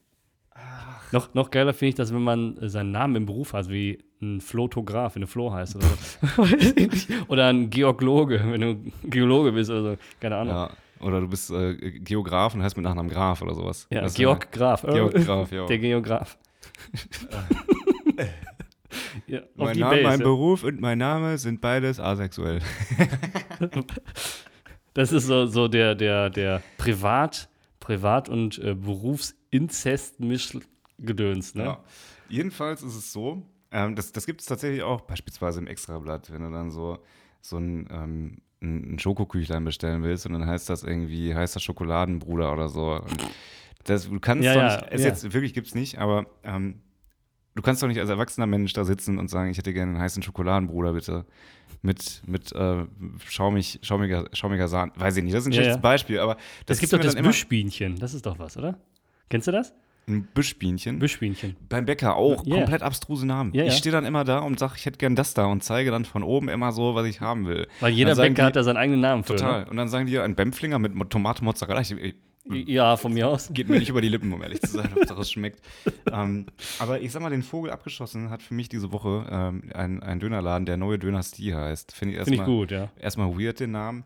noch, 1.11 1.35
noch 1.35 1.51
geiler 1.51 1.75
finde 1.75 1.89
ich, 1.89 1.95
dass 1.95 2.11
wenn 2.11 2.23
man 2.23 2.57
äh, 2.57 2.69
seinen 2.69 2.89
Namen 2.91 3.15
im 3.17 3.25
Beruf 3.27 3.53
hat, 3.53 3.69
wie 3.69 3.99
ein 4.19 4.41
Flotograf, 4.41 5.13
wenn 5.13 5.21
du 5.21 5.27
Flo 5.27 5.53
heißt 5.53 5.75
oder 5.75 5.85
so. 5.85 6.43
oder 7.27 7.45
ein 7.49 7.69
Geologe, 7.69 8.41
wenn 8.43 8.61
du 8.61 8.91
Geologe 9.07 9.51
bist 9.51 9.69
oder 9.69 9.91
so. 9.91 9.97
Keine 10.19 10.37
Ahnung. 10.37 10.55
Ja. 10.55 10.71
Oder 11.01 11.21
du 11.21 11.27
bist 11.27 11.51
äh, 11.51 11.75
Geograf 11.99 12.55
und 12.55 12.63
heißt 12.63 12.75
mit 12.75 12.83
Nachnamen 12.83 13.11
Graf 13.11 13.43
oder 13.43 13.53
sowas. 13.53 13.85
Ja, 13.91 14.01
Das 14.01 14.13
ist 14.13 14.17
Georg 14.17 14.51
Graf. 14.51 14.81
Ja, 14.85 14.91
Georg 14.91 15.13
Graf, 15.13 15.51
ja. 15.51 15.67
Der 15.67 15.77
Geograf. 15.77 16.35
ja, 19.27 19.41
Mein 19.55 19.77
Name, 19.79 19.95
mein 19.95 20.03
Base. 20.03 20.19
ja. 20.19 20.23
Beruf 20.25 20.63
und 20.63 20.81
mein 20.81 20.97
Name 20.97 21.37
sind 21.37 21.61
beides 21.61 21.99
asexuell. 21.99 22.61
Das 24.93 25.11
ist 25.11 25.27
so, 25.27 25.45
so 25.45 25.67
der, 25.67 25.93
der, 25.93 26.31
der 26.31 26.63
Privat-, 26.79 27.49
Privat 27.79 28.29
und 28.29 28.57
äh, 28.57 28.73
Berufsinzest-Mischgedöns, 28.73 31.55
ne? 31.55 31.63
Ja. 31.63 31.83
Jedenfalls 32.29 32.81
ist 32.83 32.95
es 32.95 33.11
so, 33.13 33.43
ähm, 33.71 33.95
das, 33.95 34.11
das 34.11 34.25
gibt 34.25 34.41
es 34.41 34.47
tatsächlich 34.47 34.81
auch 34.83 35.01
beispielsweise 35.01 35.59
im 35.59 35.67
Extrablatt, 35.67 36.31
wenn 36.31 36.41
du 36.41 36.49
dann 36.51 36.71
so, 36.71 36.97
so 37.41 37.57
ein, 37.57 37.87
ähm, 37.91 38.37
ein 38.61 38.93
ein 38.95 38.99
Schokoküchlein 38.99 39.63
bestellen 39.63 40.01
willst 40.03 40.25
und 40.25 40.33
dann 40.33 40.45
heißt 40.47 40.67
das 40.69 40.83
irgendwie 40.83 41.35
heißer 41.35 41.59
Schokoladenbruder 41.59 42.51
oder 42.51 42.67
so. 42.69 42.93
Und 42.95 43.27
das, 43.83 44.09
du 44.09 44.19
kannst 44.19 44.43
Ja, 44.45 44.53
doch 44.55 44.61
ja, 44.61 44.77
nicht, 44.77 44.87
es 44.93 45.01
ja. 45.03 45.07
jetzt 45.09 45.31
wirklich 45.33 45.53
gibt 45.53 45.67
es 45.67 45.75
nicht, 45.75 45.99
aber 45.99 46.25
ähm, 46.43 46.81
du 47.57 47.61
kannst 47.63 47.83
doch 47.83 47.87
nicht 47.87 47.99
als 47.99 48.09
erwachsener 48.09 48.47
Mensch 48.47 48.71
da 48.73 48.85
sitzen 48.85 49.17
und 49.17 49.29
sagen, 49.29 49.49
ich 49.51 49.57
hätte 49.57 49.73
gerne 49.73 49.91
einen 49.93 50.01
heißen 50.01 50.23
Schokoladenbruder 50.23 50.93
bitte. 50.93 51.25
Mit, 51.83 52.23
mit 52.25 52.51
äh, 52.53 52.85
schaumig, 53.27 53.79
schaumiger, 53.83 54.25
schaumiger 54.33 54.67
Sahne. 54.67 54.91
Weiß 54.95 55.15
ich 55.17 55.23
nicht, 55.23 55.35
das 55.35 55.41
ist 55.41 55.47
ein 55.47 55.51
Ja, 55.51 55.57
schlechtes 55.57 55.75
ja. 55.75 55.81
Beispiel, 55.81 56.19
aber 56.19 56.37
Es 56.65 56.77
ist 56.77 56.79
gibt 56.79 56.93
doch 56.93 56.99
das 56.99 57.21
Mischbienchen, 57.21 57.99
das 57.99 58.13
ist 58.15 58.25
doch 58.25 58.39
was, 58.39 58.57
oder? 58.57 58.77
Kennst 59.29 59.47
du 59.47 59.51
das? 59.51 59.73
Ein 60.09 60.25
Büschbienchen. 60.33 60.99
Büschbienchen. 60.99 61.55
Beim 61.67 61.85
Bäcker 61.85 62.15
auch. 62.15 62.45
Ja. 62.47 62.55
Komplett 62.55 62.81
abstruse 62.81 63.27
Namen. 63.27 63.51
Ja, 63.53 63.65
ich 63.65 63.73
stehe 63.73 63.91
dann 63.91 64.05
immer 64.05 64.23
da 64.23 64.39
und 64.39 64.57
sage, 64.57 64.73
ich 64.77 64.85
hätte 64.85 64.97
gern 64.97 65.15
das 65.15 65.33
da 65.33 65.45
und 65.47 65.63
zeige 65.63 65.91
dann 65.91 66.05
von 66.05 66.23
oben 66.23 66.47
immer 66.47 66.71
so, 66.71 66.95
was 66.95 67.05
ich 67.05 67.19
haben 67.21 67.45
will. 67.45 67.67
Weil 67.81 67.91
jeder 67.91 68.15
Bäcker 68.15 68.33
die- 68.33 68.41
hat 68.43 68.55
da 68.55 68.63
seinen 68.63 68.77
eigenen 68.77 69.01
Namen 69.01 69.23
für. 69.25 69.35
Total. 69.35 69.65
Und 69.65 69.75
dann 69.77 69.89
sagen 69.89 70.05
die 70.07 70.17
ein 70.17 70.33
Bämpflinger 70.35 70.79
mit 70.79 70.93
Tomate 71.09 71.43
Mozzarella. 71.43 71.81
Ich, 71.81 71.91
Ne? 71.91 72.13
Ja, 72.49 72.97
von 72.97 73.13
mir 73.13 73.27
aus. 73.27 73.49
geht 73.51 73.69
mir 73.69 73.79
nicht 73.79 73.89
über 73.89 74.01
die 74.01 74.09
Lippen, 74.09 74.31
um 74.31 74.41
ehrlich 74.41 74.61
zu 74.61 74.71
sein, 74.71 74.89
ob 74.95 75.05
das 75.05 75.31
schmeckt. 75.31 75.61
ähm, 76.11 76.45
aber 76.79 77.01
ich 77.01 77.11
sag 77.11 77.21
mal, 77.21 77.29
den 77.29 77.43
Vogel 77.43 77.71
abgeschossen 77.71 78.29
hat 78.29 78.41
für 78.41 78.53
mich 78.53 78.69
diese 78.69 78.91
Woche 78.91 79.27
ähm, 79.29 79.63
ein, 79.73 80.01
ein 80.01 80.19
Dönerladen, 80.19 80.65
der 80.65 80.77
neue 80.77 80.99
Dynastie 80.99 81.53
heißt. 81.53 81.91
Finde 81.93 82.15
ich 82.15 82.23
Finde 82.23 82.33
ich 82.33 82.39
erstmal 82.39 82.57
gut, 82.57 82.71
ja. 82.71 82.89
erstmal 82.99 83.37
weird, 83.37 83.59
den 83.59 83.71
Namen. 83.71 84.03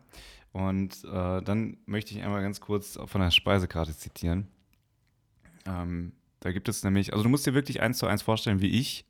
Und 0.52 1.04
äh, 1.04 1.42
dann 1.42 1.78
möchte 1.86 2.14
ich 2.14 2.22
einmal 2.22 2.42
ganz 2.42 2.60
kurz 2.60 2.98
von 3.06 3.20
der 3.20 3.30
Speisekarte 3.30 3.96
zitieren. 3.96 4.48
Ähm, 5.66 6.12
da 6.40 6.52
gibt 6.52 6.68
es 6.68 6.82
nämlich, 6.84 7.12
also 7.12 7.22
du 7.22 7.28
musst 7.28 7.46
dir 7.46 7.54
wirklich 7.54 7.80
eins 7.80 7.98
zu 7.98 8.06
eins 8.06 8.22
vorstellen, 8.22 8.60
wie 8.60 8.78
ich, 8.78 9.06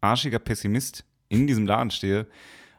arschiger 0.00 0.38
Pessimist, 0.38 1.04
in 1.28 1.46
diesem 1.46 1.66
Laden 1.66 1.90
stehe 1.90 2.26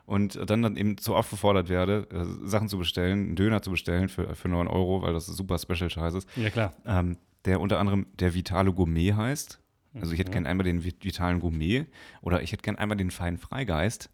und 0.06 0.38
dann, 0.50 0.62
dann 0.62 0.76
eben 0.78 0.98
so 1.00 1.16
aufgefordert 1.16 1.70
werde, 1.70 2.08
äh, 2.12 2.26
Sachen 2.48 2.68
zu 2.68 2.78
bestellen, 2.78 3.20
einen 3.28 3.36
Döner 3.36 3.62
zu 3.62 3.72
bestellen 3.72 4.10
für, 4.10 4.36
für 4.36 4.50
9 4.50 4.68
Euro, 4.68 5.02
weil 5.02 5.14
das 5.14 5.26
super 5.28 5.58
Special 5.58 5.90
Scheiß 5.90 6.14
ist, 6.16 6.28
Ja, 6.38 6.50
klar. 6.50 6.74
ähm, 6.86 7.18
der 7.46 7.60
unter 7.62 7.80
anderem 7.80 8.08
der 8.20 8.34
Vitale 8.34 8.72
Gourmet 8.74 9.14
heißt. 9.14 9.60
Also 9.96 10.12
ich 10.14 10.20
hätte 10.20 10.30
Mhm. 10.32 10.34
gern 10.34 10.46
einmal 10.48 10.64
den 10.66 10.82
Vi- 10.84 10.96
Vitalen 11.04 11.40
Gourmet 11.40 11.86
oder 12.22 12.42
ich 12.42 12.52
hätte 12.52 12.64
gern 12.64 12.78
einmal 12.78 12.98
den 12.98 13.12
feinen 13.12 13.38
Freigeist 13.38 14.10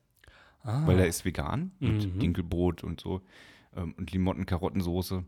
Ah. 0.62 0.86
weil 0.86 0.98
der 0.98 1.08
ist 1.08 1.24
vegan 1.24 1.72
mit 1.80 2.14
Mhm. 2.14 2.20
Dinkelbrot 2.20 2.84
und 2.84 3.00
so 3.00 3.22
ähm, 3.78 3.94
und 3.98 4.12
Limotten-Karottensoße. 4.12 5.24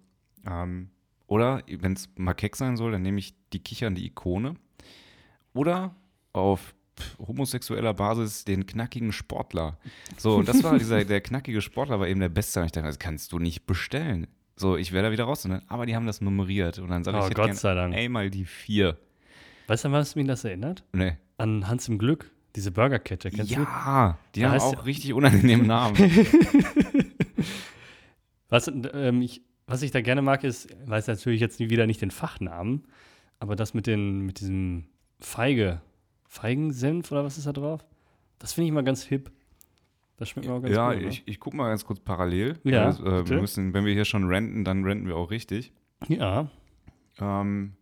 Ähm, 0.45 0.89
oder, 1.27 1.63
wenn 1.69 1.93
es 1.93 2.09
mal 2.17 2.33
keck 2.33 2.57
sein 2.57 2.75
soll, 2.75 2.91
dann 2.91 3.01
nehme 3.01 3.19
ich 3.19 3.33
die 3.53 3.59
kichernde 3.59 4.01
Ikone. 4.01 4.55
Oder 5.53 5.95
auf 6.33 6.73
homosexueller 7.19 7.93
Basis 7.93 8.45
den 8.45 8.65
knackigen 8.65 9.11
Sportler. 9.11 9.77
So, 10.17 10.35
und 10.35 10.47
das 10.47 10.63
war 10.63 10.77
dieser, 10.77 11.03
der 11.05 11.21
knackige 11.21 11.61
Sportler 11.61 11.99
war 11.99 12.07
eben 12.07 12.19
der 12.19 12.29
Beste. 12.29 12.59
Und 12.59 12.65
ich 12.67 12.71
dachte, 12.71 12.87
das 12.87 12.99
kannst 12.99 13.31
du 13.31 13.39
nicht 13.39 13.65
bestellen. 13.65 14.27
So, 14.55 14.77
ich 14.77 14.91
wäre 14.91 15.05
da 15.05 15.11
wieder 15.11 15.23
raus. 15.23 15.45
Ne? 15.45 15.63
Aber 15.67 15.85
die 15.85 15.95
haben 15.95 16.05
das 16.05 16.21
nummeriert. 16.21 16.79
Und 16.79 16.89
dann 16.89 17.03
sage 17.03 17.17
ich, 17.17 17.23
Oh, 17.23 17.25
ich 17.27 17.31
hätte 17.31 17.41
Gott 17.41 17.55
sei 17.55 17.73
Dank. 17.73 17.95
einmal 17.95 18.29
die 18.29 18.45
vier. 18.45 18.97
Weißt 19.67 19.85
du, 19.85 19.91
was 19.91 20.15
mich 20.15 20.27
das 20.27 20.43
erinnert? 20.43 20.83
Nee. 20.93 21.17
An 21.37 21.67
Hans 21.67 21.87
im 21.87 21.97
Glück, 21.97 22.29
diese 22.55 22.71
Burgerkette. 22.71 23.31
Kennst 23.31 23.51
du? 23.51 23.61
Ja, 23.61 24.17
die 24.35 24.41
Da 24.41 24.51
haben 24.51 24.59
auch 24.59 24.85
richtig 24.85 25.13
unangenehmen 25.13 25.65
Namen. 25.65 25.95
Was, 28.49 28.67
ähm, 28.67 29.21
ich, 29.21 29.41
was 29.65 29.81
ich 29.81 29.91
da 29.91 30.01
gerne 30.01 30.21
mag, 30.21 30.43
ist, 30.43 30.67
weiß 30.85 31.07
natürlich 31.07 31.39
jetzt 31.39 31.59
wieder 31.59 31.87
nicht 31.87 32.01
den 32.01 32.11
Fachnamen, 32.11 32.83
aber 33.39 33.55
das 33.55 33.73
mit, 33.73 33.87
den, 33.87 34.19
mit 34.25 34.41
diesem 34.41 34.87
Feige, 35.21 35.81
Feigensenf 36.31 37.11
oder 37.11 37.25
was 37.25 37.37
ist 37.37 37.45
da 37.45 37.51
drauf? 37.51 37.83
Das 38.39 38.53
finde 38.53 38.67
ich 38.67 38.71
mal 38.71 38.85
ganz 38.85 39.03
hip. 39.03 39.29
Das 40.15 40.29
schmeckt 40.29 40.47
mir 40.47 40.53
auch 40.53 40.61
ganz 40.61 40.73
ja, 40.73 40.93
gut. 40.93 41.01
ne? 41.01 41.09
ich, 41.09 41.23
ich 41.25 41.41
gucke 41.41 41.57
mal 41.57 41.67
ganz 41.67 41.83
kurz 41.83 41.99
parallel. 41.99 42.57
Ja, 42.63 42.85
Also, 42.85 43.05
äh, 43.05 43.27
wir 43.27 43.41
müssen, 43.41 43.73
wenn 43.73 43.83
wir 43.83 43.93
hier 43.93 44.05
schon 44.05 44.29
renten, 44.29 44.63
dann 44.63 44.85
renten 44.85 45.07
wir 45.07 45.17
auch 45.17 45.29
richtig. 45.29 45.73
Ja, 46.07 46.49
Ähm, 47.19 47.73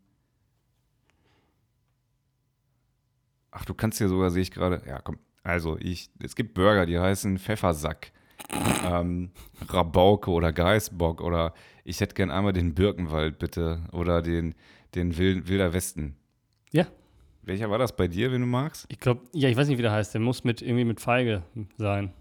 ach, 3.52 3.66
du 3.66 3.76
kannst 3.76 4.00
hier 4.00 4.10
sogar, 4.10 4.32
sehe 4.32 4.42
ich 4.42 4.50
gerade, 4.50 4.82
ja 4.88 5.00
komm, 5.00 5.20
also 5.44 5.78
ich, 5.78 6.10
es 6.20 6.36
gibt 6.36 6.56
Burger, 6.56 6.88
die 6.88 6.98
heißen 6.98 7.38
Pfeffersack, 7.38 8.12
ähm, 8.84 9.30
Rabauke 9.68 10.32
oder 10.32 10.52
Geißbock 10.52 11.22
oder 11.22 11.54
ich 11.84 12.02
hätte 12.02 12.16
gern 12.16 12.32
einmal 12.32 12.54
den 12.54 12.74
Birkenwald 12.74 13.38
bitte 13.38 13.84
oder 13.92 14.24
den, 14.24 14.56
den 14.96 15.18
Wil 15.18 15.48
Wilder 15.48 15.72
Westen. 15.72 16.16
Ja. 16.72 16.88
Welcher 17.50 17.72
war 17.72 17.80
das 17.80 17.96
bei 17.96 18.08
dir, 18.08 18.32
wenn 18.32 18.42
du 18.42 18.48
magst? 18.48 18.86
ich 18.90 19.00
glaube, 19.00 19.22
ja, 19.34 19.50
ich 19.50 19.58
weiß 19.58 19.68
nicht, 19.68 19.80
wie 19.80 19.82
der 19.82 19.92
heißt. 19.92 20.14
Der 20.14 20.22
muss 20.22 20.44
mit 20.44 20.62
irgendwie 20.62 20.86
mit 20.86 21.02
Feige 21.02 21.42
sein. 21.78 22.14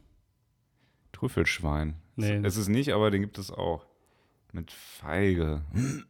Trüffelschwein. 1.12 1.97
Nee. 2.17 2.41
Es 2.43 2.57
ist 2.57 2.69
nicht, 2.69 2.93
aber 2.95 3.11
den 3.11 3.21
gibt 3.21 3.37
es 3.37 3.51
auch. 3.51 3.85
Mit 4.53 4.71
Feige. 4.73 5.61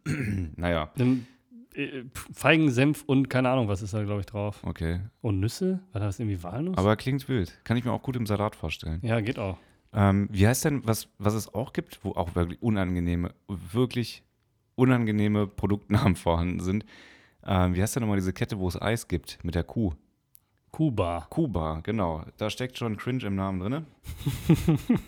naja, 0.57 0.93
Nimm, 0.95 1.27
äh, 1.75 2.05
Feigensenf 2.33 3.03
und 3.07 3.29
keine 3.29 3.49
Ahnung, 3.51 3.67
was 3.67 3.83
ist 3.83 3.93
da, 3.93 4.05
glaube 4.05 4.21
ich, 4.21 4.27
drauf. 4.27 4.63
okay. 4.65 5.01
Und 5.21 5.41
Nüsse? 5.41 5.81
War 5.91 6.01
das 6.01 6.21
irgendwie 6.21 6.41
Walnuss? 6.45 6.79
Aber 6.79 6.95
klingt 6.95 7.29
wild. 7.29 7.59
Kann 7.65 7.77
ich 7.77 7.85
mir 7.85 7.91
auch 7.91 8.03
gut 8.03 8.15
im 8.15 8.25
Salat 8.27 8.55
vorstellen. 8.55 9.01
ja, 9.03 9.21
geht 9.21 9.41
auch. 9.41 9.59
Ähm, 9.93 10.29
wie 10.31 10.47
heißt 10.47 10.65
denn, 10.65 10.87
was, 10.87 11.09
was 11.19 11.35
es 11.35 11.53
auch 11.53 11.73
gibt, 11.73 12.05
wo 12.05 12.13
auch 12.13 12.37
wirklich 12.37 12.63
unangenehme, 12.63 13.35
wirklich 13.49 14.23
unangenehme 14.77 15.49
Produktnamen 15.49 16.15
vorhanden 16.17 16.61
sind? 16.61 16.85
Ähm, 17.49 17.75
wie 17.75 17.83
heißt 17.83 17.97
denn 17.97 18.03
nochmal 18.03 18.19
diese 18.19 18.35
Kette, 18.35 18.59
wo 18.59 18.69
es 18.69 18.81
Eis 18.81 19.09
gibt 19.09 19.43
mit 19.43 19.55
der 19.55 19.65
Kuh? 19.65 19.95
Kuba. 20.71 21.27
Kuba, 21.31 21.81
genau. 21.83 22.23
Da 22.37 22.51
steckt 22.51 22.77
schon 22.77 22.99
Cringe 22.99 23.25
im 23.25 23.37
Namen 23.37 23.61
drin. 23.61 23.87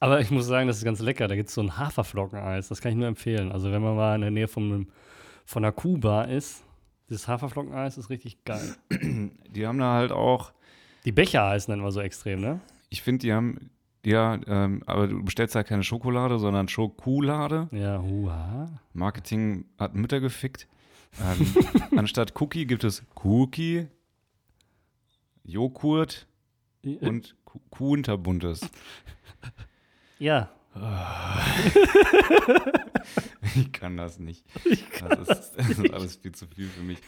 Aber 0.00 0.20
ich 0.20 0.30
muss 0.30 0.46
sagen, 0.46 0.68
das 0.68 0.78
ist 0.78 0.84
ganz 0.84 1.00
lecker. 1.00 1.26
Da 1.26 1.34
gibt 1.34 1.48
es 1.48 1.54
so 1.54 1.60
ein 1.60 1.76
Haferflockeneis. 1.76 2.68
Das 2.68 2.80
kann 2.80 2.92
ich 2.92 2.98
nur 2.98 3.08
empfehlen. 3.08 3.50
Also, 3.50 3.72
wenn 3.72 3.82
man 3.82 3.96
mal 3.96 4.14
in 4.14 4.20
der 4.20 4.30
Nähe 4.30 4.48
von, 4.48 4.86
von 5.44 5.64
einer 5.64 5.72
Kuba 5.72 6.22
ist, 6.22 6.62
dieses 7.10 7.26
Haferflockeneis 7.26 7.98
ist 7.98 8.08
richtig 8.08 8.44
geil. 8.44 8.76
Die 9.50 9.66
haben 9.66 9.78
da 9.78 9.94
halt 9.94 10.12
auch, 10.12 10.52
Die 11.04 11.12
Becher 11.12 11.48
heißen 11.48 11.72
dann 11.72 11.80
immer 11.80 11.90
so 11.90 12.00
extrem, 12.00 12.40
ne? 12.40 12.60
ich 12.90 13.02
finde, 13.02 13.22
die 13.22 13.32
haben, 13.32 13.70
ja, 14.04 14.38
ähm, 14.46 14.82
aber 14.86 15.06
du 15.08 15.22
bestellst 15.24 15.54
halt 15.54 15.66
keine 15.68 15.82
Schokolade, 15.82 16.38
sondern 16.38 16.68
Schokolade. 16.68 17.68
Ja, 17.72 18.00
huha. 18.02 18.80
Marketing 18.94 19.66
hat 19.78 19.94
Mütter 19.94 20.20
gefickt. 20.20 20.66
Ähm, 21.20 21.54
anstatt 21.98 22.40
Cookie 22.40 22.66
gibt 22.66 22.84
es 22.84 23.02
Cookie, 23.24 23.88
Joghurt 25.44 26.26
und 26.84 27.36
Ku- 27.44 27.60
Kunterbuntes. 27.70 28.60
Ja, 30.18 30.50
Ich 33.56 33.72
kann 33.72 33.96
das 33.96 34.18
nicht. 34.18 34.44
Das 35.00 35.28
ist, 35.28 35.52
das 35.56 35.68
ist 35.70 35.92
alles 35.92 36.16
viel 36.16 36.32
zu 36.32 36.46
viel 36.46 36.68
für 36.68 36.82
mich. 36.82 36.98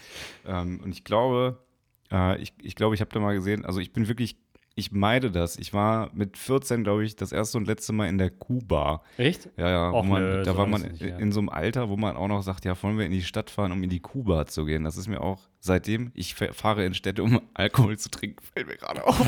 Ähm, 0.47 0.81
und 0.83 0.91
ich 0.93 1.05
glaube, 1.05 1.63
äh, 2.11 2.41
ich, 2.41 2.55
ich 2.63 2.75
glaube, 2.75 2.95
ich 2.95 3.01
habe 3.01 3.11
da 3.13 3.21
mal 3.21 3.35
gesehen, 3.35 3.65
also 3.65 3.81
ich 3.81 3.93
bin 3.93 4.09
wirklich, 4.09 4.37
ich 4.75 4.91
meide 4.93 5.31
das. 5.31 5.57
Ich 5.59 5.73
war 5.75 6.11
mit 6.15 6.37
14, 6.37 6.83
glaube 6.85 7.05
ich, 7.05 7.15
das 7.17 7.31
erste 7.33 7.59
und 7.59 7.67
letzte 7.67 7.93
Mal 7.93 8.09
in 8.09 8.19
der 8.19 8.31
Kuba. 8.31 9.03
echt? 9.19 9.49
Ja, 9.57 9.69
ja, 9.71 9.91
Och, 9.93 10.05
man, 10.05 10.23
nö, 10.23 10.43
da 10.43 10.53
so 10.53 10.59
war 10.59 10.67
man 10.67 10.83
nicht 10.83 11.03
her. 11.03 11.19
in 11.19 11.31
so 11.33 11.41
einem 11.41 11.49
Alter, 11.51 11.89
wo 11.89 11.97
man 11.97 12.17
auch 12.17 12.29
noch 12.29 12.43
sagt, 12.43 12.65
ja, 12.65 12.81
wollen 12.83 12.97
wir 12.99 13.05
in 13.07 13.13
die 13.13 13.23
Stadt 13.23 13.51
fahren, 13.51 13.73
um 13.73 13.83
in 13.83 13.91
die 13.91 14.01
Kuba 14.01 14.47
zu 14.47 14.65
gehen. 14.65 14.85
Das 14.85 14.97
ist 14.97 15.09
mir 15.09 15.21
auch 15.21 15.41
seitdem, 15.61 16.11
ich 16.15 16.35
fa- 16.35 16.53
fahre 16.53 16.85
in 16.87 16.95
Städte, 16.95 17.23
um 17.23 17.41
Alkohol 17.55 17.99
zu 17.99 18.11
trinken, 18.11 18.43
fällt 18.55 18.67
mir 18.67 18.77
gerade 18.77 19.05
auf. 19.07 19.21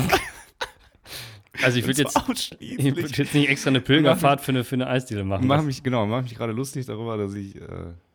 Also, 1.63 1.79
ich 1.79 1.87
würde 1.87 2.01
jetzt, 2.01 2.17
ich 2.59 2.95
würd 2.95 3.17
jetzt 3.17 3.33
nicht 3.33 3.47
extra 3.47 3.69
eine 3.69 3.79
Pilgerfahrt 3.81 4.41
für 4.41 4.51
eine, 4.51 4.63
für 4.65 4.75
eine 4.75 4.87
Eisdiele 4.87 5.23
machen. 5.23 5.47
Mach 5.47 5.61
mich, 5.63 5.81
genau, 5.83 6.05
mach 6.05 6.21
mich 6.21 6.35
gerade 6.35 6.51
lustig 6.51 6.85
darüber, 6.85 7.15
dass 7.17 7.33
ich, 7.33 7.55
äh, 7.55 7.61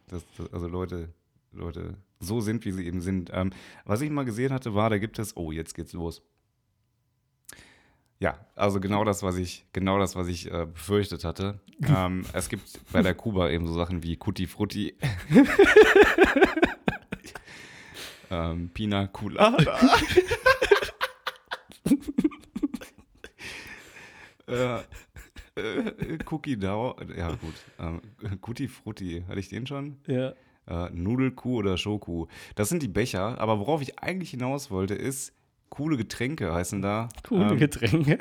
dass, 0.09 0.27
dass, 0.37 0.53
also 0.53 0.69
Leute, 0.69 1.09
Leute 1.53 1.95
so 2.19 2.41
sind, 2.41 2.67
wie 2.67 2.73
sie 2.73 2.87
eben 2.87 3.01
sind. 3.01 3.31
Ähm, 3.33 3.51
was 3.87 4.03
ich 4.03 4.11
mal 4.11 4.27
gesehen 4.27 4.53
hatte, 4.53 4.75
war, 4.75 4.91
da 4.91 4.99
gibt 4.99 5.19
es, 5.19 5.37
oh, 5.39 5.53
jetzt 5.53 5.75
geht's 5.75 5.95
los. 5.95 6.21
Ja, 8.21 8.39
also 8.55 8.79
genau 8.81 9.03
das, 9.05 9.23
was 9.23 9.37
ich, 9.37 9.65
genau 9.73 9.99
das, 9.99 10.15
was 10.15 10.29
ich 10.29 10.53
äh, 10.53 10.67
befürchtet 10.67 11.25
hatte. 11.25 11.59
ähm, 11.89 12.27
es 12.35 12.51
gibt 12.51 12.79
bei 12.93 13.01
der 13.01 13.15
Kuba 13.15 13.49
eben 13.49 13.67
so 13.67 13.73
Sachen 13.73 14.03
wie 14.03 14.17
Cutti 14.17 14.47
Frutti. 14.47 14.95
ähm, 18.31 18.69
Pina 18.75 19.07
Colada. 19.07 19.81
äh, 24.47 24.81
äh, 25.55 26.19
Cookie 26.31 26.59
Dough, 26.59 26.97
ja 27.17 27.31
gut. 27.37 27.55
Ähm, 27.79 28.03
Cutti 28.43 28.69
Frutti, 28.69 29.25
hatte 29.27 29.41
ich 29.41 29.49
den 29.49 29.67
schon? 29.67 29.97
Ja. 30.07 30.35
Äh, 30.67 30.91
Nudelkuh 30.91 31.61
oder 31.61 31.79
Schoku. 31.79 32.27
Das 32.55 32.69
sind 32.69 32.83
die 32.83 32.89
Becher, 32.89 33.41
aber 33.41 33.59
worauf 33.61 33.81
ich 33.81 33.99
eigentlich 33.99 34.29
hinaus 34.31 34.71
wollte, 34.71 34.95
ist, 34.95 35.33
coole 35.71 35.97
Getränke 35.97 36.53
heißen 36.53 36.83
da. 36.83 37.09
Coole 37.27 37.53
ähm, 37.53 37.59
Getränke. 37.59 38.19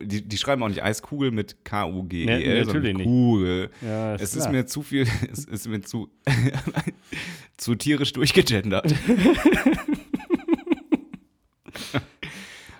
die, 0.00 0.26
die 0.26 0.38
schreiben 0.38 0.62
auch 0.62 0.68
nicht 0.68 0.82
Eiskugel 0.82 1.30
mit 1.30 1.64
K-U-G-E-L, 1.64 2.38
Nee, 2.38 2.44
sondern 2.44 2.66
natürlich 2.66 2.96
nicht. 2.96 3.06
Kugel. 3.06 3.70
Ja, 3.82 4.14
Es 4.14 4.34
ist 4.34 4.42
klar. 4.42 4.52
mir 4.52 4.66
zu 4.66 4.82
viel, 4.82 5.06
es 5.32 5.44
ist 5.44 5.68
mir 5.68 5.82
zu, 5.82 6.10
zu 7.56 7.74
tierisch 7.74 8.12
durchgegendert. 8.12 8.94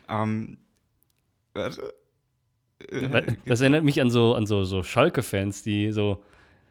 ähm, 0.09 0.59
warte. 1.55 1.93
Das 3.45 3.61
erinnert 3.61 3.85
mich 3.85 4.01
an 4.01 4.11
so, 4.11 4.35
an 4.35 4.47
so, 4.47 4.65
so 4.65 4.83
Schalke-Fans, 4.83 5.63
die 5.63 5.93
so 5.93 6.23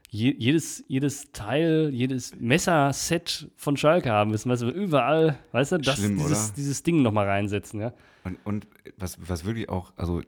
je, 0.10 0.34
jedes, 0.38 0.84
jedes 0.88 1.32
Teil, 1.32 1.89
jedes 1.93 2.36
Messerset 2.39 3.50
von 3.56 3.78
Schalke 3.78 4.12
haben 4.12 4.32
müssen. 4.32 4.50
Weißt 4.50 4.63
du, 4.63 4.70
überall, 4.70 5.38
weißt 5.52 5.74
du, 5.74 5.78
das, 5.78 5.98
Schlimm, 5.98 6.17
dieses, 6.17 6.54
dieses 6.54 6.84
Ding 6.84 7.02
nochmal 7.02 7.28
reinsetzen, 7.28 7.82
ja. 7.82 7.93
Und, 8.24 8.38
und 8.43 8.67
was, 8.98 9.17
was 9.20 9.46
wirklich 9.46 9.70
auch, 9.70 9.93
also 9.96 10.22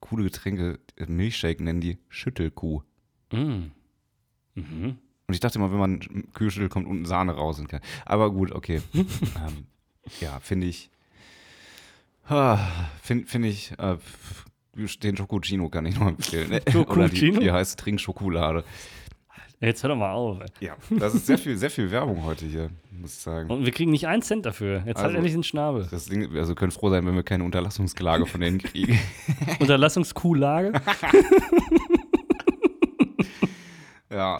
coole 0.00 0.24
Getränke, 0.24 0.78
Milchshake 1.06 1.62
nennen 1.62 1.80
die 1.80 1.98
Schüttelkuh. 2.08 2.82
Mm. 3.32 3.70
Mhm. 4.54 4.98
Und 5.26 5.34
ich 5.34 5.40
dachte 5.40 5.58
immer, 5.58 5.70
wenn 5.70 5.78
man 5.78 6.00
Kühl 6.32 6.50
schüttelt, 6.50 6.72
kommt 6.72 6.86
unten 6.86 7.04
Sahne 7.04 7.32
raus. 7.32 7.58
Und 7.58 7.68
kann. 7.68 7.80
Aber 8.06 8.30
gut, 8.32 8.50
okay. 8.52 8.80
ähm, 8.94 9.66
ja, 10.20 10.40
finde 10.40 10.66
ich. 10.66 10.90
Finde 13.02 13.26
find 13.26 13.44
ich. 13.44 13.72
Äh, 13.78 13.96
den 15.02 15.16
Schokocino 15.16 15.68
kann 15.70 15.86
ich 15.86 15.98
noch 15.98 16.06
empfehlen. 16.06 16.50
Ne? 16.50 16.60
Oder 16.60 16.64
die, 16.64 16.72
Schokocino? 16.72 17.40
die 17.40 17.50
heißt 17.50 17.78
Trinkschokolade. 17.78 18.64
Jetzt 19.60 19.82
hör 19.82 19.88
doch 19.90 19.96
mal 19.96 20.12
auf. 20.12 20.38
Ey. 20.60 20.66
Ja, 20.68 20.76
das 20.90 21.14
ist 21.16 21.26
sehr 21.26 21.36
viel, 21.36 21.56
sehr 21.56 21.70
viel 21.70 21.90
Werbung 21.90 22.22
heute 22.24 22.46
hier, 22.46 22.70
muss 22.92 23.14
ich 23.14 23.18
sagen. 23.20 23.50
Und 23.50 23.64
wir 23.64 23.72
kriegen 23.72 23.90
nicht 23.90 24.06
einen 24.06 24.22
Cent 24.22 24.46
dafür. 24.46 24.84
Jetzt 24.86 24.98
halt 24.98 25.06
Also- 25.06 25.16
endlich 25.16 25.32
den 25.34 25.42
Schnabel. 25.42 25.88
Das 25.90 26.06
Ding, 26.06 26.32
also 26.36 26.50
wir 26.50 26.54
können 26.54 26.70
froh 26.70 26.90
sein, 26.90 27.04
wenn 27.06 27.14
wir 27.16 27.24
keine 27.24 27.42
Unterlassungsklage 27.44 28.24
von 28.26 28.40
denen 28.40 28.58
kriegen. 28.58 28.96
Unterlassungskuhlage. 29.60 30.72
ja. 34.10 34.38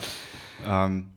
Ähm, 0.64 1.10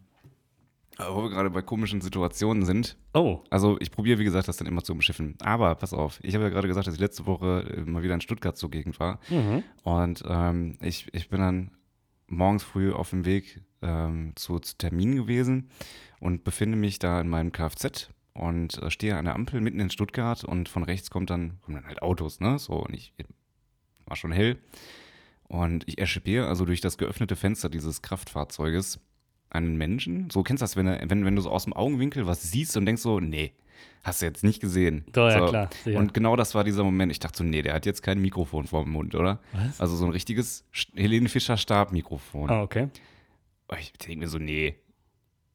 wo 1.10 1.24
wir 1.24 1.30
gerade 1.30 1.50
bei 1.50 1.62
komischen 1.64 2.00
Situationen 2.02 2.64
sind. 2.66 2.96
Oh, 3.14 3.42
Also 3.50 3.78
ich 3.80 3.92
probiere, 3.92 4.20
wie 4.20 4.24
gesagt, 4.24 4.48
das 4.48 4.58
dann 4.58 4.68
immer 4.68 4.84
zu 4.84 4.94
umschiffen. 4.94 5.36
Aber 5.42 5.74
pass 5.76 5.94
auf, 5.94 6.20
ich 6.24 6.36
habe 6.36 6.44
ja 6.46 6.50
gerade 6.50 6.68
gesagt, 6.68 6.86
dass 6.88 6.94
ich 6.94 7.00
letzte 7.00 7.26
Woche 7.26 7.84
mal 7.86 8.04
wieder 8.04 8.14
in 8.14 8.22
Stuttgart 8.22 8.56
zugegen 8.58 8.98
war. 9.00 9.20
mhm. 9.30 9.64
Und 9.84 10.24
ähm, 10.28 10.78
ich, 10.82 11.08
ich 11.14 11.30
bin 11.30 11.40
dann 11.40 11.72
morgens 12.28 12.64
früh 12.64 12.92
auf 12.94 13.10
dem 13.10 13.26
Weg 13.26 13.62
ähm, 13.82 14.34
zu, 14.36 14.60
zu 14.60 14.78
Terminen 14.78 15.16
gewesen 15.16 15.70
und 16.20 16.44
befinde 16.44 16.78
mich 16.78 17.00
da 17.00 17.20
in 17.22 17.28
meinem 17.28 17.52
Kfz 17.52 18.10
und 18.34 18.82
äh, 18.82 18.90
stehe 18.90 19.18
an 19.18 19.26
der 19.26 19.36
Ampel 19.36 19.62
mitten 19.62 19.80
in 19.80 19.90
Stuttgart 19.90 20.44
und 20.44 20.70
von 20.70 20.84
rechts 20.84 21.10
kommt 21.10 21.30
dann, 21.30 21.60
kommen 21.62 21.76
dann 21.76 21.88
halt 21.88 22.02
Autos, 22.02 22.40
ne? 22.40 22.60
So, 22.60 22.74
und 22.74 22.94
ich 22.94 23.14
war 24.06 24.16
schon 24.16 24.32
hell. 24.32 24.58
Und 25.48 25.84
ich 25.88 25.98
erschippe 25.98 26.48
also 26.48 26.66
durch 26.66 26.80
das 26.80 26.98
geöffnete 26.98 27.36
Fenster 27.36 27.70
dieses 27.70 28.02
Kraftfahrzeuges 28.02 29.00
einen 29.50 29.78
Menschen. 29.78 30.30
So 30.30 30.44
kennst 30.44 30.62
du 30.62 30.64
das, 30.64 30.78
wenn, 30.78 30.88
wenn, 30.88 31.26
wenn 31.26 31.36
du 31.36 31.42
so 31.42 31.50
aus 31.50 31.66
dem 31.66 31.74
Augenwinkel 31.74 32.26
was 32.26 32.52
siehst 32.52 32.78
und 32.78 32.86
denkst 32.86 33.02
so, 33.02 33.20
nee, 33.20 33.52
hast 34.04 34.22
du 34.22 34.26
jetzt 34.26 34.44
nicht 34.44 34.62
gesehen. 34.62 35.04
Doch, 35.12 35.30
ja, 35.30 35.40
so. 35.40 35.48
klar, 35.48 35.70
sicher. 35.84 36.00
Und 36.00 36.14
genau 36.14 36.36
das 36.36 36.56
war 36.56 36.64
dieser 36.64 36.84
Moment. 36.84 37.12
Ich 37.12 37.20
dachte 37.20 37.40
so, 37.40 37.44
nee, 37.44 37.62
der 37.62 37.74
hat 37.74 37.86
jetzt 37.86 38.02
kein 38.02 38.22
Mikrofon 38.22 38.66
vor 38.66 38.84
dem 38.84 38.94
Mund, 38.94 39.14
oder? 39.14 39.40
Was? 39.52 39.82
Also 39.82 39.96
so 39.96 40.06
ein 40.06 40.12
richtiges 40.12 40.66
Helene 40.96 41.28
Fischer 41.30 41.58
Stabmikrofon. 41.58 42.50
Ah, 42.50 42.62
okay. 42.62 42.88
Und 43.72 43.80
Ich 43.80 43.94
denke 43.94 44.20
mir 44.20 44.28
so, 44.28 44.38
nee. 44.38 44.76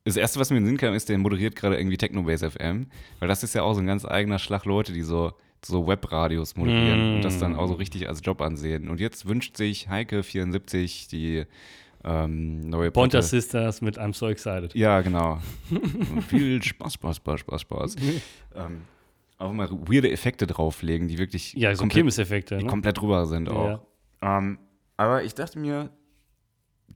Das 0.04 0.16
erste, 0.16 0.38
was 0.38 0.50
mir 0.50 0.58
in 0.58 0.64
den 0.64 0.68
Sinn 0.68 0.76
kam, 0.78 0.94
ist, 0.94 1.08
der 1.08 1.18
moderiert 1.18 1.56
gerade 1.56 1.76
irgendwie 1.76 1.96
Technobase 1.96 2.50
FM, 2.50 2.86
weil 3.18 3.28
das 3.28 3.42
ist 3.42 3.54
ja 3.54 3.62
auch 3.62 3.74
so 3.74 3.80
ein 3.80 3.86
ganz 3.86 4.04
eigener 4.04 4.38
Schlag 4.38 4.64
Leute, 4.64 4.92
die 4.92 5.02
so, 5.02 5.32
so 5.64 5.86
Webradios 5.88 6.54
moderieren 6.56 7.12
Mm. 7.12 7.16
und 7.16 7.22
das 7.22 7.38
dann 7.40 7.56
auch 7.56 7.66
so 7.66 7.74
richtig 7.74 8.08
als 8.08 8.20
Job 8.24 8.40
ansehen. 8.40 8.88
Und 8.88 9.00
jetzt 9.00 9.26
wünscht 9.26 9.56
sich 9.56 9.88
Heike74 9.88 11.08
die 11.10 11.44
ähm, 12.04 12.60
neue 12.60 12.92
Pointer 12.92 13.18
Platte. 13.18 13.26
Sisters 13.26 13.80
mit 13.82 13.98
I'm 13.98 14.14
so 14.14 14.28
excited. 14.28 14.74
Ja, 14.76 15.00
genau. 15.00 15.40
Viel 16.28 16.62
Spaß, 16.62 16.94
Spaß, 16.94 17.16
Spaß, 17.16 17.40
Spaß, 17.40 17.60
Spaß. 17.62 17.96
ähm, 18.54 18.82
auch 19.38 19.52
mal 19.52 19.68
weirde 19.70 20.10
Effekte 20.12 20.46
drauflegen, 20.46 21.08
die 21.08 21.18
wirklich 21.18 21.52
Ja, 21.54 21.74
so 21.74 21.80
komplett, 21.80 22.50
Ne? 22.52 22.66
komplett 22.66 22.98
drüber 23.00 23.26
sind 23.26 23.48
auch. 23.48 23.80
Ähm, 24.22 24.58
aber 24.96 25.24
ich 25.24 25.34
dachte 25.34 25.58
mir, 25.58 25.90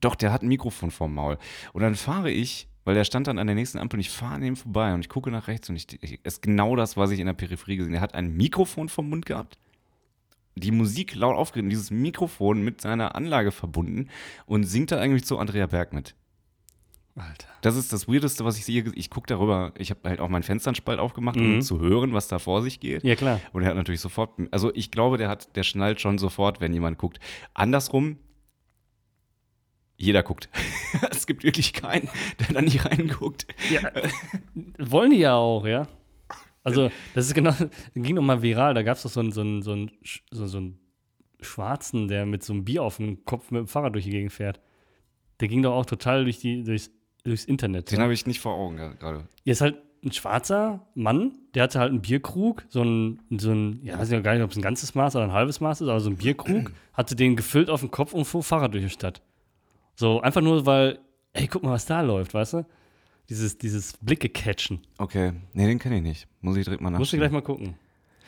doch, 0.01 0.15
der 0.15 0.31
hat 0.33 0.41
ein 0.41 0.47
Mikrofon 0.49 0.91
vorm 0.91 1.13
Maul. 1.13 1.37
Und 1.73 1.81
dann 1.81 1.95
fahre 1.95 2.29
ich, 2.31 2.67
weil 2.83 2.95
der 2.95 3.03
stand 3.03 3.27
dann 3.27 3.37
an 3.39 3.47
der 3.47 3.55
nächsten 3.55 3.77
Ampel 3.77 3.97
und 3.97 4.01
ich 4.01 4.09
fahre 4.09 4.35
an 4.35 4.43
ihm 4.43 4.55
vorbei 4.55 4.93
und 4.93 5.01
ich 5.01 5.09
gucke 5.09 5.29
nach 5.31 5.47
rechts 5.47 5.69
und 5.69 5.75
ich, 5.75 5.87
ich 6.03 6.19
ist 6.25 6.41
genau 6.41 6.75
das, 6.75 6.97
was 6.97 7.11
ich 7.11 7.19
in 7.19 7.27
der 7.27 7.33
Peripherie 7.33 7.77
gesehen 7.77 7.93
habe. 7.93 7.99
Er 7.99 8.03
hat 8.03 8.15
ein 8.15 8.35
Mikrofon 8.35 8.89
vom 8.89 9.09
Mund 9.09 9.25
gehabt, 9.25 9.57
die 10.55 10.71
Musik 10.71 11.15
laut 11.15 11.37
aufgeregt, 11.37 11.65
und 11.65 11.69
dieses 11.69 11.91
Mikrofon 11.91 12.63
mit 12.63 12.81
seiner 12.81 13.15
Anlage 13.15 13.51
verbunden 13.51 14.09
und 14.45 14.63
singt 14.63 14.91
da 14.91 14.99
eigentlich 14.99 15.25
zu 15.25 15.37
Andrea 15.37 15.67
Berg 15.67 15.93
mit. 15.93 16.15
Alter. 17.15 17.47
Das 17.61 17.75
ist 17.75 17.91
das 17.91 18.07
Weirdeste, 18.07 18.45
was 18.45 18.57
ich 18.57 18.63
sehe. 18.65 18.85
Ich 18.95 19.09
gucke 19.09 19.27
darüber, 19.27 19.73
ich 19.77 19.89
habe 19.89 20.07
halt 20.09 20.19
auch 20.21 20.29
meinen 20.29 20.43
Fensternspalt 20.43 20.97
aufgemacht, 20.97 21.35
Mhm. 21.35 21.55
um 21.55 21.61
zu 21.61 21.79
hören, 21.79 22.13
was 22.13 22.29
da 22.29 22.39
vor 22.39 22.61
sich 22.63 22.79
geht. 22.79 23.03
Ja, 23.03 23.15
klar. 23.15 23.41
Und 23.51 23.63
er 23.63 23.69
hat 23.69 23.75
natürlich 23.75 23.99
sofort, 24.01 24.31
also 24.51 24.73
ich 24.73 24.91
glaube, 24.91 25.17
der 25.17 25.27
hat, 25.27 25.55
der 25.57 25.63
schnallt 25.63 25.99
schon 25.99 26.17
sofort, 26.17 26.61
wenn 26.61 26.73
jemand 26.73 26.97
guckt. 26.97 27.19
Andersrum, 27.53 28.17
jeder 30.01 30.23
guckt. 30.23 30.49
es 31.11 31.27
gibt 31.27 31.43
wirklich 31.43 31.73
keinen, 31.73 32.09
der 32.39 32.53
da 32.53 32.61
nicht 32.61 32.85
reinguckt. 32.85 33.45
Ja, 33.71 33.91
wollen 34.79 35.11
die 35.11 35.17
ja 35.19 35.35
auch, 35.35 35.65
ja. 35.65 35.87
Also, 36.63 36.91
das 37.15 37.25
ist 37.27 37.33
genau, 37.33 37.53
ging 37.95 38.15
noch 38.15 38.21
mal 38.21 38.41
viral, 38.41 38.73
da 38.73 38.83
gab 38.83 38.97
es 38.97 39.03
doch 39.03 39.09
so 39.09 39.19
einen, 39.19 39.31
so, 39.31 39.41
einen, 39.41 39.61
so, 39.61 39.71
einen, 39.71 39.91
so, 40.31 40.45
so 40.45 40.57
einen 40.57 40.79
Schwarzen, 41.39 42.07
der 42.07 42.25
mit 42.25 42.43
so 42.43 42.53
einem 42.53 42.65
Bier 42.65 42.83
auf 42.83 42.97
dem 42.97 43.25
Kopf 43.25 43.49
mit 43.51 43.59
dem 43.59 43.67
Fahrrad 43.67 43.95
durch 43.95 44.05
die 44.05 44.11
Gegend 44.11 44.31
fährt. 44.31 44.59
Der 45.39 45.47
ging 45.47 45.63
doch 45.63 45.73
auch 45.73 45.87
total 45.87 46.23
durch 46.23 46.39
die, 46.39 46.63
durchs, 46.63 46.91
durchs 47.23 47.45
Internet. 47.45 47.89
Den 47.91 47.97
ja. 47.97 48.03
habe 48.03 48.13
ich 48.13 48.27
nicht 48.27 48.39
vor 48.39 48.53
Augen 48.53 48.77
ge- 48.77 48.95
gerade. 48.99 49.27
Hier 49.43 49.53
ist 49.53 49.61
halt 49.61 49.77
ein 50.03 50.11
schwarzer 50.11 50.87
Mann, 50.93 51.37
der 51.55 51.63
hatte 51.63 51.79
halt 51.79 51.91
einen 51.91 52.01
Bierkrug, 52.01 52.63
so 52.69 52.83
ein, 52.83 53.21
so 53.37 53.51
ein 53.51 53.79
ja, 53.83 53.97
weiß 53.97 54.11
ich 54.11 54.23
gar 54.23 54.33
nicht, 54.33 54.43
ob 54.43 54.51
es 54.51 54.57
ein 54.57 54.61
ganzes 54.63 54.93
Maß 54.95 55.15
oder 55.15 55.25
ein 55.25 55.31
halbes 55.31 55.61
Maß 55.61 55.81
ist, 55.81 55.87
aber 55.87 55.99
so 55.99 56.09
ein 56.09 56.17
Bierkrug, 56.17 56.71
hatte 56.93 57.15
den 57.15 57.35
gefüllt 57.35 57.69
auf 57.69 57.79
dem 57.81 57.91
Kopf 57.91 58.13
und 58.13 58.25
fuhr 58.25 58.43
Fahrrad 58.43 58.73
durch 58.73 58.83
die 58.83 58.89
Stadt. 58.89 59.21
So, 60.01 60.19
einfach 60.19 60.41
nur, 60.41 60.65
weil, 60.65 60.97
ey, 61.33 61.45
guck 61.47 61.61
mal, 61.61 61.73
was 61.73 61.85
da 61.85 62.01
läuft, 62.01 62.33
weißt 62.33 62.53
du? 62.53 62.65
Dieses, 63.29 63.59
dieses 63.59 63.93
Blicke 63.97 64.29
catchen. 64.29 64.79
Okay, 64.97 65.33
nee, 65.53 65.67
den 65.67 65.77
kenne 65.77 65.97
ich 65.97 66.01
nicht. 66.01 66.27
Muss 66.41 66.57
ich 66.57 66.63
direkt 66.63 66.81
mal 66.81 66.89
Musst 66.89 67.13
du 67.13 67.17
nachschauen. 67.17 67.19
gleich 67.19 67.31
mal 67.31 67.43
gucken. 67.45 67.75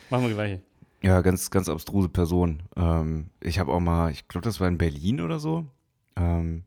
Machen 0.08 0.28
wir 0.28 0.34
gleich. 0.34 0.60
Ja, 1.02 1.20
ganz, 1.20 1.50
ganz 1.50 1.68
abstruse 1.68 2.08
Person. 2.08 2.62
Ähm, 2.76 3.26
ich 3.40 3.58
habe 3.58 3.72
auch 3.72 3.80
mal, 3.80 4.12
ich 4.12 4.28
glaube, 4.28 4.44
das 4.44 4.60
war 4.60 4.68
in 4.68 4.78
Berlin 4.78 5.20
oder 5.20 5.40
so. 5.40 5.66
Ähm, 6.14 6.62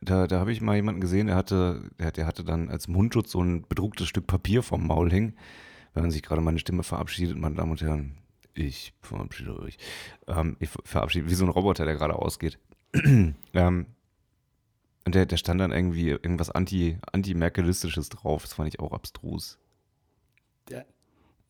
da 0.00 0.28
da 0.28 0.38
habe 0.38 0.52
ich 0.52 0.60
mal 0.60 0.76
jemanden 0.76 1.00
gesehen, 1.00 1.26
der 1.26 1.34
hatte, 1.34 1.90
der, 1.98 2.12
der 2.12 2.26
hatte 2.26 2.44
dann 2.44 2.68
als 2.68 2.86
Mundschutz 2.86 3.32
so 3.32 3.40
ein 3.42 3.62
bedrucktes 3.68 4.06
Stück 4.06 4.28
Papier 4.28 4.62
vom 4.62 4.86
Maul 4.86 5.10
hängen. 5.10 5.34
Wenn 5.92 6.04
man 6.04 6.12
sich 6.12 6.22
gerade 6.22 6.40
meine 6.40 6.60
Stimme 6.60 6.84
verabschiedet, 6.84 7.36
meine 7.36 7.56
Damen 7.56 7.72
und 7.72 7.82
Herren, 7.82 8.14
ich 8.54 8.94
verabschiede 9.00 9.58
euch. 9.58 9.76
Ähm, 10.28 10.56
ich 10.60 10.68
ver- 10.70 10.82
verabschiede, 10.84 11.28
wie 11.28 11.34
so 11.34 11.44
ein 11.44 11.50
Roboter, 11.50 11.84
der 11.84 11.96
gerade 11.96 12.14
ausgeht. 12.14 12.60
ähm, 13.52 13.86
und 15.06 15.14
der, 15.14 15.26
der 15.26 15.36
stand 15.36 15.60
dann 15.60 15.72
irgendwie 15.72 16.08
irgendwas 16.10 16.50
anti, 16.50 16.98
anti-merkelistisches 17.12 18.08
drauf. 18.08 18.42
Das 18.42 18.54
fand 18.54 18.68
ich 18.68 18.80
auch 18.80 18.92
abstrus. 18.92 19.58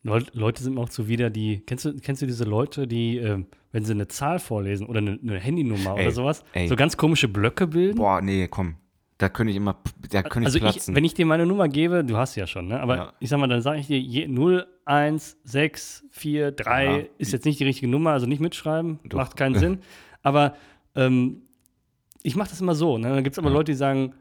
Leut- 0.03 0.35
Leute 0.35 0.61
sind 0.61 0.75
mir 0.75 0.81
auch 0.81 0.89
zuwider, 0.89 1.31
die. 1.31 1.61
Kennst 1.65 1.83
du, 1.85 1.95
kennst 1.97 2.21
du 2.21 2.27
diese 2.27 2.43
Leute, 2.43 2.85
die, 2.87 3.17
ähm, 3.17 3.47
wenn 3.71 3.83
sie 3.85 3.93
eine 3.93 4.07
Zahl 4.07 4.37
vorlesen 4.37 4.85
oder 4.85 4.99
eine, 4.99 5.17
eine 5.19 5.39
Handynummer 5.39 5.95
Ey, 5.97 6.03
oder 6.03 6.11
sowas, 6.11 6.43
ey. 6.53 6.67
so 6.67 6.75
ganz 6.75 6.95
komische 6.95 7.27
Blöcke 7.27 7.65
bilden? 7.65 7.97
Boah, 7.97 8.21
nee, 8.21 8.47
komm. 8.47 8.75
Da 9.17 9.29
könnte 9.29 9.49
ich 9.49 9.57
immer, 9.57 9.77
da 10.11 10.21
könnte 10.21 10.45
also 10.47 10.57
ich 10.57 10.61
platzen. 10.63 10.91
ich, 10.93 10.95
wenn 10.95 11.05
ich 11.05 11.15
dir 11.15 11.25
meine 11.25 11.47
Nummer 11.47 11.67
gebe, 11.69 12.03
du 12.03 12.17
hast 12.17 12.33
sie 12.33 12.39
ja 12.41 12.45
schon, 12.45 12.67
ne? 12.67 12.79
Aber 12.81 12.95
Ja. 12.97 13.13
ich 13.19 13.29
sag 13.29 13.39
mal, 13.39 13.47
dann 13.47 13.61
sage 13.63 13.79
ich 13.79 13.87
dir 13.87 13.97
je, 13.99 14.27
0, 14.27 14.67
1, 14.85 15.37
6, 15.43 16.03
4, 16.11 16.51
3 16.51 16.85
Ja. 16.99 17.03
ist 17.17 17.31
jetzt 17.33 17.45
nicht 17.45 17.59
die 17.59 17.63
richtige 17.63 17.87
Nummer, 17.87 18.11
also 18.11 18.27
nicht 18.27 18.41
mitschreiben, 18.41 18.99
Doch. 19.05 19.17
macht 19.17 19.35
keinen 19.37 19.55
Sinn. 19.55 19.79
Aber 20.21 20.55
ähm, 20.95 21.41
ich 22.25 22.35
mache 22.35 22.49
das 22.49 22.59
immer 22.61 22.75
so. 22.75 22.97
Ne? 22.97 23.09
Dann 23.13 23.23
gibt 23.23 23.35
es 23.35 23.39
aber 23.39 23.49
Ja. 23.49 23.53
Leute, 23.55 23.71
die 23.71 23.77
sagen 23.77 24.13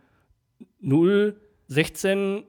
0, 0.80 1.40
16, 1.68 2.44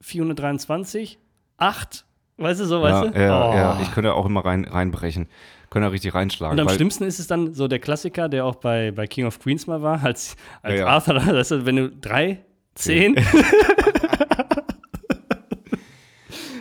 423, 0.00 1.18
8, 1.56 2.04
weißt 2.36 2.60
du 2.60 2.64
so, 2.66 2.82
weißt 2.82 3.04
ja, 3.04 3.10
du? 3.10 3.20
Ja, 3.20 3.50
Oh. 3.50 3.54
ja, 3.54 3.80
ich 3.82 3.92
könnte 3.92 4.14
auch 4.14 4.26
immer 4.26 4.44
rein, 4.44 4.64
reinbrechen. 4.64 5.28
Könnte 5.70 5.88
auch 5.88 5.92
richtig 5.92 6.14
reinschlagen. 6.14 6.58
Und 6.60 6.68
am 6.68 6.74
schlimmsten 6.74 7.04
ist 7.04 7.18
es 7.18 7.26
dann 7.26 7.54
so 7.54 7.66
der 7.66 7.78
Klassiker, 7.78 8.28
der 8.28 8.44
auch 8.44 8.56
bei, 8.56 8.90
bei 8.92 9.06
King 9.06 9.26
of 9.26 9.38
Queens 9.40 9.66
mal 9.66 9.80
war, 9.82 10.02
als, 10.04 10.36
als 10.62 10.74
Ja, 10.78 10.80
ja. 10.80 10.86
Arthur, 10.86 11.14
weißt 11.16 11.50
du, 11.52 11.66
wenn 11.66 11.76
du 11.76 11.90
3, 11.90 12.44
10, 12.74 13.16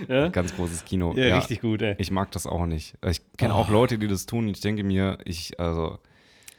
ja? 0.07 0.29
Ganz 0.29 0.55
großes 0.55 0.85
Kino. 0.85 1.13
Ja, 1.15 1.37
richtig 1.37 1.61
gut, 1.61 1.81
ey. 1.81 1.95
Ich 1.97 2.11
mag 2.11 2.31
das 2.31 2.47
auch 2.47 2.65
nicht. 2.65 2.95
Ich 3.05 3.21
kenne 3.37 3.53
auch 3.53 3.69
Oh. 3.69 3.73
Leute, 3.73 3.97
die 3.97 4.07
das 4.07 4.25
tun. 4.25 4.47
Ich 4.47 4.61
denke 4.61 4.83
mir, 4.83 5.17
ich, 5.25 5.59
also, 5.59 5.99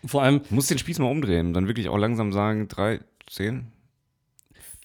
Vor 0.05 0.23
allem, 0.23 0.41
ich 0.45 0.51
muss 0.51 0.67
den 0.67 0.79
Spieß 0.79 0.99
mal 0.99 1.11
umdrehen 1.11 1.49
und 1.49 1.55
dann 1.55 1.69
wirklich 1.69 1.88
auch 1.88 1.99
langsam 1.99 2.33
sagen, 2.33 2.69
3, 2.69 3.01
10, 3.29 3.67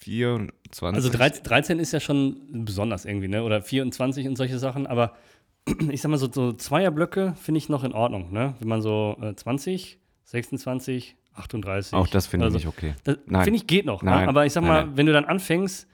4, 0.01 0.47
20. 0.71 0.95
also 0.95 1.09
13, 1.17 1.43
13 1.43 1.79
ist 1.79 1.91
ja 1.91 1.99
schon 1.99 2.63
besonders 2.65 3.05
irgendwie, 3.05 3.27
ne? 3.27 3.43
Oder 3.43 3.61
24 3.61 4.27
und 4.27 4.35
solche 4.35 4.59
Sachen, 4.59 4.87
aber 4.87 5.15
ich 5.89 6.01
sag 6.01 6.09
mal, 6.09 6.17
so, 6.17 6.31
so 6.31 6.53
Zweierblöcke 6.53 7.33
finde 7.41 7.57
ich 7.57 7.69
noch 7.69 7.83
in 7.83 7.93
Ordnung, 7.93 8.31
ne? 8.31 8.55
Wenn 8.59 8.67
man 8.69 8.81
so 8.81 9.17
äh, 9.21 9.35
20, 9.35 9.99
26, 10.25 11.15
38. 11.33 11.93
Auch 11.93 12.07
das 12.07 12.27
finde 12.27 12.45
ich 12.47 12.53
also, 12.53 12.57
nicht 12.57 12.67
okay. 12.67 12.93
Finde 13.03 13.51
ich 13.55 13.67
geht 13.67 13.85
noch. 13.85 14.01
Nein. 14.03 14.23
Ne? 14.23 14.29
Aber 14.29 14.45
ich 14.45 14.53
sag 14.53 14.61
Nein, 14.61 14.71
mal, 14.71 14.85
nein. 14.85 14.97
wenn 14.97 15.05
du 15.05 15.13
dann 15.13 15.25
anfängst, 15.25 15.87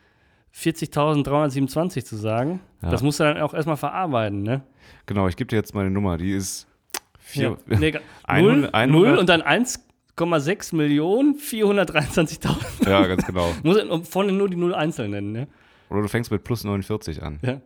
40.327 0.56 2.06
zu 2.06 2.16
sagen, 2.16 2.60
Ja. 2.82 2.90
das 2.90 3.02
musst 3.02 3.20
du 3.20 3.24
dann 3.24 3.38
auch 3.42 3.54
erstmal 3.54 3.78
verarbeiten, 3.78 4.44
ne? 4.44 4.62
Genau, 5.06 5.28
ich 5.28 5.36
gebe 5.36 5.48
dir 5.48 5.56
jetzt 5.56 5.74
meine 5.74 5.90
Nummer. 5.90 6.18
Die 6.18 6.32
ist 6.32 6.68
4. 7.34 7.58
Ja. 7.70 7.80
Nee, 7.80 7.92
ga- 7.92 8.02
100, 8.24 8.56
0, 8.62 8.70
100. 8.74 8.90
0 8.90 9.18
und 9.18 9.30
dann 9.30 9.42
1,6 9.42 10.76
Millionen 10.76 11.36
423.000. 11.36 12.90
Ja, 12.90 13.06
ganz 13.08 13.26
genau. 13.26 13.54
Muss 13.64 13.78
vorne 14.10 14.32
nur 14.32 14.50
die 14.50 14.56
0 14.58 14.74
einzeln 14.76 15.12
nennen, 15.12 15.32
ne? 15.32 15.48
Oder 15.90 16.02
du 16.02 16.08
fängst 16.08 16.32
mit 16.32 16.44
plus 16.44 16.64
49 16.64 17.22
an. 17.22 17.40
Ja. 17.44 17.62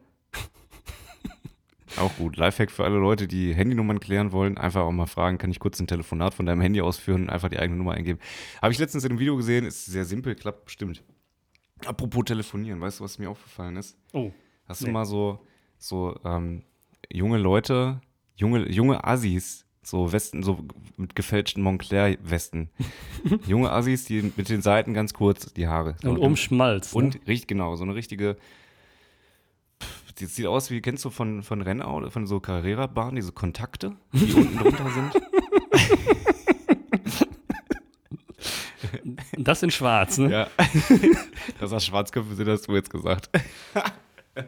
Auch 1.98 2.16
gut. 2.18 2.38
Lifehack 2.38 2.70
für 2.70 2.84
alle 2.84 2.98
Leute, 2.98 3.28
die 3.28 3.56
Handynummern 3.56 4.00
klären 4.00 4.32
wollen. 4.32 4.58
Einfach 4.58 4.82
auch 4.82 4.92
mal 4.92 5.08
fragen, 5.08 5.38
kann 5.40 5.50
ich 5.50 5.60
kurz 5.60 5.80
ein 5.80 5.88
Telefonat 5.88 6.34
von 6.34 6.46
deinem 6.46 6.62
Handy 6.62 6.82
ausführen 6.82 7.24
und 7.24 7.30
einfach 7.30 7.50
die 7.50 7.58
eigene 7.58 7.78
Nummer 7.78 7.94
eingeben. 7.94 8.20
Habe 8.62 8.72
ich 8.74 8.78
letztens 8.80 9.04
in 9.04 9.12
einem 9.12 9.20
Video 9.20 9.36
gesehen, 9.36 9.66
ist 9.66 9.86
sehr 9.86 10.06
simpel, 10.06 10.36
klappt 10.36 10.66
bestimmt. 10.66 11.04
Apropos 11.86 12.26
telefonieren, 12.26 12.82
weißt 12.82 13.00
du, 13.00 13.04
was 13.04 13.18
mir 13.18 13.30
aufgefallen 13.30 13.78
ist? 13.78 13.98
Oh. 14.14 14.32
Hast 14.68 14.82
du 14.82 14.88
Nee. 14.88 14.92
mal 14.92 15.06
so, 15.06 15.40
so 15.80 16.20
ähm, 16.26 16.64
junge 17.12 17.38
Leute, 17.38 18.00
junge, 18.38 18.72
junge 18.72 19.04
Assis, 19.04 19.66
so 19.84 20.12
Westen, 20.12 20.44
so 20.44 20.60
mit 20.96 21.16
gefälschten 21.16 21.62
Montclair-Westen. 21.64 22.70
junge 23.48 23.72
Assis, 23.72 24.06
die 24.06 24.32
mit 24.36 24.50
den 24.50 24.62
Seiten 24.62 24.94
ganz 24.94 25.14
kurz 25.14 25.52
die 25.54 25.68
Haare. 25.68 25.96
Und 26.04 26.18
umschmalzt. 26.18 26.96
Ne? 26.96 27.04
und 27.04 27.20
richtig, 27.28 27.48
genau, 27.48 27.76
so 27.76 27.84
eine 27.84 27.96
richtige. 27.96 28.38
Die 30.20 30.26
sieht 30.26 30.48
aus 30.48 30.72
wie, 30.72 30.82
kennst 30.82 31.06
du 31.06 31.12
von, 31.12 31.44
von 31.44 31.62
Rennauto, 31.62 32.10
von 32.10 32.26
so 32.26 32.40
Carrera-Bahnen, 32.40 33.18
diese 33.18 33.34
Kontakte, 33.34 33.96
die 34.14 34.34
unten 34.34 34.58
drunter 34.58 34.90
sind? 34.90 35.14
Das 39.38 39.62
in 39.62 39.70
schwarz, 39.70 40.18
ne? 40.18 40.32
Ja. 40.32 40.48
Das 41.60 41.86
Schwarzköpfe 41.86 42.36
sind, 42.36 42.48
hast 42.50 42.68
du 42.68 42.76
jetzt 42.76 42.90
gesagt. 42.90 43.30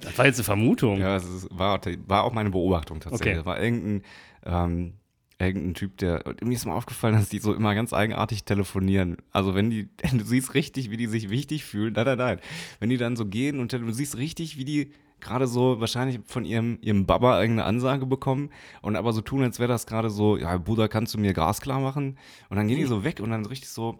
Das 0.02 0.17
war 0.17 0.25
jetzt 0.25 0.38
eine 0.38 0.43
Vermutung. 0.43 0.99
Ja, 0.99 1.17
es 1.17 1.47
war, 1.52 1.80
war 2.08 2.23
auch 2.23 2.34
meine 2.34 2.49
Beobachtung 2.49 2.99
tatsächlich. 2.99 3.28
Okay. 3.28 3.38
Das 3.38 3.45
war 3.45 3.62
irgendein, 3.62 4.04
ähm, 4.45 4.93
irgendein 5.39 5.73
Typ, 5.73 5.97
der. 5.97 6.25
und 6.25 6.43
Mir 6.43 6.56
ist 6.56 6.65
mal 6.65 6.75
aufgefallen, 6.75 7.15
dass 7.15 7.30
die 7.30 7.39
so 7.39 7.54
immer 7.54 7.75
ganz 7.75 7.93
eigenartig 7.93 8.43
telefonieren. 8.43 9.17
Also, 9.32 9.56
wenn 9.56 9.69
die. 9.69 9.89
Du 10.13 10.23
siehst 10.23 10.54
richtig, 10.54 10.91
wie 10.91 10.97
die 10.97 11.08
sich 11.08 11.30
wichtig 11.30 11.63
fühlen. 11.63 11.93
Nein, 11.93 12.06
nein, 12.06 12.17
nein. 12.17 12.39
Wenn 12.80 12.89
die 12.89 12.97
dann 12.97 13.15
so 13.15 13.25
gehen 13.25 13.60
und 13.60 13.71
du 13.71 13.91
siehst 13.91 14.17
richtig, 14.17 14.58
wie 14.58 14.65
die 14.65 14.91
gerade 15.19 15.47
so 15.47 15.80
wahrscheinlich 15.80 16.19
von 16.25 16.45
ihrem, 16.45 16.78
ihrem 16.82 17.06
Baba 17.06 17.41
irgendeine 17.41 17.67
Ansage 17.67 18.06
bekommen 18.06 18.49
und 18.82 18.95
aber 18.95 19.13
so 19.13 19.21
tun, 19.21 19.43
als 19.43 19.60
wäre 19.60 19.67
das 19.67 19.86
gerade 19.86 20.10
so, 20.10 20.38
ja, 20.38 20.58
Bruder, 20.58 20.88
kannst 20.88 21.13
du 21.13 21.17
mir 21.17 21.34
Gas 21.34 21.62
klar 21.62 21.80
machen? 21.80 22.17
Und 22.49 22.58
dann 22.58 22.67
gehen 22.67 22.78
die 22.78 22.86
so 22.86 23.04
weg 23.04 23.19
und 23.19 23.30
dann 23.32 23.45
richtig 23.45 23.69
so, 23.69 23.99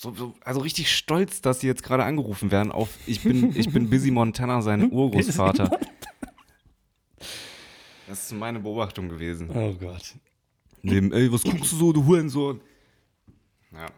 so, 0.00 0.14
so, 0.14 0.34
also 0.42 0.60
richtig 0.60 0.96
stolz, 0.96 1.42
dass 1.42 1.60
sie 1.60 1.66
jetzt 1.66 1.82
gerade 1.82 2.04
angerufen 2.04 2.50
werden 2.50 2.72
auf 2.72 2.88
ich 3.06 3.22
bin, 3.22 3.54
ich 3.54 3.70
bin 3.70 3.90
Busy 3.90 4.10
Montana, 4.10 4.62
sein 4.62 4.90
Urgroßvater. 4.90 5.78
Das 8.08 8.24
ist 8.24 8.32
meine 8.32 8.60
Beobachtung 8.60 9.10
gewesen. 9.10 9.50
Oh 9.54 9.74
Gott. 9.74 10.14
Neben, 10.80 11.12
ey, 11.12 11.30
was 11.30 11.42
guckst 11.42 11.72
du 11.72 11.76
so, 11.76 11.92
du 11.92 12.06
Hurensohn? 12.06 12.62
Ja. 13.72 13.88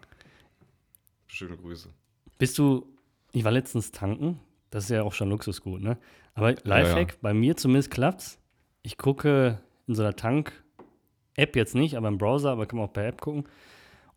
Schöne 1.29 1.57
Grüße. 1.57 1.88
Bist 2.37 2.59
du, 2.59 2.85
ich 3.31 3.45
war 3.45 3.53
letztens 3.53 3.93
tanken, 3.93 4.41
das 4.71 4.85
ist 4.85 4.91
ja 4.91 5.05
auch 5.05 5.12
schon 5.12 5.31
Luxusgut, 5.31 5.83
ne? 5.83 5.99
Aber 6.35 6.57
Lifehack, 6.65 7.12
ja. 7.12 7.19
bei 7.23 7.33
mir 7.33 7.57
zumindest 7.57 7.93
klappt's. 7.93 8.41
Ich 8.83 8.99
gucke 8.99 9.61
in 9.87 9.95
so 9.95 10.03
einer 10.03 10.17
Tank-App 10.17 11.55
jetzt 11.55 11.77
nicht, 11.77 11.97
aber 11.97 12.09
im 12.09 12.19
Browser, 12.19 12.51
aber 12.51 12.67
kann 12.67 12.81
man 12.81 12.88
auch 12.88 12.93
per 12.93 13.07
App 13.07 13.21
gucken. 13.21 13.45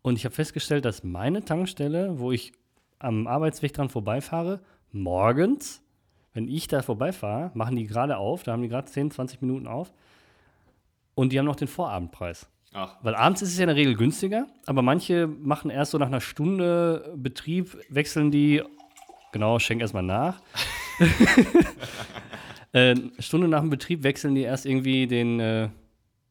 Und 0.06 0.14
ich 0.14 0.24
habe 0.24 0.36
festgestellt, 0.36 0.84
dass 0.84 1.02
meine 1.02 1.44
Tankstelle, 1.44 2.20
wo 2.20 2.30
ich 2.30 2.52
am 3.00 3.26
Arbeitsweg 3.26 3.72
dran 3.72 3.88
vorbeifahre, 3.88 4.60
morgens, 4.92 5.82
wenn 6.32 6.46
ich 6.46 6.68
da 6.68 6.80
vorbeifahre, 6.82 7.50
machen 7.54 7.74
die 7.74 7.88
gerade 7.88 8.16
auf, 8.16 8.44
da 8.44 8.52
haben 8.52 8.62
die 8.62 8.68
gerade 8.68 8.86
10, 8.86 9.10
20 9.10 9.42
Minuten 9.42 9.66
auf. 9.66 9.92
Und 11.16 11.32
die 11.32 11.40
haben 11.40 11.46
noch 11.46 11.56
den 11.56 11.66
Vorabendpreis. 11.66 12.48
Ach. 12.72 12.94
Weil 13.02 13.16
abends 13.16 13.42
ist 13.42 13.48
es 13.48 13.58
ja 13.58 13.64
in 13.64 13.66
der 13.66 13.74
Regel 13.74 13.96
günstiger, 13.96 14.46
aber 14.66 14.80
manche 14.80 15.26
machen 15.26 15.72
erst 15.72 15.90
so 15.90 15.98
nach 15.98 16.06
einer 16.06 16.20
Stunde 16.20 17.12
Betrieb, 17.16 17.76
wechseln 17.88 18.30
die, 18.30 18.62
genau, 19.32 19.58
schenk 19.58 19.80
erstmal 19.80 20.04
nach. 20.04 20.40
äh, 22.72 22.94
Stunde 23.18 23.48
nach 23.48 23.62
dem 23.62 23.70
Betrieb 23.70 24.04
wechseln 24.04 24.36
die 24.36 24.42
erst 24.42 24.66
irgendwie 24.66 25.08
den, 25.08 25.40
äh, 25.40 25.68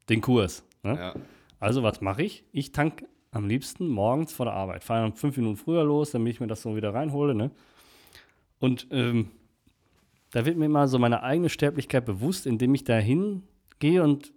den 0.07 0.21
Kurs. 0.21 0.63
Ne? 0.81 0.95
Ja. 0.97 1.13
Also, 1.59 1.83
was 1.83 1.99
mache 1.99 2.23
ich? 2.23 2.45
Ich 2.53 2.71
tank 2.71 3.03
am 3.35 3.47
liebsten 3.47 3.87
morgens 3.89 4.31
vor 4.33 4.45
der 4.45 4.53
Arbeit. 4.55 4.83
Fahre 4.83 5.01
dann 5.03 5.13
fünf 5.13 5.35
Minuten 5.37 5.57
früher 5.57 5.83
los, 5.83 6.11
damit 6.11 6.33
ich 6.33 6.39
mir 6.39 6.47
das 6.47 6.61
so 6.61 6.75
wieder 6.75 6.93
reinhole. 6.93 7.35
Ne? 7.35 7.51
Und 8.59 8.87
ähm, 8.91 9.29
da 10.31 10.45
wird 10.45 10.57
mir 10.57 10.69
mal 10.69 10.87
so 10.87 10.97
meine 10.99 11.21
eigene 11.21 11.49
Sterblichkeit 11.49 12.05
bewusst, 12.05 12.47
indem 12.47 12.73
ich 12.73 12.83
da 12.85 12.97
hingehe 12.97 14.01
und, 14.03 14.31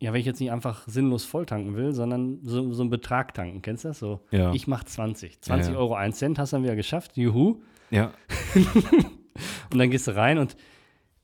ja, 0.00 0.12
wenn 0.12 0.20
ich 0.20 0.26
jetzt 0.26 0.40
nicht 0.40 0.50
einfach 0.52 0.86
sinnlos 0.88 1.24
voll 1.24 1.44
tanken 1.44 1.74
will, 1.76 1.92
sondern 1.92 2.38
so, 2.42 2.72
so 2.72 2.82
einen 2.82 2.90
Betrag 2.90 3.34
tanken. 3.34 3.60
Kennst 3.62 3.84
du 3.84 3.88
das? 3.88 3.98
So, 3.98 4.20
Ja. 4.30 4.52
ich 4.54 4.66
mache 4.66 4.86
20. 4.86 5.40
20 5.42 5.68
Ja, 5.68 5.72
ja. 5.74 5.78
Euro 5.78 5.94
1 5.94 6.16
Cent 6.18 6.38
hast 6.38 6.52
du 6.52 6.56
dann 6.56 6.64
wieder 6.64 6.76
geschafft. 6.76 7.16
Juhu. 7.16 7.60
Ja. 7.90 8.12
Und 9.72 9.78
dann 9.78 9.90
gehst 9.90 10.06
du 10.08 10.16
rein 10.16 10.38
und 10.38 10.56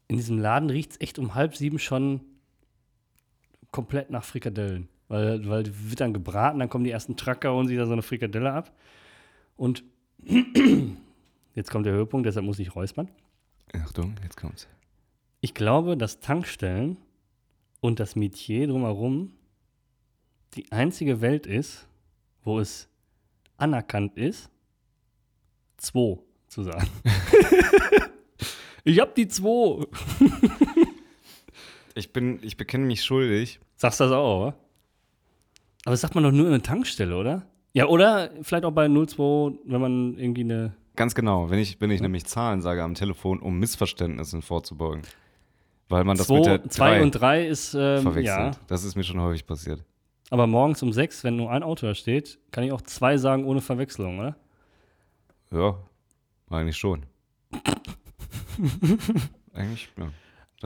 in 0.06 0.16
diesem 0.16 0.38
Laden 0.38 0.70
riecht 0.70 0.92
es 0.92 1.00
echt 1.00 1.18
um 1.18 1.34
halb 1.34 1.56
sieben 1.56 1.78
schon 1.80 2.20
komplett 3.72 4.10
nach 4.10 4.22
Frikadellen. 4.22 4.88
Weil, 5.08 5.48
weil 5.48 5.62
die 5.64 5.90
wird 5.90 6.00
dann 6.00 6.14
gebraten, 6.14 6.58
dann 6.58 6.68
kommen 6.68 6.84
die 6.84 6.90
ersten 6.90 7.16
Tracker 7.16 7.54
und 7.54 7.68
sich 7.68 7.76
da 7.76 7.86
so 7.86 7.92
eine 7.92 8.02
Frikadelle 8.02 8.52
ab. 8.52 8.72
Und 9.56 9.84
jetzt 11.54 11.70
kommt 11.70 11.86
der 11.86 11.92
Höhepunkt, 11.92 12.26
deshalb 12.26 12.46
muss 12.46 12.58
ich 12.58 12.74
räuspern. 12.74 13.08
Achtung, 13.72 14.14
jetzt 14.22 14.36
kommt's. 14.36 14.68
Ich 15.40 15.52
glaube, 15.52 15.96
dass 15.96 16.20
Tankstellen 16.20 16.96
und 17.80 18.00
das 18.00 18.16
Metier 18.16 18.66
drumherum 18.66 19.32
die 20.54 20.70
einzige 20.72 21.20
Welt 21.20 21.46
ist, 21.46 21.86
wo 22.44 22.58
es 22.58 22.88
anerkannt 23.56 24.16
ist, 24.16 24.48
zwei 25.76 26.18
zu 26.48 26.62
sagen. 26.62 26.88
ich 28.84 29.00
hab 29.00 29.14
die 29.14 29.28
zwei. 29.28 29.86
Ich 31.96 32.12
bin, 32.12 32.40
ich 32.42 32.56
bekenne 32.56 32.86
mich 32.86 33.04
schuldig. 33.04 33.60
Sagst 33.76 34.00
du 34.00 34.04
das 34.04 34.12
auch, 34.12 34.46
oder? 34.46 34.63
Aber 35.84 35.92
das 35.92 36.00
sagt 36.00 36.14
man 36.14 36.24
doch 36.24 36.32
nur 36.32 36.46
in 36.46 36.52
der 36.52 36.62
Tankstelle, 36.62 37.16
oder? 37.16 37.42
Ja, 37.72 37.86
oder 37.86 38.30
vielleicht 38.42 38.64
auch 38.64 38.72
bei 38.72 38.88
02, 38.88 39.58
wenn 39.64 39.80
man 39.80 40.18
irgendwie 40.18 40.42
eine. 40.42 40.74
Ganz 40.96 41.14
genau, 41.14 41.50
wenn 41.50 41.58
ich, 41.58 41.80
wenn 41.80 41.90
ich 41.90 42.00
nämlich 42.00 42.24
Zahlen 42.24 42.62
sage 42.62 42.82
am 42.82 42.94
Telefon, 42.94 43.40
um 43.40 43.58
Missverständnissen 43.58 44.42
vorzubeugen. 44.42 45.02
Weil 45.88 46.04
man 46.04 46.16
das 46.16 46.28
mit 46.28 46.44
2 46.44 46.58
der 46.58 46.70
zwei 46.70 46.98
3 46.98 47.02
und 47.02 47.10
3 47.10 47.46
ist, 47.46 47.74
ähm, 47.74 48.02
verwechselt. 48.02 48.26
ja. 48.26 48.50
Das 48.68 48.84
ist 48.84 48.96
mir 48.96 49.04
schon 49.04 49.20
häufig 49.20 49.46
passiert. 49.46 49.84
Aber 50.30 50.46
morgens 50.46 50.82
um 50.82 50.92
6, 50.92 51.24
wenn 51.24 51.36
nur 51.36 51.50
ein 51.50 51.62
Auto 51.62 51.86
da 51.86 51.94
steht, 51.94 52.38
kann 52.50 52.64
ich 52.64 52.72
auch 52.72 52.80
zwei 52.80 53.18
sagen 53.18 53.44
ohne 53.44 53.60
Verwechslung, 53.60 54.20
oder? 54.20 54.36
Ja, 55.50 55.76
eigentlich 56.48 56.76
schon. 56.76 57.04
eigentlich, 59.52 59.90
ja. 59.98 60.08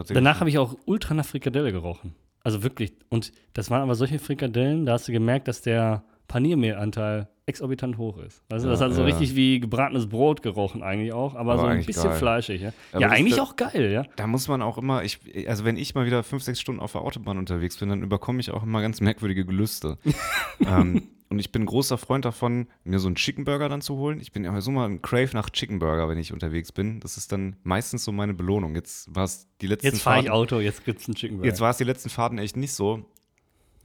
Danach 0.08 0.40
habe 0.40 0.50
ich 0.50 0.58
auch 0.58 0.76
ultra 0.84 1.14
nach 1.14 1.26
Frikadelle 1.26 1.72
gerochen. 1.72 2.14
Also 2.48 2.62
wirklich. 2.62 2.94
Und 3.10 3.30
das 3.52 3.70
waren 3.70 3.82
aber 3.82 3.94
solche 3.94 4.18
Frikadellen, 4.18 4.86
da 4.86 4.92
hast 4.94 5.06
du 5.06 5.12
gemerkt, 5.12 5.48
dass 5.48 5.60
der 5.60 6.02
Paniermehlanteil 6.28 7.28
exorbitant 7.44 7.98
hoch 7.98 8.16
ist. 8.16 8.42
Also 8.50 8.68
Ja, 8.68 8.72
das 8.72 8.80
hat 8.80 8.94
so 8.94 9.02
ja. 9.02 9.06
richtig 9.06 9.36
wie 9.36 9.60
gebratenes 9.60 10.08
Brot 10.08 10.40
gerochen 10.42 10.82
eigentlich 10.82 11.12
auch, 11.12 11.34
aber, 11.34 11.52
Aber 11.52 11.60
so 11.60 11.66
ein 11.66 11.84
bisschen 11.84 12.04
geil. 12.04 12.16
fleischig. 12.18 12.62
Ja, 12.62 12.72
ja 12.98 13.10
eigentlich 13.10 13.36
das- 13.36 13.40
auch 13.46 13.56
geil, 13.56 13.90
ja. 13.92 14.04
Da 14.16 14.26
muss 14.26 14.48
man 14.48 14.62
auch 14.62 14.78
immer, 14.78 15.04
ich, 15.04 15.18
also 15.46 15.66
wenn 15.66 15.76
ich 15.76 15.94
mal 15.94 16.06
wieder 16.06 16.22
fünf, 16.22 16.42
sechs 16.42 16.58
Stunden 16.58 16.80
auf 16.80 16.92
der 16.92 17.02
Autobahn 17.02 17.36
unterwegs 17.36 17.76
bin, 17.76 17.90
dann 17.90 18.02
überkomme 18.02 18.40
ich 18.40 18.50
auch 18.50 18.62
immer 18.62 18.80
ganz 18.80 19.02
merkwürdige 19.02 19.44
Gelüste. 19.44 19.98
ähm, 20.66 21.02
und 21.30 21.38
ich 21.38 21.52
bin 21.52 21.66
großer 21.66 21.98
Freund 21.98 22.24
davon, 22.24 22.68
mir 22.84 22.98
so 22.98 23.06
einen 23.06 23.16
Chicken 23.16 23.44
Burger 23.44 23.68
dann 23.68 23.82
zu 23.82 23.96
holen. 23.96 24.18
Ich 24.20 24.32
bin 24.32 24.44
ja 24.44 24.60
so 24.60 24.70
mal 24.70 24.88
ein 24.88 25.02
Crave 25.02 25.30
nach 25.34 25.50
Chicken 25.50 25.78
Burger, 25.78 26.08
wenn 26.08 26.18
ich 26.18 26.32
unterwegs 26.32 26.72
bin. 26.72 27.00
Das 27.00 27.16
ist 27.16 27.32
dann 27.32 27.56
meistens 27.64 28.04
so 28.04 28.12
meine 28.12 28.32
Belohnung. 28.32 28.74
Jetzt 28.74 29.14
war 29.14 29.24
es 29.24 29.46
die 29.60 29.66
letzten 29.66 29.88
Jetzt 29.88 30.02
fahre 30.02 30.20
ich 30.20 30.30
Auto, 30.30 30.58
jetzt 30.60 30.84
gibt's 30.84 31.06
einen 31.06 31.16
Chicken 31.16 31.36
Burger. 31.36 31.48
Jetzt 31.48 31.60
war 31.60 31.70
es 31.70 31.76
die 31.76 31.84
letzten 31.84 32.08
Fahrten 32.08 32.38
echt 32.38 32.56
nicht 32.56 32.72
so, 32.72 33.04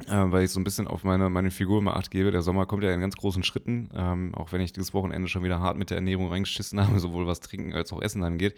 äh, 0.08 0.32
weil 0.32 0.46
ich 0.46 0.52
so 0.52 0.60
ein 0.60 0.64
bisschen 0.64 0.88
auf 0.88 1.04
meine, 1.04 1.30
meine 1.30 1.52
Figur 1.52 1.80
immer 1.80 1.98
Acht 1.98 2.12
gebe. 2.12 2.32
Der 2.32 2.42
Sommer 2.42 2.66
kommt 2.66 2.84
ja 2.84 2.94
in 2.94 3.02
ganz 3.02 3.18
großen 3.18 3.44
Schritten, 3.44 3.90
ähm, 3.94 4.34
auch 4.36 4.54
wenn 4.54 4.62
ich 4.62 4.72
dieses 4.72 4.94
Wochenende 4.94 5.28
schon 5.28 5.44
wieder 5.44 5.60
hart 5.60 5.78
mit 5.78 5.90
der 5.90 5.98
Ernährung 5.98 6.30
reingeschissen 6.30 6.80
habe, 6.88 7.00
sowohl 7.00 7.28
was 7.28 7.42
Trinken 7.42 7.74
als 7.74 7.92
auch 7.92 8.02
Essen 8.02 8.24
angeht. 8.24 8.56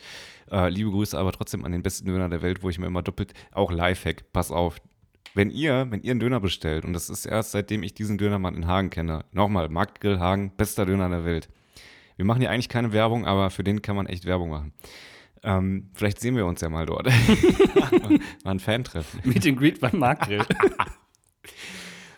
Äh, 0.51 0.69
liebe 0.69 0.91
Grüße 0.91 1.17
aber 1.17 1.31
trotzdem 1.31 1.65
an 1.65 1.71
den 1.71 1.81
besten 1.81 2.05
Döner 2.05 2.29
der 2.29 2.43
Welt, 2.43 2.61
wo 2.61 2.69
ich 2.69 2.77
mir 2.77 2.85
immer 2.85 3.01
doppelt, 3.01 3.33
auch 3.51 3.71
Lifehack, 3.71 4.31
pass 4.31 4.51
auf. 4.51 4.79
Wenn 5.35 5.51
ihr, 5.51 5.87
wenn 5.89 6.01
ihr 6.01 6.11
einen 6.11 6.21
Döner 6.21 6.39
bestellt, 6.39 6.85
und 6.85 6.93
das 6.93 7.09
ist 7.09 7.25
erst 7.25 7.51
seitdem 7.51 7.83
ich 7.83 7.93
diesen 7.93 8.17
Dönermann 8.17 8.55
in 8.55 8.67
Hagen 8.67 8.89
kenne, 8.89 9.25
nochmal, 9.33 9.67
Marktgrill 9.67 10.19
Hagen, 10.19 10.53
bester 10.55 10.85
Döner 10.85 11.09
der 11.09 11.25
Welt. 11.25 11.49
Wir 12.15 12.23
machen 12.23 12.39
hier 12.39 12.49
eigentlich 12.49 12.69
keine 12.69 12.93
Werbung, 12.93 13.25
aber 13.25 13.49
für 13.49 13.63
den 13.63 13.81
kann 13.81 13.97
man 13.97 14.07
echt 14.07 14.25
Werbung 14.25 14.49
machen. 14.49 14.73
Ähm, 15.43 15.89
vielleicht 15.93 16.21
sehen 16.21 16.37
wir 16.37 16.45
uns 16.45 16.61
ja 16.61 16.69
mal 16.69 16.85
dort. 16.85 17.07
mal 18.45 18.51
ein 18.51 18.59
Fan-Treffen. 18.59 19.19
Meet 19.25 19.45
and 19.45 19.59
Greet 19.59 19.79
beim 19.81 19.99
Marktgrill. 19.99 20.45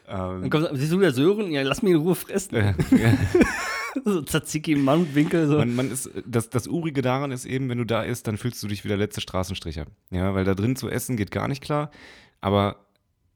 Ähm, 0.09 0.39
Dann 0.39 0.49
kommt, 0.49 0.69
siehst 0.71 0.93
du 0.93 0.99
wieder 0.99 1.11
Sören? 1.11 1.51
Ja, 1.51 1.63
lass 1.63 1.81
mich 1.81 1.91
in 1.91 1.99
Ruhe 1.99 2.15
fressen. 2.15 2.55
äh, 2.55 2.73
ja. 2.91 3.13
so 4.05 4.21
Tzatziki 4.21 4.71
im 4.71 4.85
Mundwinkel. 4.85 5.47
So. 5.47 5.57
man, 5.57 5.75
man 5.75 5.91
ist, 5.91 6.09
das, 6.25 6.49
das 6.49 6.67
Urige 6.67 7.01
daran 7.01 7.31
ist 7.31 7.43
eben, 7.43 7.67
wenn 7.67 7.77
du 7.77 7.83
da 7.83 8.03
isst, 8.03 8.25
dann 8.25 8.37
fühlst 8.37 8.63
du 8.63 8.67
dich 8.67 8.85
wie 8.85 8.87
der 8.87 8.95
letzte 8.95 9.19
Straßenstricher. 9.19 9.85
Ja, 10.11 10.33
weil 10.33 10.45
da 10.45 10.55
drin 10.55 10.77
zu 10.77 10.87
essen 10.87 11.17
geht 11.17 11.31
gar 11.31 11.49
nicht 11.49 11.61
klar, 11.61 11.91
aber 12.39 12.86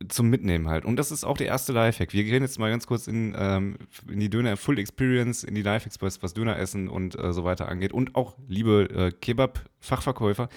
zum 0.07 0.29
Mitnehmen 0.29 0.67
halt. 0.69 0.85
Und 0.85 0.95
das 0.97 1.11
ist 1.11 1.23
auch 1.23 1.37
der 1.37 1.47
erste 1.47 1.73
Lifehack. 1.73 2.13
Wir 2.13 2.23
gehen 2.23 2.43
jetzt 2.43 2.59
mal 2.59 2.69
ganz 2.69 2.87
kurz 2.87 3.07
in, 3.07 3.35
ähm, 3.37 3.77
in 4.09 4.19
die 4.19 4.29
Döner 4.29 4.57
Full 4.57 4.79
Experience, 4.79 5.43
in 5.43 5.55
die 5.55 5.61
Lifehacks, 5.61 6.01
was, 6.01 6.21
was 6.23 6.33
Döner 6.33 6.57
essen 6.57 6.87
und 6.89 7.17
äh, 7.17 7.33
so 7.33 7.43
weiter 7.43 7.67
angeht. 7.69 7.91
Und 7.93 8.15
auch 8.15 8.35
liebe 8.47 8.89
äh, 8.93 9.11
Kebab-Fachverkäufer, 9.11 10.49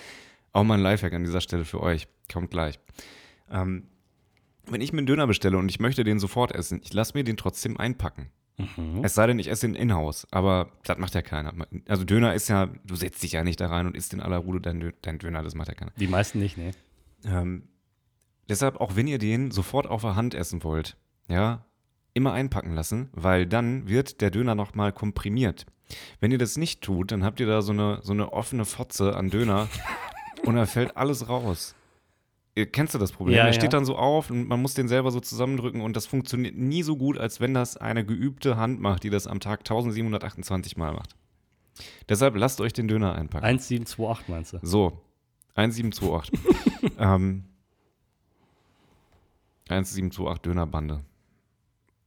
Auch 0.53 0.64
mal 0.64 0.74
ein 0.74 0.80
Lifehack 0.80 1.12
an 1.12 1.24
dieser 1.24 1.40
Stelle 1.40 1.64
für 1.64 1.80
euch. 1.82 2.07
Kommt 2.32 2.51
gleich. 2.51 2.78
Ähm, 3.51 3.84
wenn 4.66 4.80
ich 4.80 4.92
mir 4.92 4.99
einen 4.99 5.07
Döner 5.07 5.26
bestelle 5.26 5.59
und 5.59 5.68
ich 5.68 5.80
möchte 5.80 6.05
den 6.05 6.18
sofort 6.18 6.53
essen, 6.53 6.80
ich 6.82 6.92
lasse 6.95 7.12
mir 7.14 7.24
den 7.24 7.36
trotzdem 7.36 7.76
einpacken. 7.76 8.30
Mhm. 8.57 9.01
Es 9.03 9.14
sei 9.14 9.26
denn, 9.26 9.38
ich 9.40 9.49
esse 9.51 9.66
den 9.66 9.74
in-house, 9.74 10.28
aber 10.30 10.70
das 10.84 10.97
macht 10.99 11.14
ja 11.14 11.22
keiner. 11.22 11.53
Also 11.88 12.05
Döner 12.05 12.34
ist 12.34 12.49
ja, 12.49 12.66
du 12.86 12.95
setzt 12.95 13.22
dich 13.24 13.32
ja 13.32 13.42
nicht 13.42 13.61
da 13.61 13.66
rein 13.66 13.86
und 13.86 13.97
isst 13.97 14.14
in 14.14 14.20
aller 14.20 14.38
Ruhe 14.38 14.61
dein, 14.61 14.80
Dö- 14.80 14.95
dein 15.03 15.18
Döner, 15.18 15.42
das 15.42 15.55
macht 15.57 15.68
ja 15.68 15.74
keiner. 15.74 15.90
Die 15.99 16.07
meisten 16.07 16.38
nicht, 16.38 16.57
ne? 16.57 16.70
Ähm, 17.24 17.64
deshalb, 18.49 18.80
auch 18.80 18.97
wenn 18.97 19.07
ihr 19.07 19.18
den 19.18 19.51
sofort 19.51 19.86
auf 19.86 20.03
der 20.03 20.16
Hand 20.16 20.34
essen 20.34 20.64
wollt, 20.64 20.97
ja, 21.28 21.64
immer 22.14 22.32
einpacken 22.32 22.74
lassen, 22.74 23.11
weil 23.12 23.47
dann 23.47 23.88
wird 23.88 24.20
der 24.20 24.30
Döner 24.30 24.55
nochmal 24.55 24.92
komprimiert. 24.92 25.66
Wenn 26.20 26.30
ihr 26.30 26.38
das 26.38 26.57
nicht 26.57 26.80
tut, 26.80 27.12
dann 27.12 27.24
habt 27.24 27.40
ihr 27.40 27.47
da 27.47 27.61
so 27.61 27.72
eine, 27.72 27.99
so 28.03 28.12
eine 28.12 28.32
offene 28.32 28.64
Fotze 28.64 29.16
an 29.16 29.30
Döner 29.30 29.68
und 30.45 30.55
da 30.55 30.66
fällt 30.66 30.97
alles 30.97 31.28
raus. 31.28 31.74
Ihr 32.57 32.66
kennst 32.66 32.95
du 32.95 32.99
das 32.99 33.11
Problem? 33.11 33.36
Ja, 33.36 33.47
ja. 33.47 33.53
steht 33.53 33.72
dann 33.72 33.84
so 33.84 33.97
auf 33.97 34.30
und 34.30 34.47
man 34.47 34.62
muss 34.62 34.74
den 34.74 34.86
selber 34.86 35.11
so 35.11 35.18
zusammendrücken 35.18 35.80
und 35.80 35.97
das 35.97 36.07
funktioniert 36.07 36.57
nie 36.57 36.84
so 36.84 36.97
gut, 36.97 37.18
als 37.18 37.40
wenn 37.40 37.53
das 37.53 37.76
eine 37.76 38.05
geübte 38.05 38.57
Hand 38.57 38.80
macht, 38.80 39.03
die 39.03 39.11
das 39.11 39.26
am 39.26 39.40
Tag 39.40 39.61
1728 39.61 40.76
Mal 40.76 40.92
macht. 40.92 41.16
Deshalb 42.09 42.36
lasst 42.36 42.61
euch 42.61 42.72
den 42.72 42.86
Döner 42.86 43.16
einpacken. 43.16 43.45
1728 43.45 44.28
meinst 44.28 44.53
du? 44.53 44.59
So, 44.62 45.01
1728. 45.57 46.92
ähm, 46.99 47.45
1728 49.68 50.42
Dönerbande. 50.42 51.00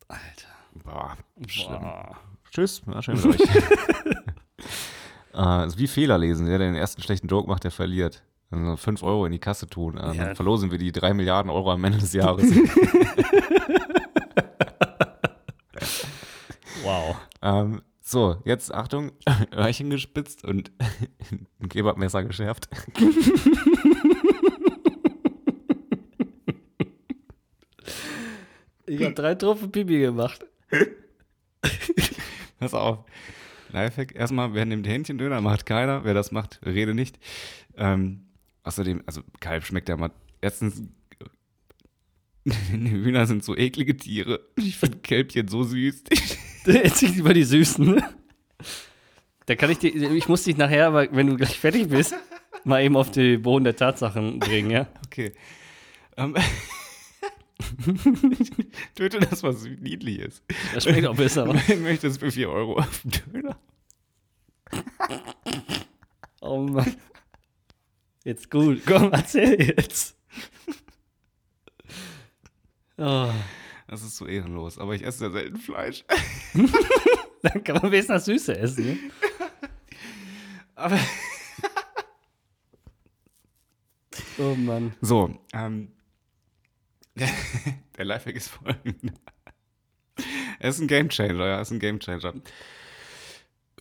Alter. 0.08 0.48
Boah, 0.84 1.18
schlimm. 1.48 1.80
Boah. 1.80 2.18
Tschüss, 2.52 2.86
war 2.88 3.02
schön 3.02 3.16
mit 3.16 3.26
euch. 3.26 3.50
äh, 5.34 5.68
ist 5.68 5.78
wie 5.78 5.88
Fehler 5.88 6.18
lesen. 6.18 6.46
Der, 6.48 6.58
der 6.60 6.68
den 6.68 6.76
ersten 6.76 7.02
schlechten 7.02 7.28
Joke 7.28 7.48
macht, 7.50 7.64
der 7.64 7.72
verliert. 7.72 8.24
Also 8.52 8.78
5 8.78 9.04
Euro 9.04 9.26
in 9.26 9.32
die 9.34 9.40
Kasse 9.40 9.68
tun. 9.68 9.98
Äh, 9.98 10.14
Ja. 10.16 10.26
Dann 10.26 10.36
verlosen 10.36 10.72
wir 10.72 10.78
die 10.78 10.92
3 10.92 11.14
Milliarden 11.14 11.50
Euro 11.52 11.72
am 11.72 11.84
Ende 11.84 11.98
des 12.00 12.14
Jahres. 12.14 12.46
Wow. 16.84 17.18
ähm, 17.42 17.82
so, 18.00 18.38
jetzt 18.46 18.74
Achtung, 18.74 19.12
Öhrchen 19.54 19.90
gespitzt 19.90 20.46
und 20.46 20.72
ein 21.60 21.68
Kebabmesser 21.68 22.24
geschärft. 22.24 22.70
Ich 28.88 29.04
habe 29.04 29.14
drei 29.14 29.36
Tropfen 29.36 29.72
Pipi 29.72 30.00
gemacht. 30.00 30.46
Pass 32.60 32.74
auf. 32.74 33.00
Lifehack, 33.72 34.16
erstmal, 34.16 34.54
wer 34.54 34.66
nimmt 34.66 34.88
Hähnchendöner, 34.88 35.42
macht 35.42 35.66
keiner. 35.66 36.04
Wer 36.06 36.14
das 36.14 36.32
macht, 36.32 36.60
rede 36.66 36.94
nicht. 36.94 37.20
Ähm, 37.76 38.28
außerdem, 38.64 39.04
also 39.06 39.22
Kalb 39.40 39.66
schmeckt 39.66 39.90
ja 39.90 39.98
mal. 39.98 40.12
Erstens, 40.42 40.82
Hühner 42.72 43.28
sind 43.28 43.44
so 43.44 43.56
eklige 43.56 43.98
Tiere. 43.98 44.40
Ich 44.56 44.78
finde 44.78 45.00
Kälbchen 45.00 45.48
so 45.48 45.64
süß. 45.64 46.04
Jetzt 46.66 47.02
nicht 47.02 47.18
über 47.18 47.34
die 47.34 47.44
Süßen. 47.44 47.86
ne? 47.86 48.10
Da 49.46 49.56
kann 49.56 49.70
ich 49.70 49.80
dir, 49.80 49.90
ich 49.90 50.28
muss 50.28 50.44
dich 50.44 50.58
nachher, 50.58 50.88
aber 50.88 51.08
wenn 51.12 51.28
du 51.28 51.36
gleich 51.38 51.60
fertig 51.60 51.90
bist, 51.90 52.16
mal 52.64 52.84
eben 52.84 52.98
auf 52.98 53.12
den 53.12 53.42
Boden 53.42 53.64
der 53.64 53.76
Tatsachen 53.76 54.40
bringen, 54.40 54.72
ja? 54.72 54.88
Okay. 55.06 55.34
Ähm, 56.18 56.36
Töte 58.96 59.20
das, 59.20 59.44
was 59.44 59.64
niedlich 59.64 60.20
ist. 60.20 60.44
Das 60.74 60.84
schmeckt 60.84 61.08
auch 61.08 61.16
besser. 61.16 61.44
aber- 61.44 61.62
Wer 61.68 61.78
möchte 61.78 62.08
es 62.08 62.18
für 62.18 62.32
4 62.32 62.50
Euro 62.50 62.78
auf 62.80 63.02
den 63.04 63.32
Döner? 63.34 63.60
Oh 66.42 66.62
Mann. 66.68 66.96
Jetzt 68.24 68.52
gut. 68.52 68.82
Komm, 68.86 69.12
erzähl 69.14 69.60
jetzt. 69.62 70.16
Oh, 72.98 73.32
Das 73.88 74.02
ist 74.04 74.18
so 74.18 74.26
ehrenlos. 74.28 74.78
Aber 74.78 74.94
ich 74.96 75.04
esse 75.04 75.26
ja 75.26 75.32
selten 75.32 75.58
Fleisch. 75.58 76.04
dann 77.42 77.64
kann 77.64 77.76
man 77.78 77.92
wenigstens 77.92 78.08
das 78.16 78.26
Süße 78.26 78.58
essen. 78.58 78.86
Ne? 78.86 78.98
Aber 80.76 81.00
Oh 84.40 84.54
Mann. 84.56 84.94
So, 85.02 85.36
ähm, 85.54 85.92
der 87.98 88.06
Lifehack 88.06 88.36
ist 88.36 88.50
folgender. 88.50 89.14
Er 90.60 90.70
ist 90.70 90.80
ein 90.80 90.88
Gamechanger, 90.88 91.46
ja, 91.46 91.56
er 91.56 91.62
ist 91.62 91.72
ein 91.72 91.80
Gamechanger. 91.80 92.34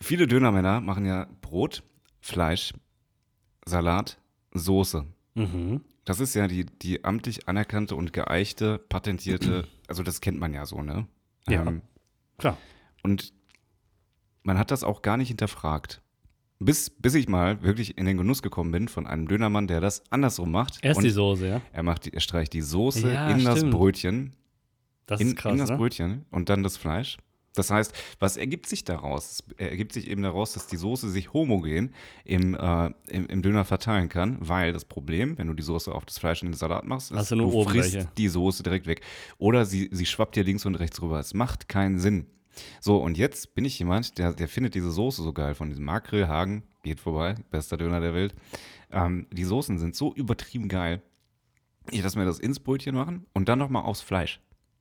Viele 0.01 0.26
Dönermänner 0.26 0.80
machen 0.80 1.07
ja 1.07 1.26
Brot, 1.41 1.82
Fleisch, 2.20 2.74
Salat, 3.64 4.18
Soße. 4.53 5.07
Mhm. 5.34 5.82
Das 6.05 6.20
ist 6.20 6.34
ja 6.34 6.47
die, 6.49 6.66
die 6.66 7.05
amtlich 7.05 7.49
anerkannte 7.49 7.97
und 7.97 8.12
geeichte, 8.12 8.78
patentierte, 8.78 9.66
also 9.89 10.03
das 10.03 10.20
kennt 10.20 10.39
man 10.39 10.53
ja 10.53 10.66
so, 10.66 10.82
ne? 10.82 11.07
Ja. 11.49 11.64
Ähm, 11.66 11.82
Klar. 12.39 12.59
und 13.03 13.32
man 14.43 14.59
hat 14.59 14.70
das 14.70 14.84
auch 14.84 15.03
gar 15.03 15.16
nicht 15.16 15.28
hinterfragt. 15.28 16.03
Bis, 16.59 16.89
bis 16.91 17.15
ich 17.15 17.29
mal 17.29 17.63
wirklich 17.63 17.99
in 17.99 18.07
den 18.07 18.17
Genuss 18.17 18.41
gekommen 18.43 18.73
bin 18.73 18.89
von 18.89 19.07
einem 19.07 19.29
Dönermann, 19.29 19.67
der 19.67 19.81
das 19.81 20.03
andersrum 20.11 20.51
macht. 20.51 20.79
Erst 20.83 20.99
und 20.99 21.05
die 21.05 21.11
Soße, 21.11 21.47
ja? 21.49 21.61
er, 21.73 21.83
macht 21.83 22.07
die, 22.07 22.15
er 22.15 22.21
streicht 22.21 22.53
die 22.55 22.63
Soße 22.63 23.13
Ja, 23.13 23.29
in 23.31 23.45
das 23.45 23.59
stimmt. 23.59 23.75
Brötchen, 23.75 24.33
Das 25.07 25.21
in, 25.21 25.29
ist 25.29 25.37
krass, 25.37 25.53
in 25.53 25.59
das 25.59 25.71
ne? 25.71 25.77
Brötchen 25.77 26.25
und 26.31 26.49
dann 26.49 26.63
das 26.63 26.77
Fleisch. 26.79 27.19
Das 27.55 27.71
heißt, 27.71 27.95
was 28.21 28.37
ergibt 28.37 28.67
sich 28.67 28.85
daraus? 28.85 29.43
Es 29.49 29.59
ergibt 29.59 29.93
sich 29.95 30.09
eben 30.11 30.23
daraus, 30.23 30.53
dass 30.53 30.67
die 30.67 30.77
Soße 30.77 31.09
sich 31.11 31.33
homogen 31.33 31.93
im, 32.25 32.55
äh, 32.55 32.91
im, 33.09 33.27
im 33.27 33.43
Döner 33.43 33.65
verteilen 33.65 34.09
kann, 34.11 34.37
weil 34.41 34.73
das 34.75 34.85
Problem, 34.85 35.39
wenn 35.39 35.47
du 35.49 35.55
die 35.55 35.63
Soße 35.63 35.91
auf 35.95 36.05
das 36.05 36.19
Fleisch 36.19 36.43
in 36.43 36.49
den 36.49 36.55
Salat 36.55 36.85
machst, 36.85 37.11
ist, 37.13 37.17
Hast 37.17 37.31
du 37.31 37.37
nur 37.37 37.51
du 37.51 37.65
frisst 37.65 37.95
Oberfläche. 37.95 38.09
die 38.17 38.29
Soße 38.29 38.63
direkt 38.63 38.87
weg. 38.87 39.01
Oder 39.39 39.65
sie, 39.65 39.89
sie 39.91 40.05
schwappt 40.07 40.37
dir 40.37 40.45
links 40.45 40.67
und 40.67 40.75
rechts 40.75 41.01
rüber. 41.01 41.19
Es 41.19 41.33
macht 41.33 41.67
keinen 41.69 41.99
Sinn. 41.99 42.27
So, 42.81 42.99
und 42.99 43.19
jetzt 43.19 43.55
bin 43.55 43.65
ich 43.65 43.79
jemand, 43.79 44.19
der, 44.19 44.33
der 44.33 44.49
findet 44.49 44.75
diese 44.75 44.91
Soße 44.91 45.23
so 45.23 45.33
geil 45.33 45.55
von 45.55 45.69
diesem 45.69 45.85
Makrill, 45.85 46.29
Hagen, 46.29 46.63
geht 46.83 47.01
vorbei, 47.01 47.35
bester 47.51 47.77
Döner 47.77 48.01
der 48.01 48.15
Welt. 48.15 48.35
Ähm, 48.91 49.27
die 49.33 49.45
Soßen 49.45 49.79
sind 49.79 49.95
so 49.95 50.15
übertrieben 50.15 50.69
geil. 50.69 51.03
Ich 51.91 52.03
lasse 52.03 52.19
mir 52.19 52.25
das 52.25 52.41
ins 52.41 52.61
Brötchen 52.61 52.95
machen 52.95 53.27
und 53.33 53.49
dann 53.49 53.59
nochmal 53.59 53.85
aufs 53.85 54.01
Fleisch. 54.01 54.41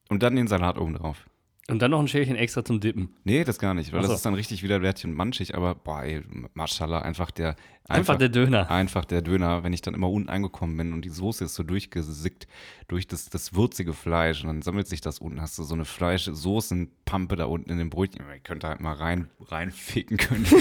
Und 0.10 0.24
dann 0.24 0.36
den 0.36 0.48
Salat 0.48 0.78
oben 0.78 0.94
drauf. 0.94 1.26
Und 1.68 1.82
dann 1.82 1.90
noch 1.90 2.00
ein 2.00 2.08
Schälchen 2.08 2.36
extra 2.36 2.64
zum 2.64 2.80
Dippen. 2.80 3.10
Nee, 3.24 3.44
das 3.44 3.58
gar 3.58 3.74
nicht, 3.74 3.92
weil 3.92 4.04
so. 4.04 4.08
das 4.10 4.18
ist 4.18 4.26
dann 4.26 4.36
richtig 4.36 4.62
wieder 4.62 4.84
Wärtchen 4.84 5.14
manchig, 5.14 5.56
aber 5.56 5.74
boah, 5.74 6.04
ey, 6.04 6.22
Maschallah, 6.54 7.00
einfach 7.00 7.32
der 7.32 7.56
Einfach, 7.88 8.18
der 8.18 8.30
Döner. 8.30 8.70
einfach 8.72 9.06
der 9.06 9.22
Döner, 9.22 9.64
wenn 9.64 9.72
ich 9.74 9.82
dann 9.82 9.94
immer 9.94 10.10
unten 10.10 10.30
angekommen 10.30 10.76
bin 10.76 10.92
und 10.94 11.04
die 11.06 11.10
Soße 11.10 11.46
ist 11.46 11.54
so 11.54 11.62
durchgesickt 11.64 12.48
durch 12.88 13.08
das, 13.08 13.30
das 13.30 13.54
würzige 13.54 13.94
Fleisch 13.94 14.42
und 14.42 14.48
dann 14.48 14.62
sammelt 14.64 14.88
sich 14.88 15.02
das 15.02 15.20
unten, 15.20 15.40
hast 15.42 15.58
du 15.60 15.64
so 15.64 15.76
eine 15.76 15.86
Fleisch-Soßenpampe 15.86 17.36
da 17.36 17.46
unten 17.46 17.70
in 17.72 17.78
dem 17.78 17.90
Brötchen. 17.92 18.26
Ich 18.36 18.44
könnte 18.44 18.68
halt 18.68 18.80
mal 18.82 18.94
rein, 18.94 19.30
reinficken 19.40 20.18
können. 20.18 20.46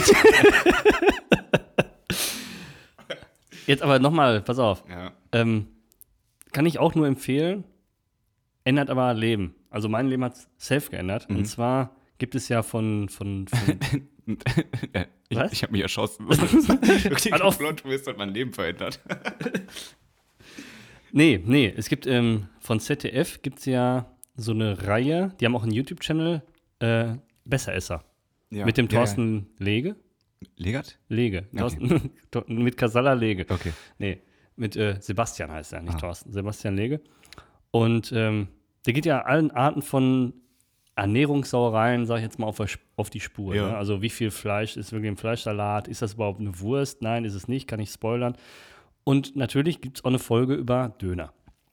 Jetzt 3.66 3.82
aber 3.82 3.98
nochmal, 3.98 4.42
pass 4.42 4.58
auf. 4.58 4.84
ja. 4.88 5.12
Ähm, 5.32 5.66
kann 6.52 6.66
ich 6.66 6.78
auch 6.78 6.94
nur 6.94 7.06
empfehlen, 7.06 7.64
ändert 8.64 8.90
aber 8.90 9.12
Leben. 9.14 9.54
Also 9.74 9.88
mein 9.88 10.06
Leben 10.06 10.22
hat 10.22 10.36
safe 10.56 10.88
geändert. 10.88 11.28
Mhm. 11.28 11.36
Und 11.38 11.44
zwar 11.46 11.96
gibt 12.18 12.36
es 12.36 12.48
ja 12.48 12.62
von, 12.62 13.08
von, 13.08 13.48
von 13.48 13.78
ich 15.28 15.36
Was? 15.36 15.52
ich 15.52 15.62
habe 15.64 15.72
mich 15.72 15.82
erschossen. 15.82 16.28
Wirklich 16.28 17.32
Hat 17.32 17.42
auch- 17.42 17.58
Plot 17.58 17.78
Twist 17.78 18.06
hat 18.06 18.16
mein 18.16 18.28
Leben 18.30 18.52
verändert. 18.52 19.00
Nee, 21.16 21.40
nee, 21.44 21.72
es 21.76 21.88
gibt 21.88 22.06
ähm, 22.08 22.48
von 22.58 22.80
ZDF 22.80 23.40
gibt 23.42 23.60
es 23.60 23.66
ja 23.66 24.10
so 24.36 24.50
eine 24.50 24.84
Reihe, 24.88 25.32
die 25.38 25.44
haben 25.46 25.54
auch 25.54 25.62
einen 25.62 25.70
YouTube-Channel, 25.70 26.42
äh, 26.80 27.14
Besseresser. 27.44 28.04
Ja. 28.50 28.64
Mit 28.66 28.76
dem 28.78 28.86
Ja, 28.86 28.98
Thorsten 28.98 29.46
Lege. 29.58 29.90
Ja. 30.40 30.48
Legert? 30.56 30.98
Lege. 31.08 31.46
Okay. 31.52 31.56
Thorsten, 31.58 32.10
Thor- 32.32 32.44
mit 32.48 32.76
Casalla 32.76 33.12
Lege. 33.12 33.46
Okay. 33.48 33.72
Nee, 33.98 34.22
mit 34.56 34.74
äh, 34.74 34.96
Sebastian 35.00 35.52
heißt 35.52 35.72
er, 35.74 35.82
nicht 35.82 35.94
Ah. 35.94 35.98
Thorsten. 35.98 36.32
Sebastian 36.32 36.74
Lege. 36.74 37.00
Und 37.70 38.10
ähm, 38.12 38.48
der 38.86 38.92
geht 38.92 39.06
ja 39.06 39.22
allen 39.22 39.50
Arten 39.50 39.82
von 39.82 40.34
Ernährungssauereien, 40.96 42.06
sag 42.06 42.18
ich 42.18 42.22
jetzt 42.22 42.38
mal, 42.38 42.46
auf, 42.46 42.60
auf 42.96 43.10
die 43.10 43.20
Spur. 43.20 43.54
Ja. 43.54 43.68
Ne? 43.68 43.76
Also 43.76 44.02
wie 44.02 44.10
viel 44.10 44.30
Fleisch 44.30 44.76
ist 44.76 44.92
wirklich 44.92 45.08
im 45.08 45.16
Fleischsalat? 45.16 45.88
Ist 45.88 46.02
das 46.02 46.14
überhaupt 46.14 46.40
eine 46.40 46.60
Wurst? 46.60 47.02
Nein, 47.02 47.24
ist 47.24 47.34
es 47.34 47.48
nicht, 47.48 47.66
kann 47.66 47.80
ich 47.80 47.90
spoilern. 47.90 48.36
Und 49.02 49.36
natürlich 49.36 49.80
gibt 49.80 49.98
es 49.98 50.04
auch 50.04 50.08
eine 50.08 50.18
Folge 50.18 50.54
über 50.54 50.94
Döner. 51.00 51.32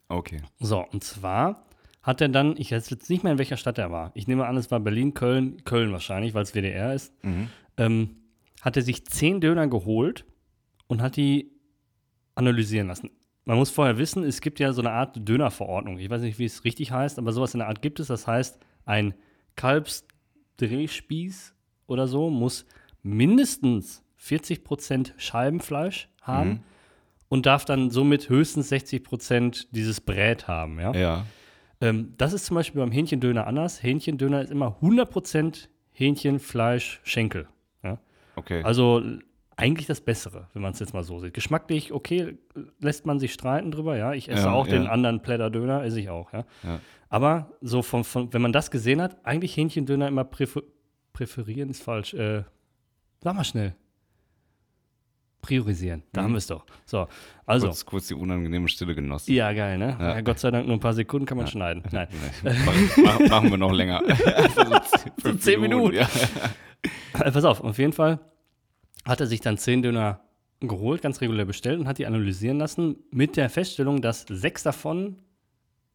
Okay. 0.10 0.42
So, 0.60 0.86
und 0.92 1.04
zwar 1.04 1.66
hat 2.02 2.20
er 2.20 2.30
dann, 2.30 2.56
ich 2.58 2.72
weiß 2.72 2.90
jetzt 2.90 3.10
nicht 3.10 3.24
mehr, 3.24 3.34
in 3.34 3.38
welcher 3.38 3.58
Stadt 3.58 3.78
er 3.78 3.92
war. 3.92 4.12
Ich 4.16 4.28
nehme 4.28 4.46
an, 4.46 4.58
es 4.58 4.72
war 4.72 4.80
Berlin, 4.80 5.14
Köln, 5.14 5.64
Köln 5.64 5.92
wahrscheinlich, 5.92 6.34
weil 6.34 6.44
es 6.44 6.54
WDR 6.54 6.94
ist. 6.94 7.14
Mhm. 7.24 7.50
Ähm, 7.78 8.10
hat 8.62 8.76
er 8.76 8.84
sich 8.84 9.06
zehn 9.06 9.40
Döner 9.40 9.68
geholt 9.68 10.26
und 10.88 11.02
hat 11.02 11.16
die 11.16 11.52
analysieren 12.36 12.88
lassen. 12.88 13.12
Man 13.46 13.58
muss 13.58 13.72
vorher 13.72 13.98
wissen, 13.98 14.24
es 14.24 14.40
gibt 14.42 14.60
ja 14.60 14.72
so 14.72 14.82
eine 14.82 14.92
Art 14.92 15.18
Dönerverordnung. 15.28 15.98
Ich 15.98 16.10
weiß 16.10 16.22
nicht, 16.22 16.38
wie 16.40 16.46
es 16.46 16.64
richtig 16.64 16.92
heißt, 16.92 17.18
aber 17.18 17.32
sowas 17.32 17.54
in 17.56 17.60
der 17.60 17.68
Art 17.68 17.82
gibt 17.82 18.00
es. 18.00 18.08
Das 18.08 18.28
heißt, 18.28 18.60
ein 18.86 19.14
Kalbsdrehspieß 19.56 21.54
oder 21.88 22.08
so 22.08 22.30
muss 22.30 22.66
mindestens 23.04 24.04
40% 24.20 25.14
Scheibenfleisch 25.18 26.10
haben 26.22 26.50
Mhm. 26.50 26.60
und 27.30 27.46
darf 27.46 27.66
dann 27.66 27.90
somit 27.90 28.30
höchstens 28.30 28.70
60 28.70 29.04
Prozent 29.04 29.68
dieses 29.76 30.02
Brät 30.02 30.48
haben, 30.48 30.80
ja. 30.80 30.94
Ja. 30.94 31.26
Ähm, 31.82 32.14
das 32.18 32.34
ist 32.34 32.46
zum 32.46 32.56
Beispiel 32.56 32.80
beim 32.80 32.92
Hähnchendöner 32.92 33.48
anders. 33.48 33.82
Hähnchendöner 33.82 34.42
ist 34.42 34.52
immer 34.52 34.78
100 34.82 35.10
Prozent 35.10 35.70
Hähnchen, 35.94 36.40
Fleisch, 36.40 37.00
Schenkel. 37.04 37.48
Ja? 37.84 37.98
Okay. 38.36 38.62
Also 38.64 39.02
eigentlich 39.62 39.88
das 39.88 40.02
Bessere, 40.02 40.48
wenn 40.54 40.62
man 40.62 40.74
es 40.74 40.80
jetzt 40.80 40.94
mal 40.94 41.04
so 41.04 41.20
sieht. 41.20 41.34
Geschmacklich, 41.34 41.94
okay, 41.94 42.38
lässt 42.80 43.06
man 43.06 43.20
sich 43.20 43.32
streiten 43.34 43.72
drüber, 43.72 43.96
ja. 43.98 44.14
Ich 44.14 44.28
esse 44.30 44.44
Ja, 44.48 44.52
auch 44.54 44.68
den 44.68 44.84
ja. 44.84 44.90
anderen 44.92 45.22
Plätterdöner, 45.22 45.84
esse 45.84 46.00
ich 46.00 46.10
auch, 46.10 46.34
ja. 46.34 46.46
Ja. 46.64 46.80
Aber 47.10 47.52
so 47.62 47.82
von, 47.82 48.04
von, 48.04 48.34
wenn 48.34 48.42
man 48.42 48.54
das 48.54 48.72
gesehen 48.72 49.02
hat, 49.02 49.26
eigentlich 49.26 49.56
Hähnchendöner 49.58 50.08
immer 50.08 50.24
präfer 50.24 50.62
präferieren 51.14 51.70
ist 51.70 51.84
falsch. 51.84 52.14
Äh, 52.14 52.44
sag 53.20 53.36
mal 53.36 53.44
schnell. 53.44 53.76
Priorisieren. 55.42 56.04
Da 56.14 56.22
Mhm. 56.22 56.26
haben 56.26 56.32
wir 56.34 56.38
es 56.38 56.48
doch. 56.48 56.66
So, 56.86 57.08
also. 57.48 57.66
kurz, 57.68 57.86
kurz 57.86 58.08
die 58.08 58.14
unangenehme 58.14 58.68
Stille 58.70 58.94
genossen. 58.94 59.34
Ja, 59.34 59.52
geil, 59.54 59.78
ne? 59.80 59.98
Ja. 60.00 60.22
Gott 60.22 60.38
sei 60.40 60.52
Dank 60.52 60.68
nur 60.68 60.78
ein 60.78 60.80
paar 60.80 60.94
Sekunden 60.94 61.26
kann 61.26 61.38
man 61.38 61.48
schneiden. 61.48 61.84
Nein. 61.92 62.08
Machen 63.28 63.50
wir 63.50 63.58
noch 63.58 63.72
länger. 63.74 64.02
So 64.56 64.62
zehn- 64.64 65.12
fünf 65.20 65.42
zehn 65.42 65.60
Minuten. 65.62 65.96
Ja. 65.96 66.08
Pass 67.14 67.44
auf, 67.44 67.62
auf 67.62 67.78
jeden 67.78 67.94
Fall 67.94 68.20
hat 69.06 69.20
er 69.20 69.28
sich 69.28 69.42
dann 69.42 69.58
zehn 69.58 69.82
Döner 69.82 70.22
geholt, 70.60 71.02
ganz 71.02 71.22
regulär 71.22 71.46
bestellt 71.46 71.80
und 71.80 71.88
hat 71.88 71.98
die 71.98 72.06
analysieren 72.06 72.60
lassen 72.60 72.98
mit 73.12 73.36
der 73.36 73.50
Feststellung, 73.50 74.02
dass 74.02 74.26
sechs 74.30 74.64
davon 74.64 75.18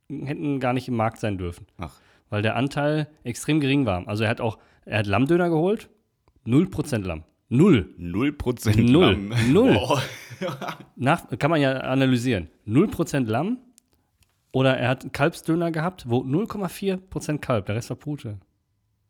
hätten 0.09 0.61
gar 0.61 0.73
nicht 0.73 0.89
im 0.89 0.97
Markt 0.97 1.21
sein 1.21 1.39
dürfen, 1.39 1.67
Ach, 1.79 2.01
weil 2.31 2.43
der 2.43 2.57
Anteil 2.57 3.09
extrem 3.25 3.61
gering 3.61 3.87
war. 3.87 4.07
Also 4.09 4.25
er 4.25 4.31
hat 4.31 4.41
auch, 4.41 4.59
er 4.85 4.99
hat 4.99 5.07
Lammdöner 5.07 5.49
geholt, 5.49 5.89
0% 6.47 7.05
Lamm. 7.05 7.25
Null. 7.49 7.95
0% 7.99 8.91
Null. 8.91 9.13
Lamm. 9.13 9.53
Null. 9.53 9.75
Boah. 9.75 10.03
Nach, 10.97 11.27
kann 11.39 11.51
man 11.51 11.61
ja 11.61 11.73
analysieren. 11.79 12.49
0% 12.67 13.27
Lamm 13.27 13.59
oder 14.53 14.77
er 14.77 14.89
hat 14.89 15.03
einen 15.03 15.13
Kalbsdöner 15.13 15.71
gehabt, 15.71 16.09
wo 16.09 16.23
0,4% 16.23 17.39
Kalb, 17.39 17.67
der 17.67 17.77
Rest 17.77 17.91
war 17.91 17.97
Pute. 17.97 18.39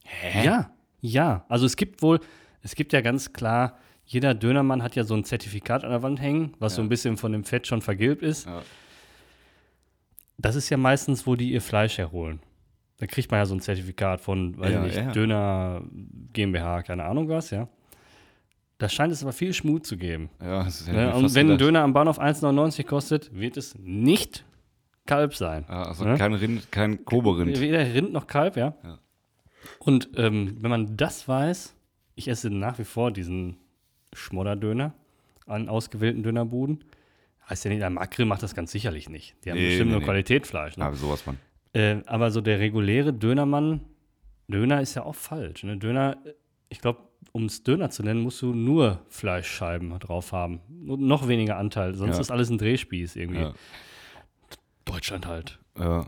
Hä? 0.05 0.45
Ja, 0.45 0.71
ja. 1.01 1.45
Also 1.49 1.67
es 1.67 1.77
gibt 1.77 2.03
wohl, 2.03 2.21
es 2.63 2.75
gibt 2.75 2.93
ja 2.93 3.01
ganz 3.01 3.33
klar, 3.33 3.79
jeder 4.07 4.35
Dönermann 4.35 4.83
hat 4.83 4.95
ja 4.97 5.05
so 5.05 5.15
ein 5.15 5.25
Zertifikat 5.25 5.85
an 5.85 5.91
der 5.91 6.03
Wand 6.03 6.21
hängen, 6.21 6.55
was 6.61 6.77
so 6.77 6.81
Ja. 6.81 6.87
ein 6.87 6.89
bisschen 6.89 7.17
von 7.17 7.33
dem 7.33 7.45
Fett 7.45 7.67
schon 7.67 7.83
vergilbt 7.83 8.23
ist. 8.23 8.47
Ja. 8.47 8.63
Das 10.39 10.55
ist 10.55 10.69
ja 10.71 10.77
meistens, 10.77 11.27
wo 11.27 11.35
die 11.35 11.51
ihr 11.53 11.61
Fleisch 11.63 11.99
herholen. 11.99 12.41
Da 12.99 13.07
kriegt 13.07 13.31
man 13.31 13.39
ja 13.39 13.47
so 13.47 13.55
ein 13.55 13.61
Zertifikat 13.61 14.21
von, 14.21 14.59
weiß 14.59 14.73
Ja, 14.73 14.87
ich 14.87 14.97
nicht. 15.05 15.17
Döner 15.17 15.83
GmbH, 16.33 16.83
keine 16.83 17.05
Ahnung 17.05 17.29
was, 17.29 17.51
ja. 17.51 17.69
Da 18.79 18.89
scheint 18.91 19.13
es 19.13 19.23
aber 19.23 19.33
viel 19.33 19.55
Schmut 19.55 19.87
zu 19.87 19.97
geben. 19.97 20.29
Ja, 20.41 20.65
das 20.65 20.83
ist 20.83 20.89
ja 20.89 20.93
Ne? 20.95 21.15
Und 21.15 21.35
wenn 21.35 21.51
ein. 21.53 21.59
Döner 21.59 21.83
am 21.83 21.93
Bahnhof 21.95 22.19
1,99 22.21 22.85
kostet, 22.85 23.35
wird 23.35 23.57
es 23.57 23.75
nicht 23.79 24.45
Kalb 25.07 25.35
sein. 25.35 25.65
Also 25.69 26.05
Ne? 26.05 26.17
kein 26.19 26.35
Rind, 26.35 26.71
kein 26.71 27.05
Koberind. 27.05 27.59
Weder 27.61 27.95
Rind 27.95 28.13
noch 28.13 28.27
Kalb, 28.27 28.57
ja. 28.57 28.75
Ja. 28.85 28.99
Und 29.79 30.11
ähm, 30.17 30.59
wenn 30.61 30.71
man 30.71 30.97
das 30.97 31.27
weiß, 31.27 31.75
ich 32.15 32.29
esse 32.29 32.51
nach 32.51 32.79
wie 32.79 32.85
vor 32.85 33.11
diesen 33.11 33.57
Schmodderdöner 34.17 34.93
an 35.47 35.69
ausgewählten 35.69 36.23
Dönerbuden. 36.23 36.85
Heißt 37.49 37.65
ja 37.65 37.71
nicht, 37.71 37.81
der 37.83 37.91
Makrill 37.91 38.25
macht 38.27 38.43
das 38.43 38.55
ganz 38.55 38.73
sicherlich 38.73 39.09
nicht. 39.09 39.37
Die 39.45 39.51
haben 39.51 39.59
Nee, 39.59 39.69
bestimmt 39.69 39.87
nee, 39.87 39.93
nur 39.93 40.01
nee. 40.01 40.07
Qualitätsfleisch. 40.07 40.77
Ne? 40.77 40.85
Aber 40.85 40.97
sowas 40.97 41.23
von. 41.23 41.39
Äh, 41.73 41.99
aber 42.07 42.31
so 42.33 42.41
der 42.41 42.59
reguläre 42.59 43.13
Dönermann, 43.13 43.81
Döner 44.49 44.81
ist 44.81 44.95
ja 44.95 45.05
auch 45.05 45.15
falsch. 45.15 45.63
Ne? 45.63 45.77
Döner, 45.77 46.17
ich 46.69 46.81
glaube, 46.81 47.01
um 47.33 47.45
es 47.45 47.63
Döner 47.63 47.91
zu 47.91 48.03
nennen, 48.03 48.21
musst 48.23 48.43
du 48.43 48.53
nur 48.55 49.01
Fleischscheiben 49.09 49.97
drauf 50.01 50.33
haben. 50.33 50.61
Noch 50.69 51.29
weniger 51.29 51.57
Anteil, 51.59 51.95
sonst 51.95 52.17
Ja. 52.17 52.21
ist 52.21 52.31
alles 52.33 52.51
ein 52.51 52.59
Drehspieß 52.59 53.15
irgendwie. 53.17 53.41
Ja. 53.41 53.55
Deutschland 54.85 55.27
halt. 55.27 55.59
Ja. 55.79 56.07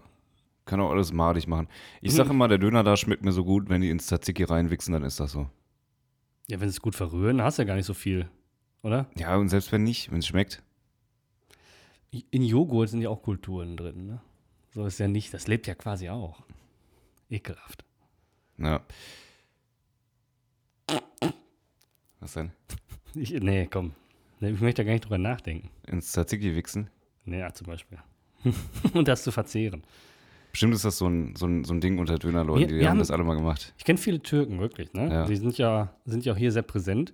Kann 0.65 0.81
auch 0.81 0.91
alles 0.91 1.13
madig 1.13 1.47
machen. 1.47 1.65
Mhm. 1.67 1.99
Ich 2.03 2.15
sage 2.15 2.31
immer, 2.31 2.47
der 2.49 2.59
Döner 2.59 2.85
da 2.85 2.97
schmeckt 2.97 3.25
mir 3.25 3.33
so 3.33 3.45
gut, 3.45 3.69
wenn 3.69 3.81
die 3.81 3.91
ins 3.91 4.07
Tzatziki 4.07 4.45
reinwichsen, 4.45 4.93
dann 4.93 5.03
ist 5.03 5.19
das 5.21 5.33
so. 5.33 5.49
Ja, 6.51 6.61
wenn 6.61 6.69
sie 6.69 6.77
es 6.77 6.81
gut 6.81 6.95
verrühren, 6.95 7.39
dann 7.39 7.47
hast 7.47 7.59
du 7.59 7.63
ja 7.63 7.67
gar 7.67 7.77
nicht 7.77 7.87
so 7.87 7.95
viel, 7.95 8.29
oder? 8.83 9.07
Ja, 9.17 9.37
und 9.37 9.49
selbst 9.49 9.71
wenn 9.71 9.83
nicht, 9.83 10.11
wenn 10.11 10.21
es 10.21 10.27
schmeckt. 10.27 10.63
In 12.31 12.43
Joghurt 12.43 12.89
sind 12.89 13.03
ja 13.03 13.11
auch 13.11 13.23
Kulturen 13.23 13.77
drin, 13.77 14.07
ne? 14.07 14.21
So 14.71 14.87
ist 14.87 14.99
ja 14.99 15.09
nicht, 15.09 15.35
das 15.35 15.47
lebt 15.47 15.67
ja 15.67 15.75
quasi 15.75 16.09
auch. 16.09 16.43
Ekelhaft. 17.29 17.85
Ja. 18.57 18.81
Was 22.21 22.33
denn? 22.33 22.53
Ich, 23.15 23.31
nee, 23.33 23.67
komm. 23.67 23.93
Ich 24.41 24.61
möchte 24.61 24.83
da 24.83 24.85
gar 24.85 24.93
nicht 24.93 25.05
drüber 25.05 25.19
nachdenken. 25.19 25.69
Ins 25.87 26.13
Tzatziki 26.13 26.55
wichsen? 26.55 26.89
Nee, 27.25 27.41
ja, 27.41 27.53
zum 27.53 27.67
Beispiel. 27.67 27.99
Und 28.95 29.09
das 29.09 29.23
zu 29.23 29.33
verzehren. 29.33 29.83
Bestimmt 30.59 30.75
ist 30.75 30.85
das 30.85 30.99
so 30.99 31.07
ein, 31.07 31.37
so 31.37 31.47
ein, 31.47 31.63
so 31.63 31.73
ein 31.73 31.81
Ding 31.81 31.99
unter 32.01 32.19
Dönerleuten, 32.19 32.63
Wir- 32.63 32.67
die 32.67 32.79
wir 32.81 32.91
haben 32.91 32.99
das 32.99 33.13
alle 33.13 33.23
mal 33.23 33.37
gemacht. 33.37 33.75
Ich 33.79 33.85
kenne 33.85 33.97
viele 33.97 34.21
Türken, 34.21 34.59
wirklich, 34.59 34.93
ne? 34.93 35.09
Ja. 35.09 35.25
Die 35.25 35.37
sind 35.37 35.57
ja, 35.57 35.93
sind 36.05 36.25
ja 36.25 36.33
auch 36.33 36.37
hier 36.37 36.51
sehr 36.51 36.63
präsent, 36.63 37.13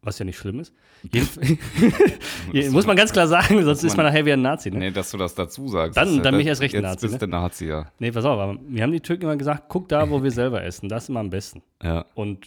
was 0.00 0.18
ja 0.18 0.24
nicht 0.24 0.38
schlimm 0.38 0.60
ist. 0.60 0.72
Muss 2.70 2.86
man 2.86 2.96
ganz 2.96 3.12
klar 3.12 3.26
sagen, 3.28 3.62
sonst 3.62 3.84
ist 3.84 3.98
man 3.98 4.06
man- 4.06 4.14
nachher 4.14 4.24
wie 4.24 4.32
ein 4.32 4.40
Nazi, 4.40 4.70
ne? 4.70 4.78
Nee, 4.78 4.90
dass 4.92 5.10
du 5.10 5.18
das 5.18 5.34
dazu 5.34 5.68
sagst. 5.68 5.94
Dann- 5.98 6.22
dann 6.22 6.32
bin 6.32 6.40
ich 6.40 6.46
erst 6.46 6.62
recht 6.62 6.74
ein 6.74 6.82
Jetzt 6.84 6.90
Nazi, 6.94 7.06
bist 7.08 7.12
ne? 7.14 7.18
du 7.18 7.26
Nazi, 7.26 7.66
ja. 7.66 7.92
Nee, 7.98 8.12
pass 8.12 8.24
auf, 8.24 8.38
aber 8.38 8.58
wir 8.66 8.82
haben 8.82 8.92
die 8.92 9.00
Türken 9.00 9.24
immer 9.24 9.36
gesagt, 9.36 9.64
guck 9.68 9.90
da, 9.90 10.08
wo 10.08 10.22
wir 10.22 10.30
selber 10.30 10.64
essen, 10.64 10.88
das 10.88 11.02
ist 11.02 11.08
immer 11.10 11.20
am 11.20 11.28
besten. 11.28 11.62
Ja. 11.82 12.06
Und 12.14 12.46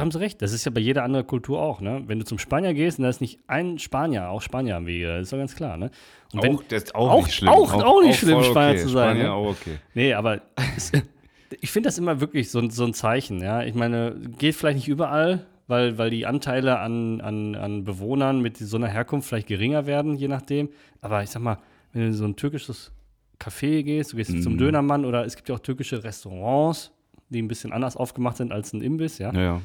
haben 0.00 0.10
sie 0.10 0.20
recht, 0.20 0.40
das 0.42 0.52
ist 0.52 0.64
ja 0.64 0.70
bei 0.70 0.80
jeder 0.80 1.02
anderen 1.04 1.26
Kultur 1.26 1.60
auch, 1.60 1.80
ne? 1.80 2.02
Wenn 2.06 2.18
du 2.18 2.24
zum 2.24 2.38
Spanier 2.38 2.74
gehst 2.74 2.98
und 2.98 3.04
da 3.04 3.08
ist 3.10 3.20
nicht 3.20 3.38
ein 3.46 3.78
Spanier, 3.78 4.28
auch 4.30 4.42
Spanier 4.42 4.84
wir 4.86 4.94
hier, 4.94 5.14
das 5.14 5.22
ist 5.24 5.32
doch 5.32 5.38
ganz 5.38 5.54
klar, 5.56 5.76
ne? 5.76 5.90
Und 6.32 6.42
wenn, 6.42 6.56
auch, 6.56 6.62
das 6.68 6.82
ist 6.84 6.94
auch, 6.94 7.10
auch- 7.10 7.22
nicht 7.24 7.34
schlimm. 7.34 7.48
auch- 7.50 7.72
auch 7.82 8.02
nicht 8.02 8.18
schlimm, 8.18 8.42
Spanier 8.42 8.70
okay. 8.74 8.82
zu 8.82 8.88
sein, 8.88 9.10
Spanier 9.16 9.24
ne? 9.24 9.32
auch 9.32 9.50
okay. 9.50 9.76
Nee, 9.94 10.14
aber 10.14 10.40
ich 11.60 11.70
finde 11.70 11.88
das 11.88 11.98
immer 11.98 12.20
wirklich 12.20 12.50
so, 12.50 12.58
ein- 12.58 12.70
so 12.70 12.84
ein 12.84 12.94
Zeichen, 12.94 13.40
ja. 13.42 13.62
Ich 13.62 13.74
meine, 13.74 14.14
geht 14.38 14.54
vielleicht 14.54 14.76
nicht 14.76 14.88
überall, 14.88 15.46
weil, 15.66 15.98
weil 15.98 16.10
die 16.10 16.26
Anteile 16.26 16.78
an, 16.78 17.20
an, 17.20 17.54
an 17.54 17.84
Bewohnern 17.84 18.40
mit 18.40 18.56
so 18.56 18.76
einer 18.76 18.88
Herkunft 18.88 19.28
vielleicht 19.28 19.48
geringer 19.48 19.86
werden, 19.86 20.16
je 20.16 20.28
nachdem. 20.28 20.70
Aber 21.00 21.22
ich 21.22 21.30
sag 21.30 21.42
mal, 21.42 21.58
wenn 21.92 22.02
du 22.02 22.06
in 22.08 22.14
so 22.14 22.24
ein 22.24 22.36
türkisches 22.36 22.92
Café 23.38 23.82
gehst, 23.82 24.12
du 24.12 24.16
gehst 24.16 24.42
zum 24.42 24.54
Mhm. 24.54 24.58
Dönermann 24.58 25.04
oder 25.04 25.24
es 25.24 25.36
gibt 25.36 25.48
ja 25.48 25.54
auch 25.54 25.60
türkische 25.60 26.02
Restaurants, 26.04 26.90
die 27.28 27.40
ein 27.42 27.48
bisschen 27.48 27.72
anders 27.72 27.96
aufgemacht 27.96 28.36
sind 28.38 28.52
als 28.52 28.72
ein 28.72 28.80
Imbiss, 28.80 29.18
ja. 29.18 29.32
Ja, 29.32 29.40
ja. 29.40 29.60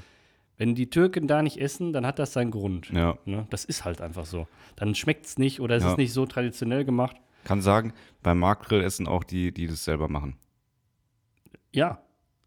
Wenn 0.58 0.76
die 0.76 0.90
Türken 0.90 1.28
da 1.28 1.42
nicht 1.42 1.58
essen, 1.60 1.94
dann 1.94 2.06
hat 2.06 2.20
das 2.20 2.34
seinen 2.34 2.52
Grund. 2.52 2.90
ja. 2.92 3.18
Ne? 3.26 3.48
Das 3.50 3.66
ist 3.66 3.86
halt 3.86 4.02
einfach 4.02 4.26
so. 4.26 4.48
Dann 4.76 4.94
schmeckt 4.96 5.26
es 5.26 5.38
nicht 5.38 5.60
oder 5.60 5.76
es 5.76 5.84
Ja. 5.84 5.92
ist 5.92 5.98
nicht 5.98 6.14
so 6.14 6.26
traditionell 6.26 6.86
gemacht. 6.86 7.16
Kann 7.44 7.62
sagen, 7.62 7.94
beim 8.22 8.40
Marktgrill 8.40 8.82
essen 8.82 9.08
auch 9.08 9.24
die, 9.24 9.52
die 9.52 9.68
das 9.68 9.84
selber 9.84 10.08
machen. 10.08 10.38
Ja, 11.72 12.00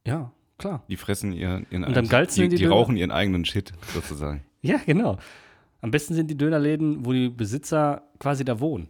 ja, 0.06 0.32
klar. 0.58 0.84
Die 0.88 0.96
fressen 0.96 1.32
ihren, 1.32 1.66
ihren 1.70 1.84
Und 1.84 1.96
am 1.98 2.08
geilsten 2.08 2.42
die, 2.42 2.50
sind 2.50 2.52
die 2.52 2.64
die 2.64 2.66
rauchen 2.66 2.96
ihren 2.96 3.10
eigenen 3.10 3.44
Shit, 3.44 3.72
sozusagen. 3.92 4.42
Ja, 4.62 4.78
genau. 4.84 5.18
Am 5.80 5.92
besten 5.92 6.14
sind 6.14 6.28
die 6.28 6.36
Dönerläden, 6.36 7.04
wo 7.06 7.12
die 7.12 7.28
Besitzer 7.28 8.02
quasi 8.18 8.44
da 8.44 8.58
wohnen. 8.58 8.88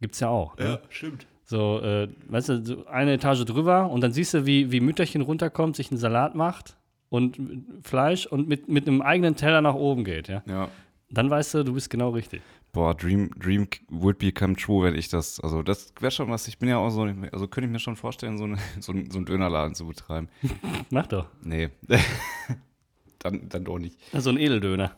Gibt's 0.00 0.18
ja 0.18 0.28
auch. 0.28 0.56
Ne? 0.56 0.80
stimmt. 0.88 1.26
So, 1.44 1.80
äh, 1.80 2.08
weißt 2.26 2.48
du, 2.48 2.64
so 2.64 2.86
eine 2.86 3.12
Etage 3.12 3.44
drüber 3.44 3.90
und 3.90 4.00
dann 4.00 4.12
siehst 4.12 4.34
du, 4.34 4.44
wie, 4.46 4.72
wie 4.72 4.80
Mütterchen 4.80 5.22
runterkommt, 5.22 5.76
sich 5.76 5.90
einen 5.92 5.98
Salat 6.00 6.34
macht 6.34 6.76
und 7.10 7.38
Fleisch 7.82 8.26
und 8.26 8.48
mit, 8.48 8.68
mit 8.68 8.86
einem 8.86 9.02
eigenen 9.02 9.36
Teller 9.36 9.60
nach 9.60 9.74
oben 9.74 10.04
geht, 10.04 10.28
ja. 10.28 10.42
Ja. 10.46 10.68
Dann 11.10 11.30
weißt 11.30 11.54
du, 11.54 11.64
du 11.64 11.72
bist 11.74 11.88
genau 11.90 12.10
richtig. 12.10 12.42
Boah, 12.72 12.94
Dream, 12.94 13.30
Dream 13.38 13.66
would 13.88 14.18
become 14.18 14.54
true, 14.54 14.84
wenn 14.84 14.94
ich 14.94 15.08
das, 15.08 15.40
also 15.40 15.62
das 15.62 15.92
wäre 16.00 16.10
schon 16.10 16.28
was, 16.30 16.46
ich 16.48 16.58
bin 16.58 16.68
ja 16.68 16.76
auch 16.76 16.90
so, 16.90 17.02
also 17.32 17.48
könnte 17.48 17.66
ich 17.66 17.72
mir 17.72 17.78
schon 17.78 17.96
vorstellen, 17.96 18.36
so, 18.36 18.44
eine, 18.44 18.58
so, 18.80 18.92
ein- 18.92 19.10
so 19.10 19.16
einen 19.18 19.24
Dönerladen 19.26 19.74
zu 19.74 19.86
betreiben. 19.86 20.28
Mach 20.90 21.06
doch. 21.06 21.26
Nee. 21.42 21.70
dann, 23.20 23.48
dann 23.48 23.64
doch 23.64 23.78
nicht. 23.78 23.96
So 24.12 24.28
ein 24.30 24.36
Edeldöner. 24.38 24.92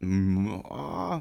Mm, 0.00 0.48
oh. 0.68 1.20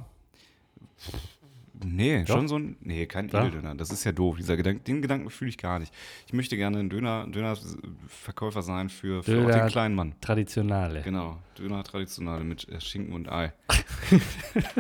Nee, 1.86 2.24
Doch. 2.24 2.36
schon 2.36 2.48
so 2.48 2.58
ein. 2.58 2.78
Nee, 2.82 3.06
kein 3.08 3.28
Doch. 3.28 3.40
Edeldöner. 3.42 3.76
Das 3.76 3.90
ist 3.92 4.04
ja 4.04 4.12
doof. 4.12 4.38
Dieser 4.38 4.56
Gedanke, 4.58 4.82
den 4.84 5.02
Gedanken 5.02 5.30
fühle 5.30 5.50
ich 5.50 5.58
gar 5.58 5.80
nicht. 5.80 5.94
Ich 6.28 6.34
möchte 6.34 6.56
gerne 6.58 6.80
ein 6.80 6.90
Döner, 6.90 7.28
Dönerverkäufer 7.28 8.62
sein 8.62 8.90
für, 8.90 9.24
für 9.24 9.32
Döner- 9.32 9.52
den 9.60 9.68
kleinen 9.68 9.96
Mann. 9.96 10.16
Traditionale. 10.22 11.02
Genau. 11.02 11.38
Döner 11.58 11.84
traditionale 11.84 12.44
mit 12.44 12.68
äh, 12.70 12.80
Schinken 12.82 13.14
und 13.14 13.32
Ei. 13.32 13.54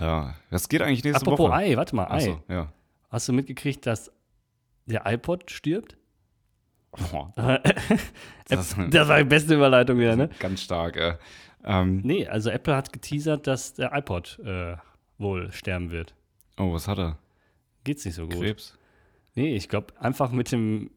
ja, 0.00 0.34
das 0.50 0.68
geht 0.68 0.82
eigentlich 0.82 1.04
nächste 1.04 1.22
Apropos 1.26 1.48
Woche. 1.50 1.54
Ei, 1.58 1.76
warte 1.76 1.96
mal, 1.96 2.04
Ei. 2.06 2.16
Achso, 2.16 2.42
ja. 2.48 2.72
Hast 3.10 3.28
du 3.28 3.32
mitgekriegt, 3.32 3.86
dass 3.86 4.10
der 4.86 5.02
iPod 5.06 5.50
stirbt? 5.50 5.96
Oh, 7.12 7.26
das, 7.36 8.76
Das- 8.90 9.08
war 9.08 9.18
die 9.18 9.24
beste 9.24 9.54
Überleitung 9.54 9.98
wieder, 9.98 10.16
ne? 10.16 10.30
Ganz 10.38 10.62
stark. 10.62 10.96
Äh. 10.96 11.16
Ähm, 11.64 12.02
Nee, 12.04 12.26
also 12.28 12.50
Apple 12.50 12.76
hat 12.76 12.92
geteasert, 12.92 13.46
dass 13.46 13.72
der 13.74 13.92
iPod 13.94 14.38
äh, 14.44 14.76
wohl 15.18 15.50
sterben 15.52 15.90
wird. 15.90 16.14
oh, 16.58 16.72
was 16.72 16.88
hat 16.88 16.98
er? 16.98 17.18
Geht's 17.84 18.04
nicht 18.04 18.14
so 18.14 18.26
gut. 18.26 18.40
Krebs? 18.40 18.78
Nee, 19.34 19.56
ich 19.56 19.68
glaube, 19.68 19.98
einfach 20.00 20.30
mit, 20.30 20.52
dem, 20.52 20.90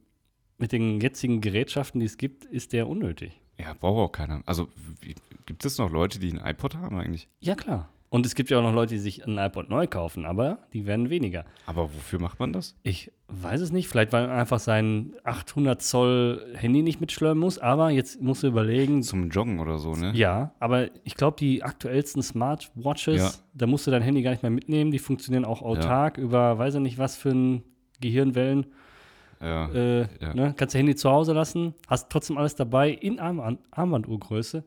mit 0.58 0.72
den 0.72 1.02
jetzigen 1.02 1.42
Gerätschaften, 1.42 2.00
die 2.00 2.06
es 2.06 2.18
gibt, 2.18 2.46
ist 2.46 2.74
der 2.74 2.88
unnötig. 2.88 3.40
Ja, 3.58 3.74
braucht 3.74 3.98
auch 3.98 4.12
keiner. 4.12 4.44
Also, 4.46 4.70
gibt 5.46 5.66
es 5.66 5.78
noch 5.80 5.92
Leute, 5.92 6.20
die 6.20 6.30
einen 6.30 6.46
iPod 6.46 6.76
haben 6.76 6.98
eigentlich? 6.98 7.28
Ja, 7.40 7.56
klar. 7.56 7.90
Und 8.10 8.26
es 8.26 8.36
gibt 8.36 8.50
ja 8.50 8.58
auch 8.58 8.64
noch 8.64 8.74
Leute, 8.74 8.94
die 8.94 9.00
sich 9.02 9.26
ein 9.28 9.38
iPod 9.38 9.70
neu 9.70 9.86
kaufen, 9.86 10.26
aber 10.26 10.60
die 10.72 10.86
werden 10.86 11.10
weniger. 11.10 11.44
Aber 11.66 11.84
wofür 11.94 12.22
macht 12.22 12.40
man 12.40 12.54
das? 12.54 12.74
Ich 12.84 13.12
weiß 13.28 13.60
es 13.60 13.74
nicht, 13.74 13.90
vielleicht 13.90 14.14
weil 14.14 14.28
man 14.28 14.38
einfach 14.38 14.60
sein 14.60 15.12
800 15.26 15.82
Zoll 15.82 16.54
Handy 16.56 16.84
nicht 16.84 17.02
mitschleppen 17.02 17.38
muss, 17.38 17.60
aber 17.60 17.90
jetzt 17.90 18.22
musst 18.22 18.44
du 18.44 18.48
überlegen. 18.48 19.04
Zum 19.04 19.30
Joggen 19.30 19.60
oder 19.60 19.78
so, 19.78 19.92
ne? 19.94 20.14
Ja, 20.16 20.52
aber 20.62 20.88
ich 21.04 21.16
glaube, 21.16 21.36
die 21.38 21.64
aktuellsten 21.64 22.24
Smartwatches, 22.24 23.18
Ja. 23.22 23.32
da 23.54 23.68
musst 23.68 23.86
du 23.88 23.92
dein 23.92 24.02
Handy 24.02 24.22
gar 24.22 24.32
nicht 24.32 24.42
mehr 24.44 24.52
mitnehmen, 24.52 24.92
die 24.92 25.00
funktionieren 25.00 25.44
auch 25.44 25.62
autark 25.62 26.18
über, 26.18 26.58
weiß 26.58 26.76
ich 26.76 26.82
nicht, 26.82 26.98
was 26.98 27.18
für 27.18 27.32
ein 27.32 27.64
Gehirnwellen. 28.00 28.68
Ja. 29.42 29.68
Äh, 29.72 30.08
Ja. 30.22 30.34
ne? 30.34 30.54
Kannst 30.56 30.74
dein 30.74 30.80
Handy 30.80 30.96
zu 30.96 31.10
Hause 31.12 31.34
lassen, 31.34 31.74
hast 31.88 32.10
trotzdem 32.10 32.38
alles 32.38 32.56
dabei 32.56 32.90
in 32.92 33.20
Armband 33.20 33.60
Armbanduhrgröße. 33.72 34.64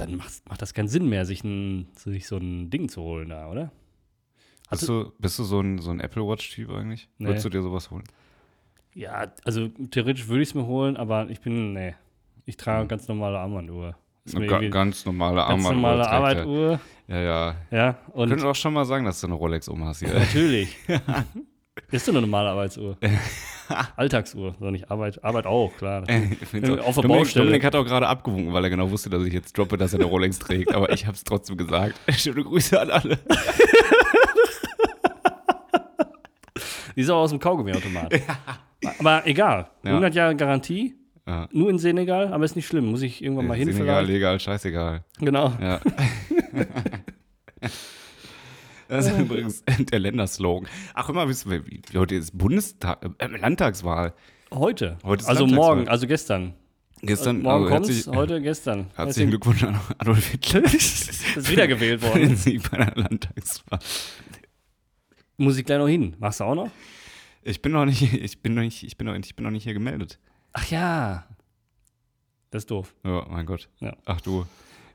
Dann 0.00 0.16
macht, 0.16 0.32
macht 0.48 0.62
das 0.62 0.72
keinen 0.72 0.88
Sinn 0.88 1.08
mehr, 1.08 1.26
sich, 1.26 1.44
ein, 1.44 1.88
sich 1.94 2.26
so 2.26 2.38
ein 2.38 2.70
Ding 2.70 2.88
zu 2.88 3.02
holen 3.02 3.28
da, 3.28 3.50
oder? 3.50 3.70
Bist 4.70 4.88
du, 4.88 5.12
bist 5.18 5.38
du 5.38 5.44
so 5.44 5.60
ein, 5.60 5.78
so 5.78 5.90
ein 5.90 6.00
Apple 6.00 6.26
Watch-Typ 6.26 6.70
eigentlich? 6.70 7.08
Nee. 7.18 7.28
Würdest 7.28 7.44
du 7.44 7.50
dir 7.50 7.60
sowas 7.60 7.90
holen? 7.90 8.04
Ja, 8.94 9.30
also 9.44 9.68
theoretisch 9.90 10.28
würde 10.28 10.42
ich 10.42 10.48
es 10.50 10.54
mir 10.54 10.66
holen, 10.66 10.96
aber 10.96 11.28
ich 11.28 11.40
bin, 11.40 11.74
nee. 11.74 11.94
Ich 12.46 12.56
trage 12.56 12.88
ganz 12.88 13.06
normale 13.08 13.38
Armbanduhr. 13.38 13.94
Ga 14.32 14.68
ganz 14.68 15.04
normale 15.04 15.36
ganz 15.36 15.50
Armbanduhr. 15.50 15.74
normale 15.74 16.02
trägt 16.02 16.12
er. 16.12 16.16
Arbeituhr. 16.16 16.80
Ja, 17.08 17.20
ja. 17.20 17.56
Ja, 17.70 17.98
und 18.12 18.28
Können 18.30 18.42
auch 18.44 18.54
schon 18.54 18.72
mal 18.72 18.84
sagen, 18.84 19.04
dass 19.04 19.20
du 19.20 19.26
eine 19.26 19.34
Rolex 19.34 19.68
um 19.68 19.84
hast 19.84 20.00
hier. 20.00 20.14
natürlich. 20.14 20.76
Ist 21.90 22.04
so 22.06 22.12
eine 22.12 22.20
normale 22.20 22.50
Arbeitsuhr. 22.50 22.96
Alltagsuhr, 23.96 24.54
so 24.58 24.70
nicht 24.70 24.90
Arbeit. 24.90 25.22
Arbeit 25.24 25.46
auch, 25.46 25.72
klar. 25.76 26.02
Auch- 26.02 26.06
Auf 26.08 26.14
der 26.50 26.60
Dominik, 26.70 27.06
Baustelle. 27.06 27.44
Dominik 27.46 27.64
hat 27.64 27.74
auch 27.76 27.84
gerade 27.84 28.06
abgewunken, 28.08 28.52
weil 28.52 28.64
er 28.64 28.70
genau 28.70 28.90
wusste, 28.90 29.08
dass 29.10 29.24
ich 29.24 29.32
jetzt 29.32 29.56
droppe, 29.56 29.76
dass 29.76 29.92
er 29.92 30.00
eine 30.00 30.08
Rolex 30.08 30.38
trägt. 30.40 30.74
Aber 30.74 30.90
ich 30.92 31.06
habe 31.06 31.14
es 31.16 31.22
trotzdem 31.24 31.56
gesagt. 31.56 31.94
Schöne 32.16 32.42
Grüße 32.44 32.80
an 32.80 32.90
alle. 32.90 33.18
Die 36.96 37.02
ist 37.02 37.10
auch 37.10 37.20
aus 37.22 37.30
dem 37.30 37.38
Kaugummiautomat. 37.38 38.12
Aber 38.98 39.26
egal. 39.26 39.70
Ja. 39.84 39.90
100 39.90 40.14
Jahre 40.14 40.34
Garantie. 40.36 40.96
Ja. 41.26 41.48
Nur 41.52 41.70
in 41.70 41.78
Senegal, 41.78 42.32
aber 42.32 42.44
ist 42.44 42.56
nicht 42.56 42.66
schlimm. 42.66 42.86
Muss 42.90 43.02
ich 43.02 43.22
irgendwann 43.22 43.46
mal 43.46 43.56
hin 43.56 43.72
Senegal, 43.72 44.04
vielleicht. 44.04 44.12
legal, 44.12 44.40
scheißegal. 44.40 45.04
Genau. 45.20 45.52
Ja. 45.60 45.80
Das 48.90 49.06
ist 49.06 49.18
übrigens 49.18 49.62
der 49.78 49.98
Länderslogan. 50.00 50.68
Ach, 50.94 51.08
immer 51.08 51.28
wissen 51.28 51.50
wir, 51.50 51.62
heute 51.98 52.16
ist 52.16 52.36
Bundestag, 52.36 53.04
äh, 53.18 53.26
Landtagswahl. 53.26 54.14
Heute. 54.52 54.98
Heute 55.04 55.28
also 55.28 55.44
Landtagswahl. 55.44 55.76
morgen, 55.76 55.88
also 55.88 56.06
gestern. 56.08 56.54
Gestern, 57.02 57.40
morgen 57.40 57.64
also 57.64 57.74
kommt's, 57.74 57.88
herzlich, 57.88 58.16
heute, 58.16 58.42
gestern. 58.42 58.86
herzlichen 58.96 59.30
Glückwunsch 59.30 59.62
an 59.62 59.80
Adolf 59.98 60.26
Hitler. 60.26 60.64
Ist 60.74 61.50
wiedergewählt 61.50 62.02
worden. 62.06 62.20
den 62.20 62.36
Sieg 62.36 62.68
bei 62.68 62.78
der 62.78 62.94
Landtagswahl. 62.96 63.78
Muss 65.36 65.56
ich 65.56 65.64
gleich 65.64 65.78
noch 65.78 65.88
hin. 65.88 66.16
Machst 66.18 66.40
du 66.40 66.44
auch 66.44 66.56
noch? 66.56 66.70
Ich 67.42 67.62
bin 67.62 67.72
noch 67.72 67.84
nicht, 67.86 68.02
ich 68.12 68.42
bin 68.42 68.54
noch 68.54 68.62
nicht, 68.62 68.82
ich 68.82 68.98
bin 68.98 69.06
noch, 69.06 69.14
ich 69.14 69.36
bin 69.36 69.44
noch 69.44 69.52
nicht 69.52 69.64
hier 69.64 69.72
gemeldet. 69.72 70.18
Ach 70.52 70.68
ja. 70.68 71.26
Das 72.50 72.64
ist 72.64 72.70
doof. 72.72 72.92
Ja, 73.04 73.24
mein 73.30 73.46
Gott. 73.46 73.68
Ja. 73.78 73.96
Ach 74.04 74.20
du, 74.20 74.44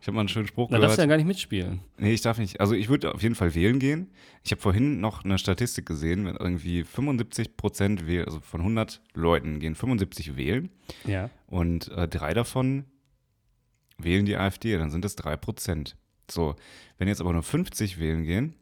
ich 0.06 0.08
habe 0.08 0.18
mal 0.18 0.22
einen 0.22 0.30
schönen 0.30 0.46
Spruch 0.46 0.70
Da 0.70 0.78
darfst 0.78 0.98
gehört. 0.98 0.98
du 1.00 1.02
ja 1.02 1.08
gar 1.08 1.18
nicht 1.18 1.26
mitspielen. 1.26 1.80
Nee, 1.98 2.14
ich 2.14 2.22
darf 2.22 2.38
nicht. 2.38 2.60
Also 2.60 2.76
ich 2.76 2.90
würde 2.90 3.12
auf 3.16 3.24
jeden 3.24 3.34
Fall 3.34 3.56
wählen 3.56 3.80
gehen. 3.80 4.12
Ich 4.44 4.52
habe 4.52 4.62
vorhin 4.62 5.00
noch 5.00 5.24
eine 5.26 5.40
Statistik 5.40 5.88
gesehen, 5.88 6.26
wenn 6.28 6.36
irgendwie 6.36 6.84
75 6.84 7.58
Prozent 7.58 8.06
wählen, 8.06 8.26
also 8.26 8.40
von 8.40 8.62
100 8.62 9.02
Leuten 9.16 9.60
gehen 9.60 9.74
75 9.74 10.38
wählen 10.38 10.70
Ja. 11.06 11.32
und 11.48 11.88
äh, 11.88 12.08
drei 12.08 12.36
davon 12.36 12.86
wählen 13.98 14.28
die 14.28 14.36
AfD, 14.38 14.78
dann 14.78 14.92
sind 14.92 15.04
es 15.06 15.16
drei 15.16 15.38
Prozent. 15.38 15.98
So, 16.30 16.56
wenn 17.00 17.08
jetzt 17.08 17.20
aber 17.22 17.34
nur 17.34 17.42
50 17.42 18.00
wählen 18.00 18.24
gehen 18.26 18.54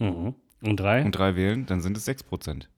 Mhm. 0.00 0.34
Und 0.60 0.80
drei? 0.80 1.04
und 1.04 1.12
drei 1.12 1.36
wählen, 1.36 1.66
dann 1.66 1.80
sind 1.80 1.96
es 1.96 2.04
6 2.04 2.24
Prozent. 2.24 2.68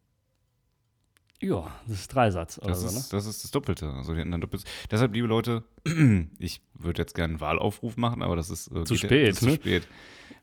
Ja, 1.40 1.70
das 1.86 2.00
ist 2.00 2.14
Dreisatz 2.14 2.60
Das, 2.64 2.80
so, 2.80 2.86
ne? 2.86 2.98
ist, 2.98 3.12
das 3.12 3.26
ist 3.26 3.44
das 3.44 3.50
Doppelte. 3.50 3.90
Also 3.90 4.14
die 4.14 4.28
dann 4.28 4.40
doppelt. 4.40 4.64
Deshalb, 4.90 5.14
liebe 5.14 5.26
Leute, 5.26 5.64
ich 6.38 6.60
würde 6.74 7.02
jetzt 7.02 7.14
gerne 7.14 7.32
einen 7.32 7.40
Wahlaufruf 7.40 7.96
machen, 7.96 8.22
aber 8.22 8.36
das 8.36 8.50
ist 8.50 8.70
äh, 8.72 8.84
Zu 8.84 8.96
spät, 8.96 9.30
ist 9.30 9.40
zu 9.40 9.46
ne? 9.46 9.54
spät. 9.54 9.86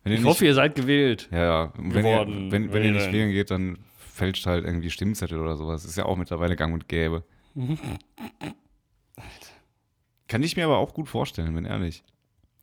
Wenn 0.03 0.11
ihr 0.11 0.17
Ich 0.17 0.23
nicht, 0.23 0.29
hoffe, 0.29 0.45
ihr 0.45 0.53
seid 0.53 0.75
gewählt. 0.75 1.29
ja, 1.31 1.43
ja. 1.43 1.73
Wenn, 1.77 1.91
ihr, 2.05 2.11
geworden, 2.11 2.51
wenn, 2.51 2.71
wenn 2.73 2.83
ihr 2.83 2.91
nicht 2.91 3.01
wählen. 3.05 3.13
wählen 3.13 3.31
geht, 3.31 3.49
dann 3.51 3.79
fälscht 3.97 4.45
halt 4.45 4.65
irgendwie 4.65 4.89
Stimmzettel 4.91 5.39
oder 5.39 5.55
sowas. 5.55 5.85
Ist 5.85 5.97
ja 5.97 6.05
auch 6.05 6.17
mittlerweile 6.17 6.55
gang 6.55 6.73
und 6.73 6.87
gäbe. 6.87 7.23
Kann 10.27 10.43
ich 10.43 10.55
mir 10.55 10.65
aber 10.65 10.77
auch 10.77 10.93
gut 10.93 11.09
vorstellen, 11.09 11.53
bin 11.55 11.65
ehrlich. 11.65 12.03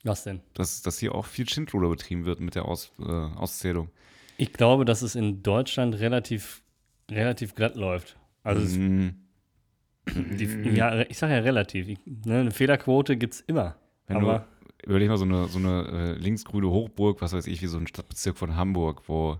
Was 0.02 0.24
denn? 0.24 0.40
Dass, 0.54 0.82
dass 0.82 0.98
hier 0.98 1.14
auch 1.14 1.26
viel 1.26 1.48
Schindluder 1.48 1.88
betrieben 1.88 2.24
wird 2.24 2.40
mit 2.40 2.54
der 2.54 2.64
Aus, 2.64 2.92
äh, 2.98 3.02
Auszählung. 3.04 3.90
Ich 4.38 4.52
glaube, 4.52 4.84
dass 4.84 5.02
es 5.02 5.14
in 5.14 5.42
Deutschland 5.42 5.94
relativ, 6.00 6.62
relativ 7.10 7.54
glatt 7.54 7.76
läuft. 7.76 8.16
Also 8.42 8.78
Mhm. 8.78 9.14
die, 10.06 10.70
ja, 10.70 11.02
ich 11.02 11.18
sage 11.18 11.34
ja 11.34 11.40
relativ. 11.40 11.98
Ne, 12.06 12.40
eine 12.40 12.50
Fehlerquote 12.50 13.16
gibt 13.16 13.34
es 13.34 13.40
immer. 13.40 13.76
Wenn 14.06 14.16
aber 14.16 14.46
du, 14.82 14.86
überleg 14.90 15.08
mal 15.08 15.18
so 15.18 15.24
eine, 15.24 15.46
so 15.48 15.58
eine 15.58 15.86
äh, 15.86 16.12
linksgrüne 16.14 16.68
Hochburg, 16.68 17.20
was 17.20 17.32
weiß 17.32 17.46
ich, 17.46 17.62
wie 17.62 17.66
so 17.66 17.78
ein 17.78 17.86
Stadtbezirk 17.86 18.36
von 18.36 18.56
Hamburg, 18.56 19.02
wo 19.08 19.38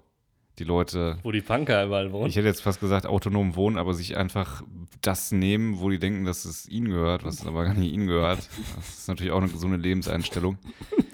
die 0.58 0.64
Leute 0.64 1.18
wo 1.22 1.32
die 1.32 1.40
Punker 1.40 1.86
überall 1.86 2.12
wohnen. 2.12 2.28
Ich 2.28 2.36
hätte 2.36 2.46
jetzt 2.46 2.60
fast 2.60 2.80
gesagt, 2.80 3.06
autonom 3.06 3.56
wohnen, 3.56 3.78
aber 3.78 3.94
sich 3.94 4.16
einfach 4.16 4.62
das 5.00 5.32
nehmen, 5.32 5.80
wo 5.80 5.88
die 5.88 5.98
denken, 5.98 6.24
dass 6.24 6.44
es 6.44 6.68
ihnen 6.68 6.90
gehört, 6.90 7.24
was 7.24 7.46
aber 7.46 7.64
gar 7.64 7.74
nicht 7.74 7.92
ihnen 7.92 8.06
gehört. 8.06 8.46
Das 8.76 8.98
ist 8.98 9.08
natürlich 9.08 9.32
auch 9.32 9.40
eine 9.40 9.48
gesunde 9.50 9.78
Lebenseinstellung. 9.78 10.58
äh, 10.98 11.04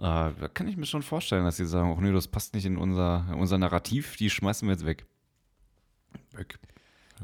da 0.00 0.48
kann 0.52 0.66
ich 0.66 0.76
mir 0.76 0.86
schon 0.86 1.02
vorstellen, 1.02 1.44
dass 1.44 1.58
sie 1.58 1.66
sagen, 1.66 1.94
oh 1.96 2.00
nee, 2.00 2.12
das 2.12 2.26
passt 2.26 2.54
nicht 2.54 2.66
in 2.66 2.76
unser, 2.76 3.26
in 3.32 3.38
unser 3.38 3.56
Narrativ, 3.58 4.16
die 4.16 4.30
schmeißen 4.30 4.66
wir 4.66 4.72
jetzt 4.72 4.84
weg. 4.84 5.06
Weg. 6.32 6.58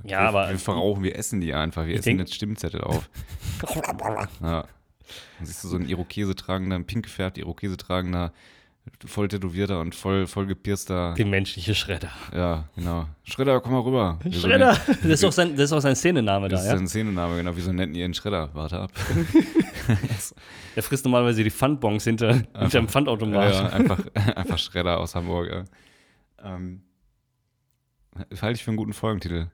Ja, 0.05 0.09
wir, 0.23 0.29
aber 0.29 0.51
Wir 0.51 0.59
verrauchen, 0.59 1.03
wir 1.03 1.17
essen 1.17 1.41
die 1.41 1.53
einfach, 1.55 1.87
wir 1.87 1.95
essen 1.95 2.05
denk- 2.05 2.21
jetzt 2.21 2.35
Stimmzettel 2.35 2.81
auf. 2.83 3.09
Ja. 4.43 4.65
Dann 5.39 5.47
siehst 5.47 5.63
du 5.65 5.69
so 5.69 5.77
einen 5.77 5.89
Irokese 5.89 6.35
tragender, 6.35 6.77
ein 6.77 6.87
pink 6.87 7.05
gefärbter 7.05 7.41
Irokese 7.41 7.77
tragender, 7.77 8.33
voll 9.05 9.29
tätowierter 9.29 9.81
und 9.81 9.95
voll, 9.95 10.27
voll 10.27 10.47
gepierster 10.47 11.15
die 11.17 11.25
menschliche 11.25 11.75
Schredder. 11.75 12.11
ja, 12.35 12.69
genau. 12.75 13.07
Schredder, 13.25 13.61
komm 13.61 13.73
mal 13.73 13.81
rüber. 13.81 14.19
Wir 14.23 14.33
so 14.33 14.41
Schredder! 14.49 14.73
nennen- 14.73 14.99
Das 15.03 15.05
ist 15.13 15.25
auch 15.25 15.33
sein, 15.33 15.55
das 15.55 15.67
ist 15.67 15.73
auch 15.73 15.81
sein 15.81 15.95
Szenename 15.97 16.49
Das 16.49 16.61
da, 16.63 16.67
ist 16.67 16.73
ja? 16.73 16.79
ein 16.79 16.89
Szenenname, 16.89 17.37
genau. 17.37 17.53
Wieso 17.55 17.73
nennen 17.73 17.93
die 17.93 18.01
ihren 18.01 18.15
Schredder? 18.15 18.51
Warte 18.55 18.81
ab. 18.81 18.93
Er 20.75 20.83
frisst 20.83 21.05
normalerweise 21.05 21.43
die 21.45 21.51
Pfandbons 21.51 22.05
hinter, 22.05 22.33
hinter 22.35 22.69
dem 22.69 22.89
Pfandautomat. 22.89 23.53
ja, 23.53 23.67
einfach, 23.71 24.01
einfach 24.37 24.59
Schredder 24.59 24.99
aus 24.99 25.15
Hamburg. 25.15 25.51
Ja. 25.51 25.65
Ähm, 26.57 26.83
halte 28.41 28.53
ich 28.57 28.65
für 28.65 28.71
einen 28.71 28.77
guten 28.79 28.93
Folgentitel. 28.95 29.49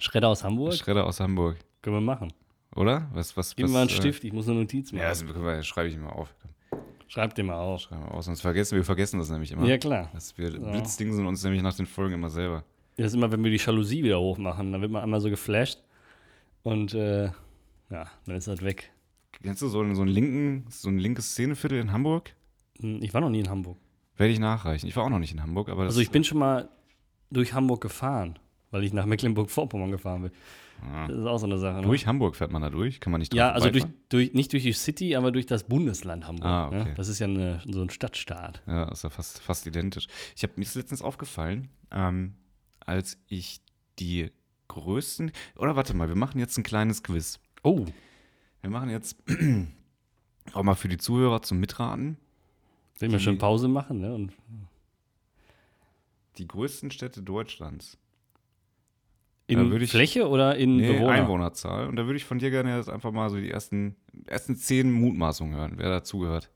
Schredder 0.00 0.28
aus 0.28 0.42
Hamburg? 0.44 0.74
Schredder 0.74 1.06
aus 1.06 1.20
Hamburg. 1.20 1.56
Können 1.82 1.96
wir 1.96 2.00
machen. 2.00 2.32
Oder? 2.76 3.08
Was, 3.12 3.36
was, 3.36 3.54
Gib 3.54 3.66
mir 3.66 3.72
mal 3.72 3.80
einen 3.82 3.90
äh, 3.90 3.92
Stift, 3.92 4.24
ich 4.24 4.32
muss 4.32 4.48
eine 4.48 4.58
Notiz 4.60 4.92
machen. 4.92 5.02
Ja, 5.02 5.08
das 5.10 5.24
wir- 5.26 5.62
schreibe 5.62 5.88
ich 5.88 5.96
mal 5.98 6.10
auf. 6.10 6.34
Schreib 7.08 7.34
dir 7.34 7.42
mal 7.44 7.58
auf. 7.58 7.80
Schreiben 7.82 8.02
wir 8.04 8.14
aus, 8.14 8.26
sonst 8.26 8.40
vergessen 8.40 8.76
wir 8.76 8.84
vergessen 8.84 9.18
das 9.18 9.30
nämlich 9.30 9.50
immer. 9.50 9.66
Ja, 9.66 9.78
klar. 9.78 10.08
Dass 10.14 10.36
wir 10.38 10.50
Ja. 10.50 10.58
blitzdingsen 10.70 11.26
uns 11.26 11.42
nämlich 11.42 11.62
nach 11.62 11.74
den 11.74 11.86
Folgen 11.86 12.14
immer 12.14 12.30
selber. 12.30 12.64
Das 12.96 13.06
ist 13.08 13.14
immer, 13.14 13.30
wenn 13.32 13.42
wir 13.42 13.50
die 13.50 13.56
Jalousie 13.56 14.02
wieder 14.04 14.20
hochmachen, 14.20 14.70
dann 14.72 14.80
wird 14.80 14.92
man 14.92 15.02
einmal 15.02 15.20
so 15.20 15.28
geflasht 15.30 15.80
und 16.62 16.94
äh, 16.94 17.24
ja, 17.90 18.06
dann 18.26 18.36
ist 18.36 18.46
das 18.46 18.62
weg. 18.62 18.90
Kennst 19.42 19.62
du 19.62 19.68
so 19.68 19.80
einen, 19.80 19.94
so 19.94 20.02
einen 20.02 20.10
linken, 20.10 20.66
so 20.68 20.88
ein 20.88 20.98
linkes 20.98 21.30
Szeneviertel 21.32 21.78
in 21.80 21.92
Hamburg? 21.92 22.34
Hm, 22.78 23.02
Ich 23.02 23.12
war 23.14 23.20
noch 23.20 23.30
nie 23.30 23.40
in 23.40 23.48
Hamburg. 23.48 23.78
Werde 24.16 24.32
ich 24.32 24.38
nachreichen. 24.38 24.86
Ich 24.88 24.94
war 24.96 25.04
auch 25.04 25.08
noch 25.08 25.18
nicht 25.18 25.32
in 25.32 25.42
Hamburg, 25.42 25.68
aber 25.70 25.84
Also 25.84 26.00
ich 26.00 26.10
bin 26.10 26.22
schon 26.24 26.38
mal 26.38 26.68
durch 27.30 27.54
Hamburg 27.54 27.80
gefahren, 27.80 28.38
weil 28.70 28.84
ich 28.84 28.92
nach 28.92 29.06
Mecklenburg-Vorpommern 29.06 29.90
gefahren 29.90 30.22
bin. 30.22 30.30
Ah. 30.82 31.06
Das 31.08 31.18
ist 31.18 31.26
auch 31.26 31.38
so 31.38 31.46
eine 31.46 31.58
Sache. 31.58 31.80
Ne? 31.80 31.86
Durch 31.86 32.06
Hamburg 32.06 32.36
fährt 32.36 32.50
man 32.52 32.62
da 32.62 32.70
durch? 32.70 33.00
Kann 33.00 33.10
man 33.10 33.18
nicht 33.18 33.34
ja, 33.34 33.48
dran 33.48 33.54
also 33.54 33.70
durch, 33.70 33.84
durch, 34.08 34.32
nicht 34.32 34.52
durch 34.52 34.62
die 34.62 34.72
City, 34.72 35.14
aber 35.14 35.30
durch 35.30 35.46
das 35.46 35.64
Bundesland 35.64 36.26
Hamburg. 36.26 36.46
Ah, 36.46 36.66
okay. 36.68 36.84
ne? 36.84 36.94
Das 36.96 37.08
ist 37.08 37.18
ja 37.18 37.26
eine, 37.26 37.60
so 37.66 37.82
ein 37.82 37.90
Stadtstaat. 37.90 38.62
Ja, 38.66 38.84
ist 38.90 39.04
ja 39.04 39.10
fast, 39.10 39.40
fast 39.40 39.66
identisch. 39.66 40.06
Ich 40.36 40.42
habe 40.42 40.54
mir 40.56 40.62
ist 40.62 40.74
letztens 40.74 41.02
aufgefallen, 41.02 41.68
ähm, 41.90 42.34
als 42.80 43.18
ich 43.28 43.60
die 43.98 44.30
größten. 44.68 45.32
Oder 45.56 45.76
warte 45.76 45.94
mal, 45.94 46.08
wir 46.08 46.16
machen 46.16 46.38
jetzt 46.38 46.56
ein 46.56 46.62
kleines 46.62 47.02
Quiz. 47.02 47.40
Oh, 47.62 47.84
Wir 48.62 48.70
machen 48.70 48.88
jetzt 48.88 49.16
auch 50.54 50.62
mal 50.62 50.74
für 50.74 50.88
die 50.88 50.98
Zuhörer 50.98 51.42
zum 51.42 51.60
Mitraten 51.60 52.16
wenn 53.00 53.12
wir 53.12 53.18
schon 53.18 53.38
Pause 53.38 53.66
machen, 53.68 54.00
ne? 54.00 54.14
Und 54.14 54.32
die 56.36 56.46
größten 56.46 56.90
Städte 56.90 57.22
Deutschlands. 57.22 57.98
In 59.50 59.72
ich- 59.82 59.90
Fläche 59.90 60.28
oder 60.28 60.56
in 60.56 60.76
Nee, 60.76 60.92
Bewohner? 60.94 61.12
Einwohnerzahl. 61.12 61.86
Und 61.88 61.96
da 61.96 62.06
würde 62.06 62.16
ich 62.16 62.24
von 62.24 62.38
dir 62.38 62.50
gerne 62.50 62.76
jetzt 62.76 62.88
einfach 62.88 63.12
mal 63.12 63.28
so 63.30 63.36
die 63.36 63.50
ersten, 63.50 63.96
ersten 64.26 64.56
zehn 64.56 64.90
Mutmaßungen 64.90 65.54
hören, 65.56 65.72
wer 65.76 65.88
dazugehört. 65.90 66.50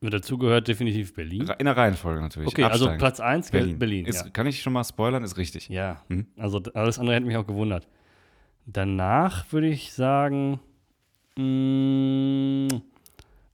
Wird 0.00 0.12
dazugehört 0.14 0.68
definitiv 0.68 1.14
Berlin. 1.14 1.48
In 1.58 1.64
der 1.64 1.76
Reihenfolge 1.76 2.20
natürlich. 2.20 2.48
Okay, 2.48 2.64
also 2.64 2.84
Absteigen. 2.84 2.98
Platz 2.98 3.20
1 3.20 3.50
Berlin. 3.50 3.78
Berlin. 3.78 4.06
ist, 4.06 4.24
ja. 4.24 4.30
Kann 4.30 4.46
ich 4.46 4.60
schon 4.62 4.72
mal 4.74 4.84
spoilern, 4.84 5.24
ist 5.24 5.36
richtig. 5.38 5.68
Ja, 5.68 6.02
Hm? 6.08 6.26
also 6.36 6.60
alles 6.74 6.98
andere 6.98 7.16
hätte 7.16 7.26
mich 7.26 7.36
auch 7.36 7.46
gewundert. 7.46 7.88
Danach 8.66 9.50
würde 9.52 9.68
ich 9.68 9.92
sagen, 9.92 10.60
mh, 11.38 12.80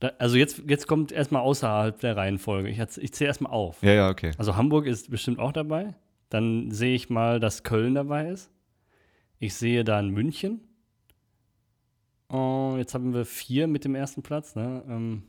Da, 0.00 0.11
also 0.18 0.36
jetzt, 0.36 0.62
jetzt 0.66 0.88
kommt 0.88 1.12
erstmal 1.12 1.42
außerhalb 1.42 2.00
der 2.00 2.16
Reihenfolge. 2.16 2.68
Ich, 2.68 2.78
ich 2.80 3.12
zähle 3.12 3.28
erstmal 3.28 3.53
auf. 3.53 3.80
Ja, 3.84 3.92
ja, 3.92 4.11
okay. 4.11 4.32
Also 4.36 4.57
Hamburg 4.57 4.86
ist 4.86 5.11
bestimmt 5.12 5.38
auch 5.38 5.53
dabei. 5.53 5.94
Dann 6.33 6.70
sehe 6.70 6.95
ich 6.95 7.11
mal, 7.11 7.41
dass 7.41 7.62
Köln 7.62 7.95
dabei 7.95 8.30
ist. 8.30 8.51
Ich 9.39 9.53
sehe 9.55 9.85
dann 9.85 10.09
München. 10.09 10.61
Oh, 12.30 12.76
jetzt 12.78 12.95
haben 12.95 13.12
wir 13.12 13.26
vier 13.26 13.66
mit 13.66 13.85
dem 13.85 13.95
ersten 13.95 14.22
Platz. 14.22 14.55
Ne? 14.55 14.83
Ähm, 14.89 15.24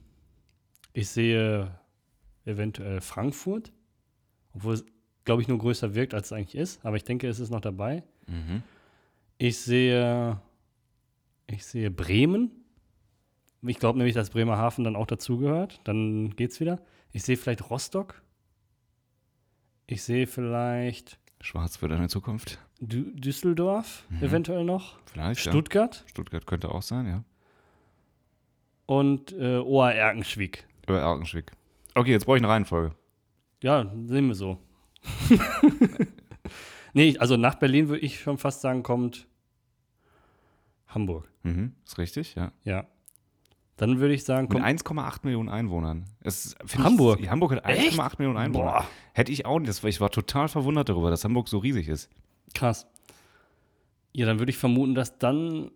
ich 0.94 1.10
sehe 1.10 1.78
eventuell 2.46 3.02
Frankfurt, 3.02 3.74
obwohl 4.54 4.76
es, 4.76 4.86
glaube 5.26 5.42
ich, 5.42 5.50
nur 5.50 5.58
größer 5.58 5.94
wirkt, 5.94 6.14
als 6.14 6.28
es 6.28 6.32
eigentlich 6.32 6.56
ist. 6.56 6.86
Aber 6.86 6.96
ich 6.96 7.04
denke, 7.04 7.28
es 7.28 7.40
ist 7.40 7.50
noch 7.50 7.60
dabei. 7.60 8.04
Mhm. 8.28 8.64
Ich 9.38 9.58
sehe, 9.58 10.40
ich 11.48 11.66
sehe 11.66 11.92
Bremen. 11.92 12.52
Ich 13.62 13.78
glaube 13.78 13.98
nämlich, 13.98 14.16
dass 14.16 14.30
Bremerhaven 14.30 14.86
dann 14.86 14.96
auch 14.96 15.08
dazugehört. 15.08 15.82
Dann 15.84 16.34
geht's 16.38 16.62
wieder. 16.62 16.80
Ich 17.12 17.24
sehe 17.24 17.36
vielleicht 17.36 17.70
Rostock. 17.70 18.22
Ich 19.88 20.04
sehe 20.04 20.28
vielleicht 20.28 21.20
Schwarz 21.42 21.78
für 21.78 21.88
deine 21.88 22.08
Zukunft. 22.08 22.60
Dü 22.80 23.14
Düsseldorf 23.16 24.06
eventuell 24.22 24.64
noch. 24.64 24.98
Vielleicht. 25.06 25.42
Stuttgart 25.42 26.02
Ja. 26.04 26.10
Stuttgart 26.10 26.46
könnte 26.46 26.70
auch 26.70 26.82
sein, 26.82 27.06
ja. 27.08 27.24
und 28.86 29.32
äh, 29.34 29.58
OR 29.58 29.92
Erkenschwick. 29.92 30.66
Über 30.88 31.00
Erkenschwick. 31.00 31.52
Okay, 31.96 32.12
jetzt 32.12 32.26
brauche 32.26 32.38
ich 32.38 32.44
eine 32.44 32.52
Reihenfolge. 32.52 32.96
Ja, 33.62 33.92
sehen 34.06 34.28
wir 34.28 34.36
so. 34.36 34.58
nee, 36.94 37.18
also 37.18 37.38
nach 37.38 37.56
Berlin 37.56 37.88
würde 37.90 38.02
ich 38.02 38.20
schon 38.20 38.38
fast 38.38 38.62
sagen, 38.62 38.84
kommt 38.84 39.28
Hamburg. 40.88 41.30
Mhm. 41.44 41.74
Ist 41.86 41.98
richtig, 41.98 42.36
ja. 42.36 42.52
Ja. 42.64 42.86
Dann 43.78 44.00
würde 44.00 44.14
ich 44.14 44.24
sagen, 44.24 44.48
Mit 44.50 44.52
kommt 44.62 44.66
1,8 44.66 45.20
Millionen 45.24 45.50
Einwohnern. 45.50 46.06
Es, 46.22 46.56
Hamburg? 46.78 47.20
Ich, 47.20 47.30
Hamburg 47.30 47.52
hat 47.54 47.66
1,8 47.66 48.16
Millionen 48.20 48.38
Einwohner. 48.38 48.66
Boah. 48.72 48.88
Hätte 49.14 49.32
ich 49.32 49.46
auch 49.46 49.58
nicht. 49.60 49.70
Das 49.70 49.82
war- 49.84 49.90
Ich 49.90 50.00
war 50.00 50.12
total 50.12 50.48
verwundert 50.48 50.90
darüber, 50.90 51.10
dass 51.10 51.24
Hamburg 51.24 51.48
so 51.48 51.58
riesig 51.58 51.88
ist. 51.88 52.10
krass. 52.54 52.86
Ja, 54.16 54.28
dann 54.28 54.38
würde 54.38 54.52
ich 54.52 54.58
vermuten, 54.60 54.94
dass 54.94 55.18
dann 55.18 55.72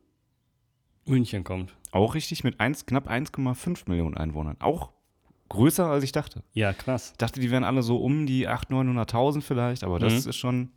München 1.07 1.43
kommt. 1.43 1.73
Auch 1.91 2.13
richtig 2.13 2.43
mit 2.43 2.59
1, 2.59 2.85
knapp 2.85 3.09
1,5 3.09 3.87
Millionen 3.89 4.15
Einwohnern. 4.15 4.57
Auch 4.59 4.91
größer, 5.49 5.87
als 5.87 6.03
ich 6.03 6.11
dachte. 6.11 6.43
Ja, 6.53 6.71
krass. 6.73 7.11
Ich 7.13 7.17
dachte, 7.17 7.39
die 7.39 7.49
wären 7.49 7.63
alle 7.63 7.81
so 7.81 7.97
um 7.97 8.27
die 8.27 8.47
800.000, 8.47 8.69
900.000 8.69 9.41
vielleicht, 9.41 9.83
aber 9.83 9.97
das 9.97 10.25
Mhm. 10.25 10.29
ist 10.29 10.35
schon, 10.35 10.71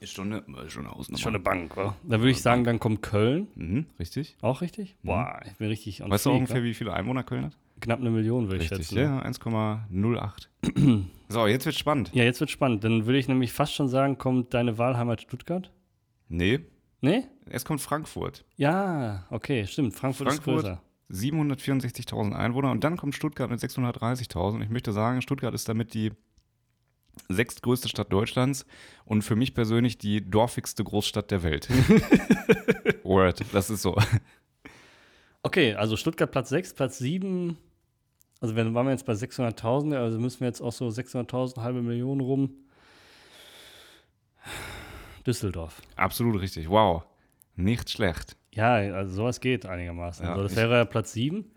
ist 0.00 0.12
schon 0.14 0.32
eine, 0.32 0.64
ist 0.64 0.72
schon 0.72 0.86
eine 0.86 0.94
Hausnummer. 0.94 1.18
Schon 1.18 1.34
eine 1.34 1.42
Bank, 1.42 1.76
wa? 1.76 1.96
Dann 2.02 2.20
würde 2.20 2.30
ich 2.30 2.40
sagen, 2.42 2.64
dann 2.64 2.78
kommt 2.78 3.02
Köln. 3.02 3.48
Mhm, 3.54 3.86
richtig. 3.98 4.36
Auch 4.40 4.60
richtig? 4.60 4.96
Boah, 5.02 5.40
ich 5.46 5.52
bin 5.54 5.68
richtig 5.68 6.02
on 6.02 6.10
Weißt 6.10 6.26
du 6.26 6.32
ungefähr, 6.32 6.60
wa? 6.60 6.64
wie 6.64 6.74
viele 6.74 6.92
Einwohner 6.92 7.22
Köln 7.22 7.46
hat? 7.46 7.56
Knapp 7.80 8.00
eine 8.00 8.10
Million, 8.10 8.48
würde 8.50 8.62
ich 8.62 8.68
schätzen. 8.68 8.96
ja, 8.98 9.20
1,08. 9.22 11.04
so, 11.28 11.46
jetzt 11.46 11.66
wird's 11.66 11.78
spannend. 11.78 12.10
Ja, 12.14 12.24
jetzt 12.24 12.40
wird 12.40 12.50
spannend. 12.50 12.84
Dann 12.84 13.06
würde 13.06 13.18
ich 13.18 13.28
nämlich 13.28 13.52
fast 13.52 13.74
schon 13.74 13.88
sagen, 13.88 14.16
kommt 14.16 14.54
deine 14.54 14.78
Wahlheimat 14.78 15.20
Stuttgart? 15.22 15.70
Nee, 16.28 16.60
Nee? 17.00 17.24
es 17.50 17.64
kommt 17.66 17.82
Frankfurt. 17.82 18.44
Ja, 18.56 19.26
okay, 19.30 19.66
stimmt. 19.66 19.94
Frankfurt, 19.94 20.28
Frankfurt. 20.28 20.56
ist 20.56 20.62
größer. 20.64 20.80
764.000 21.10 22.32
Einwohner 22.32 22.70
und 22.70 22.82
dann 22.82 22.96
kommt 22.96 23.14
Stuttgart 23.14 23.50
mit 23.50 23.60
630.000. 23.60 24.62
Ich 24.62 24.70
möchte 24.70 24.92
sagen, 24.92 25.20
Stuttgart 25.20 25.52
ist 25.54 25.68
damit 25.68 25.92
die 25.92 26.12
sechstgrößte 27.28 27.88
Stadt 27.88 28.12
Deutschlands 28.12 28.66
und 29.04 29.22
für 29.22 29.36
mich 29.36 29.54
persönlich 29.54 29.98
die 29.98 30.28
dorfigste 30.28 30.84
Großstadt 30.84 31.30
der 31.30 31.42
Welt. 31.42 31.68
Word, 33.04 33.42
das 33.52 33.70
ist 33.70 33.82
so. 33.82 33.96
Okay, 35.42 35.74
also 35.74 35.96
Stuttgart 35.96 36.30
Platz 36.30 36.48
6, 36.48 36.74
Platz 36.74 36.98
7. 36.98 37.56
Also 38.40 38.56
wenn, 38.56 38.74
waren 38.74 38.86
wir 38.86 38.92
jetzt 38.92 39.06
bei 39.06 39.12
600.000, 39.12 39.96
also 39.96 40.18
müssen 40.18 40.40
wir 40.40 40.48
jetzt 40.48 40.60
auch 40.60 40.72
so 40.72 40.88
600.000, 40.88 41.60
halbe 41.60 41.82
Million 41.82 42.20
rum. 42.20 42.54
Düsseldorf. 45.26 45.80
Absolut 45.96 46.40
richtig. 46.40 46.68
Wow. 46.68 47.04
Nicht 47.56 47.90
schlecht. 47.90 48.36
Ja, 48.52 48.74
also 48.74 49.14
sowas 49.14 49.40
geht 49.40 49.66
einigermaßen. 49.66 50.24
Ja, 50.24 50.32
also 50.32 50.44
das 50.44 50.56
wäre 50.56 50.86
Platz 50.86 51.12
7. 51.12 51.50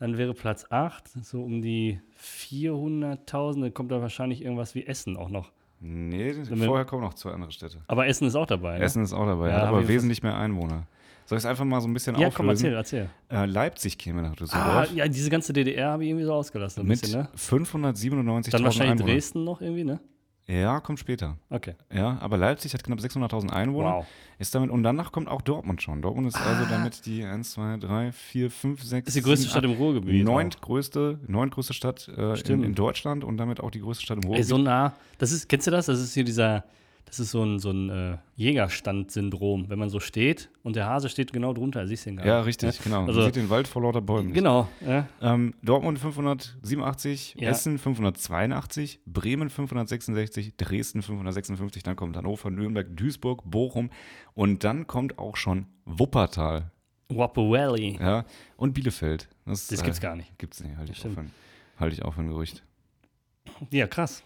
Dann 0.00 0.18
wäre 0.18 0.34
Platz 0.34 0.66
8, 0.70 1.08
so 1.24 1.42
um 1.42 1.62
die 1.62 2.00
400.000. 2.20 3.60
Dann 3.62 3.74
kommt 3.74 3.92
da 3.92 4.00
wahrscheinlich 4.00 4.42
irgendwas 4.42 4.74
wie 4.74 4.86
Essen 4.86 5.16
auch 5.16 5.30
noch. 5.30 5.52
Nee, 5.80 6.34
wir- 6.48 6.66
vorher 6.66 6.84
kommen 6.84 7.02
noch 7.02 7.14
zwei 7.14 7.30
andere 7.32 7.52
Städte. 7.52 7.78
Aber 7.86 8.06
Essen 8.06 8.26
ist 8.26 8.34
auch 8.34 8.46
dabei. 8.46 8.78
Ne? 8.78 8.84
Essen 8.84 9.02
ist 9.02 9.12
auch 9.12 9.26
dabei, 9.26 9.50
Ja, 9.50 9.60
hat 9.62 9.68
aber 9.68 9.82
ich 9.82 9.88
wesentlich 9.88 10.22
mehr 10.22 10.36
Einwohner. 10.36 10.86
Soll 11.26 11.38
ich 11.38 11.44
es 11.44 11.46
einfach 11.46 11.64
mal 11.64 11.80
so 11.80 11.88
ein 11.88 11.94
bisschen 11.94 12.14
Ja, 12.18 12.28
komm, 12.30 12.46
auflösen? 12.50 12.72
erzähl, 12.72 13.06
erzähl. 13.30 13.38
Äh, 13.44 13.46
Leipzig 13.46 13.96
käme 13.96 14.22
nach 14.22 14.32
Ah, 14.32 14.34
Düsseldorf 14.34 14.94
ja, 14.94 15.08
diese 15.08 15.30
ganze 15.30 15.52
DDR 15.52 15.90
habe 15.92 16.04
ich 16.04 16.10
irgendwie 16.10 16.26
so 16.26 16.34
ausgelassen. 16.34 16.82
Ein 16.82 16.86
mit 16.88 17.00
bisschen, 17.00 17.22
ne? 17.22 17.28
597.000 17.34 18.50
Dann 18.52 18.64
wahrscheinlich 18.64 18.92
Einwohnern. 18.92 19.14
Dresden 19.14 19.44
noch 19.44 19.60
irgendwie, 19.62 19.84
ne? 19.84 20.00
Ja, 20.46 20.80
kommt 20.80 20.98
später. 20.98 21.38
Okay. 21.48 21.74
Ja, 21.92 22.18
aber 22.20 22.36
Leipzig 22.36 22.74
hat 22.74 22.84
knapp 22.84 22.98
600.000 22.98 23.50
Einwohner. 23.50 23.94
Wow. 23.94 24.06
Ist 24.38 24.54
damit, 24.54 24.70
und 24.70 24.82
danach 24.82 25.10
kommt 25.10 25.28
auch 25.28 25.40
Dortmund 25.40 25.80
schon. 25.80 26.02
Dortmund 26.02 26.28
ist 26.28 26.36
also 26.36 26.66
damit 26.68 27.06
die 27.06 27.24
1, 27.24 27.52
2, 27.52 27.76
3, 27.78 28.12
4, 28.12 28.50
5, 28.50 28.82
6, 28.82 29.04
Das 29.06 29.16
ist 29.16 29.24
die 29.24 29.26
größte 29.26 29.48
Stadt 29.48 29.64
im 29.64 29.72
Ruhrgebiet. 29.72 30.24
Neuntgrößte, 30.24 31.18
neuntgrößte 31.26 31.72
Stadt 31.72 32.08
äh, 32.08 32.38
in, 32.52 32.62
in 32.62 32.74
Deutschland 32.74 33.24
und 33.24 33.38
damit 33.38 33.60
auch 33.60 33.70
die 33.70 33.80
größte 33.80 34.04
Stadt 34.04 34.18
im 34.18 34.24
Ey, 34.24 34.28
Ruhrgebiet. 34.28 34.48
so 34.48 34.58
nah. 34.58 34.94
Das 35.18 35.32
ist, 35.32 35.48
kennst 35.48 35.66
du 35.66 35.70
das? 35.70 35.86
Das 35.86 35.98
ist 36.00 36.12
hier 36.12 36.24
dieser, 36.24 36.64
das 37.06 37.20
ist 37.20 37.30
so 37.30 37.44
ein, 37.44 37.58
so 37.58 37.70
ein 37.70 37.90
äh, 37.90 38.16
Jägerstand-Syndrom. 38.36 39.68
Wenn 39.68 39.78
man 39.78 39.88
so 39.90 40.00
steht 40.00 40.50
und 40.62 40.76
der 40.76 40.86
Hase 40.86 41.08
steht 41.08 41.32
genau 41.32 41.52
drunter, 41.52 41.86
siehst 41.86 42.06
du 42.06 42.10
ihn 42.10 42.16
gar 42.16 42.26
ja, 42.26 42.38
nicht. 42.38 42.46
richtig, 42.62 42.82
genau. 42.82 43.04
Also- 43.06 43.20
Man 43.20 43.26
sieht 43.26 43.36
den 43.36 43.50
Wald 43.50 43.68
vor 43.68 43.82
lauter 43.82 44.00
Bäumen. 44.00 44.32
Genau. 44.32 44.68
Ja. 44.80 45.06
Ähm, 45.20 45.54
Dortmund 45.62 45.98
587, 45.98 47.36
Ja. 47.38 47.50
Essen 47.50 47.78
582, 47.78 49.00
Bremen 49.06 49.50
566, 49.50 50.56
Dresden 50.56 51.02
556, 51.02 51.82
dann 51.82 51.96
kommt 51.96 52.16
Hannover, 52.16 52.50
Nürnberg, 52.50 52.86
Duisburg, 52.96 53.42
Bochum 53.44 53.90
und 54.34 54.64
dann 54.64 54.86
kommt 54.86 55.18
auch 55.18 55.36
schon 55.36 55.66
Wuppertal 55.84 56.70
Valley. 57.10 57.96
ja, 58.00 58.24
und 58.56 58.72
Bielefeld. 58.72 59.28
Das, 59.46 59.66
Das 59.68 59.82
gibt's 59.82 60.00
gar 60.00 60.16
nicht. 60.16 60.36
Gibt's 60.38 60.62
nicht, 60.62 60.76
halte 60.76 60.92
ich, 60.92 61.04
auch 61.04 61.10
für 61.10 61.24
halte 61.78 61.94
ich 61.94 62.02
auch 62.04 62.14
für 62.14 62.20
ein 62.22 62.28
Gerücht. 62.28 62.64
Ja, 63.70 63.86
krass. 63.86 64.22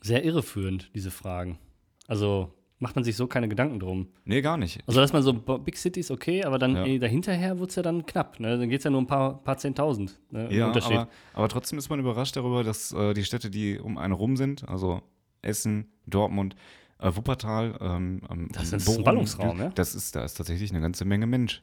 Sehr 0.00 0.24
irreführend, 0.24 0.90
diese 0.94 1.10
Fragen. 1.10 1.58
Also 2.06 2.54
macht 2.78 2.94
man 2.94 3.04
sich 3.04 3.16
so 3.16 3.26
keine 3.26 3.48
Gedanken 3.48 3.80
drum. 3.80 4.08
Nee, 4.24 4.40
gar 4.40 4.56
nicht. 4.56 4.80
Also, 4.86 5.00
dass 5.00 5.12
man 5.12 5.22
so 5.22 5.32
Big 5.32 5.76
Cities 5.76 6.10
okay, 6.10 6.44
aber 6.44 6.58
dann 6.58 6.76
Ja. 6.76 6.84
ey, 6.84 6.98
dahinterher 6.98 7.58
wird 7.58 7.70
es 7.70 7.76
ja 7.76 7.82
dann 7.82 8.06
knapp. 8.06 8.38
Ne? 8.38 8.56
Dann 8.56 8.68
geht 8.68 8.78
es 8.78 8.84
ja 8.84 8.90
nur 8.90 9.00
ein 9.00 9.06
paar, 9.06 9.42
paar 9.42 9.58
Zehntausend. 9.58 10.18
Ne? 10.30 10.52
Ja, 10.54 10.68
Unterschied. 10.68 10.96
aber, 10.96 11.08
aber 11.34 11.48
trotzdem 11.48 11.78
ist 11.78 11.88
man 11.90 11.98
überrascht 11.98 12.36
darüber, 12.36 12.62
dass 12.62 12.92
äh, 12.92 13.14
die 13.14 13.24
Städte, 13.24 13.50
die 13.50 13.78
um 13.78 13.98
einen 13.98 14.12
rum 14.12 14.36
sind, 14.36 14.68
also 14.68 15.02
Essen, 15.42 15.88
Dortmund, 16.06 16.54
äh, 17.00 17.10
Wuppertal, 17.14 17.76
ähm, 17.80 18.22
ähm, 18.30 18.48
Das 18.52 18.72
ist 18.72 18.86
Bochum, 18.86 19.00
ein 19.00 19.04
Ballungsraum, 19.04 19.58
ja? 19.58 19.70
Das 19.70 19.94
ist, 19.94 20.14
da 20.14 20.24
ist 20.24 20.34
tatsächlich 20.34 20.70
eine 20.70 20.80
ganze 20.80 21.04
Menge 21.04 21.26
Mensch. 21.26 21.62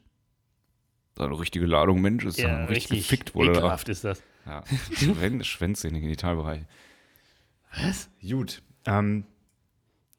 So 1.16 1.24
eine 1.24 1.38
richtige 1.38 1.64
Ladung 1.64 2.02
Mensch 2.02 2.26
ist 2.26 2.38
ja, 2.38 2.48
da 2.48 2.64
richtig 2.66 3.08
gefickt 3.08 3.34
wurde. 3.34 3.52
Da. 3.52 3.58
ekelhaft 3.60 3.88
ist 3.88 4.04
das. 4.04 4.22
Ja, 4.44 4.62
Schwän 4.92 5.42
Schwänze 5.42 5.88
in 5.88 5.94
den 5.94 6.02
Genitalbereich. 6.02 6.60
Was? 7.82 8.10
Gut. 8.26 8.62
Ähm, 8.86 9.24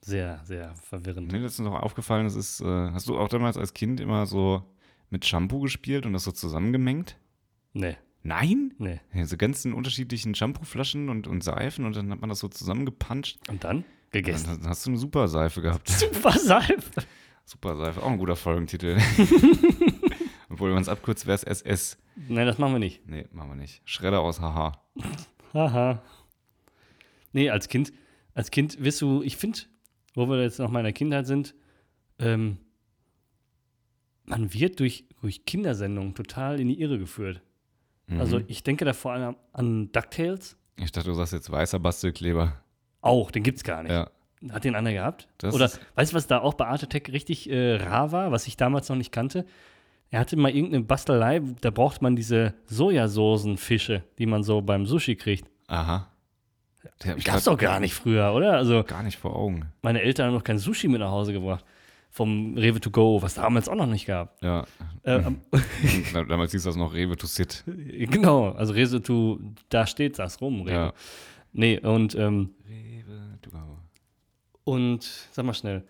Sehr, 0.01 0.41
sehr 0.45 0.73
verwirrend. 0.75 1.31
mir 1.31 1.43
ist 1.45 1.59
noch 1.59 1.73
aufgefallen, 1.81 2.25
das 2.25 2.35
ist, 2.35 2.61
äh, 2.61 2.91
hast 2.91 3.07
du 3.09 3.17
auch 3.17 3.29
damals 3.29 3.57
als 3.57 3.73
Kind 3.73 3.99
immer 3.99 4.25
so 4.25 4.63
mit 5.09 5.25
Shampoo 5.25 5.59
gespielt 5.61 6.05
und 6.05 6.13
das 6.13 6.23
so 6.23 6.31
zusammengemengt? 6.31 7.17
Nee, 7.73 7.95
Nein? 8.23 8.73
nee. 8.77 8.99
Ja, 9.13 9.25
so 9.25 9.37
ganzen 9.37 9.73
unterschiedlichen 9.73 10.35
Shampooflaschen 10.35 11.09
und, 11.09 11.27
und 11.27 11.43
Seifen 11.43 11.85
und 11.85 11.95
dann 11.95 12.11
hat 12.11 12.19
man 12.19 12.29
das 12.29 12.39
so 12.39 12.47
zusammengepanscht. 12.49 13.37
Und 13.49 13.63
dann? 13.63 13.85
Gegessen. 14.11 14.59
dann 14.61 14.69
hast 14.69 14.85
du 14.85 14.89
eine 14.91 14.99
super 14.99 15.27
Seife 15.27 15.61
gehabt. 15.61 15.87
Super 15.89 16.31
Seife. 16.31 16.81
super 17.45 17.75
Seife, 17.77 18.01
auch 18.03 18.09
ein 18.11 18.17
guter 18.17 18.35
Folgentitel. 18.37 18.97
Obwohl, 20.49 20.69
wenn 20.69 20.75
man 20.75 20.83
es 20.83 20.89
abkürzt, 20.89 21.25
wäre 21.27 21.35
es 21.35 21.43
SS. 21.43 21.97
Nein, 22.27 22.45
das 22.47 22.57
machen 22.57 22.73
wir 22.73 22.79
nicht. 22.79 23.05
Nee, 23.07 23.27
machen 23.31 23.49
wir 23.49 23.55
nicht. 23.55 23.81
Schredder 23.85 24.21
aus 24.21 24.39
Haha. 24.41 24.81
Haha. 25.53 26.01
Nee, 27.37 27.51
als 27.51 27.67
Kind, 27.67 27.93
als 28.33 28.49
Kind 28.49 28.83
wirst 28.83 28.99
du, 28.99 29.21
ich 29.21 29.37
finde, 29.37 29.59
wo 30.15 30.27
wir 30.27 30.41
jetzt 30.41 30.57
noch 30.57 30.71
mal 30.71 30.79
in 30.79 30.85
der 30.85 30.93
Kindheit 30.93 31.27
sind, 31.27 31.53
ähm, 32.17 32.57
man 34.23 34.55
wird 34.55 34.79
durch, 34.79 35.05
durch 35.21 35.45
Kindersendungen 35.45 36.15
total 36.15 36.59
in 36.59 36.67
die 36.67 36.81
Irre 36.81 36.97
geführt. 36.97 37.43
Mhm. 38.07 38.19
Also 38.19 38.41
ich 38.47 38.63
denke 38.63 38.85
da 38.85 38.93
vor 38.93 39.11
allem 39.11 39.35
an 39.53 39.91
DuckTales. 39.91 40.57
ich 40.77 40.91
dachte, 40.91 41.09
du 41.09 41.13
sagst 41.13 41.33
jetzt 41.33 41.51
weißer 41.51 41.77
Bastelkleber. 41.77 42.59
Auch, 43.01 43.29
den 43.29 43.43
gibt's 43.43 43.63
gar 43.63 43.83
nicht. 43.83 43.91
Ja. 43.91 44.09
Hat 44.49 44.63
den 44.63 44.73
einer 44.73 44.93
gehabt? 44.93 45.27
Das 45.37 45.53
Oder 45.53 45.69
weißt 45.93 46.13
du, 46.13 46.15
was 46.15 46.25
da 46.25 46.39
auch 46.39 46.55
bei 46.55 46.65
Arte 46.65 46.89
Tech 46.89 47.03
richtig 47.09 47.51
äh, 47.51 47.75
rar 47.75 48.11
war, 48.11 48.31
was 48.31 48.47
ich 48.47 48.57
damals 48.57 48.89
noch 48.89 48.95
nicht 48.95 49.11
kannte? 49.11 49.45
Er 50.09 50.21
hatte 50.21 50.37
mal 50.37 50.49
irgendeine 50.49 50.85
Bastelei, 50.85 51.43
da 51.61 51.69
braucht 51.69 52.01
man 52.01 52.15
diese 52.15 52.55
Sojasoßenfische, 52.65 54.03
die 54.17 54.25
man 54.25 54.41
so 54.41 54.63
beim 54.63 54.87
Sushi 54.87 55.15
kriegt. 55.15 55.47
Aha. 55.67 56.11
Hab 57.05 57.17
ich 57.17 57.23
Gab's 57.25 57.43
doch 57.45 57.57
gar 57.57 57.79
nicht 57.79 57.93
früher, 57.93 58.33
oder? 58.33 58.53
Also 58.53 58.83
Gar 58.83 59.03
nicht 59.03 59.17
vor 59.17 59.35
Augen. 59.35 59.71
meine 59.81 60.01
Eltern 60.01 60.27
haben 60.27 60.33
noch 60.33 60.43
kein 60.43 60.57
Sushi 60.59 60.87
mit 60.87 60.99
nach 60.99 61.11
Hause 61.11 61.33
gebracht. 61.33 61.63
vom 62.09 62.57
Rewe 62.57 62.79
to 62.79 62.89
go, 62.89 63.21
was 63.21 63.35
damals 63.35 63.69
auch 63.69 63.75
noch 63.75 63.85
nicht 63.85 64.05
gab. 64.07 64.41
Ja. 64.43 64.65
Äh, 65.03 65.21
am- 65.23 65.41
Damals 66.27 66.51
hieß 66.51 66.63
das 66.63 66.75
noch 66.75 66.93
Rewe 66.93 67.15
to 67.15 67.27
sit. 67.27 67.63
genau, 67.65 68.51
also 68.51 68.73
Rewe 68.73 69.01
to, 69.01 69.39
da 69.69 69.85
steht 69.85 70.17
das 70.17 70.41
rum, 70.41 70.61
Rewe. 70.61 70.71
Ja. 70.71 70.93
Nee, 71.53 71.79
und, 71.79 72.15
ähm, 72.15 72.55
Rewe 72.67 73.37
to 73.41 73.49
go. 73.51 73.57
und 74.63 75.03
sag 75.31 75.45
mal 75.45 75.53
schnell. 75.53 75.83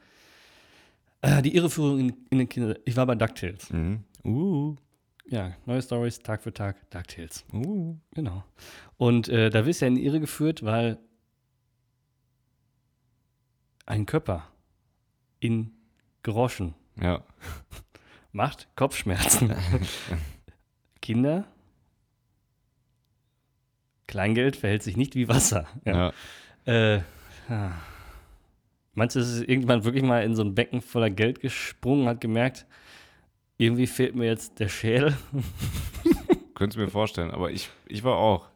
Äh, 1.22 1.42
die 1.42 1.56
Irreführung 1.56 2.00
in, 2.00 2.14
in 2.30 2.38
den 2.40 2.50
Kinder. 2.50 2.76
Ich 2.86 2.96
war 2.96 3.06
bei 3.06 3.16
DuckTales. 3.16 3.72
Mhm. 3.72 4.04
Uh. 4.24 4.76
Ja, 5.30 5.54
neue 5.66 5.82
Stories, 5.82 6.20
Tag 6.20 6.42
für 6.44 6.54
Tag, 6.54 6.90
DuckTales. 6.92 7.44
Uh. 7.54 7.96
Genau. 8.14 8.44
Und 8.98 9.30
äh, 9.30 9.50
da 9.50 9.66
wirst 9.66 9.82
du 9.82 9.86
ja 9.86 9.90
in 9.90 9.96
die 9.96 10.06
Irre 10.06 10.20
geführt, 10.20 10.64
weil 10.64 10.98
ein 13.86 14.06
Körper 14.06 14.48
in 15.40 15.72
Groschen 16.24 16.74
Ja. 17.00 17.24
macht 18.32 18.68
Kopfschmerzen. 18.76 19.56
Kinder, 21.02 21.48
Kleingeld 24.08 24.56
verhält 24.56 24.84
sich 24.84 24.98
nicht 24.98 25.16
wie 25.16 25.28
Wasser. 25.28 25.68
Ja. 25.86 26.14
Äh, 26.66 27.02
ah. 27.50 27.72
Meinst 28.94 29.16
du, 29.16 29.20
es 29.20 29.30
ist 29.30 29.48
irgendwann 29.48 29.84
wirklich 29.84 30.04
mal 30.04 30.24
in 30.24 30.36
so 30.36 30.44
ein 30.44 30.56
Becken 30.56 30.82
voller 30.82 31.10
Geld 31.10 31.40
gesprungen, 31.40 32.08
hat 32.08 32.20
gemerkt, 32.20 32.66
irgendwie 33.58 33.86
fehlt 33.86 34.16
mir 34.16 34.26
jetzt 34.26 34.60
der 34.60 34.70
Schädel? 34.70 35.16
Könntest 36.56 36.78
du 36.78 36.82
mir 36.82 36.90
vorstellen, 36.90 37.32
aber 37.32 37.52
ich, 37.52 37.70
ich 37.86 38.04
war 38.04 38.18
auch. 38.18 38.50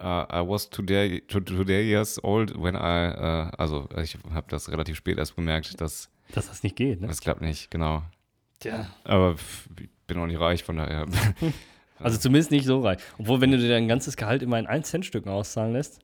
Uh, 0.00 0.24
I 0.32 0.40
was 0.48 0.70
today, 0.70 1.20
to- 1.28 1.40
today 1.40 1.84
years 1.86 2.18
old 2.24 2.54
when 2.56 2.74
I, 2.74 2.78
uh, 3.10 3.50
also 3.58 3.86
ich 4.02 4.16
habe 4.32 4.46
das 4.48 4.70
relativ 4.70 4.96
spät 4.96 5.18
erst 5.18 5.36
bemerkt, 5.36 5.78
dass 5.80 6.08
Dass 6.32 6.48
das 6.48 6.62
nicht 6.62 6.74
geht, 6.76 7.00
ne? 7.02 7.06
das 7.08 7.20
klappt 7.20 7.42
nicht, 7.42 7.70
genau. 7.70 8.02
Tja. 8.60 8.86
Aber 9.04 9.34
ich 9.78 9.88
bin 10.06 10.18
auch 10.18 10.26
nicht 10.26 10.40
reich, 10.40 10.64
von 10.64 10.76
daher. 10.76 11.06
Also 12.02 12.16
zumindest 12.16 12.50
nicht 12.50 12.64
so 12.64 12.80
reich. 12.80 12.98
Obwohl, 13.18 13.42
wenn 13.42 13.50
du 13.50 13.58
dir 13.58 13.68
dein 13.68 13.86
ganzes 13.86 14.16
Gehalt 14.16 14.42
immer 14.42 14.58
in 14.58 14.66
1-Cent-Stücken 14.66 15.28
auszahlen 15.28 15.74
lässt, 15.74 15.98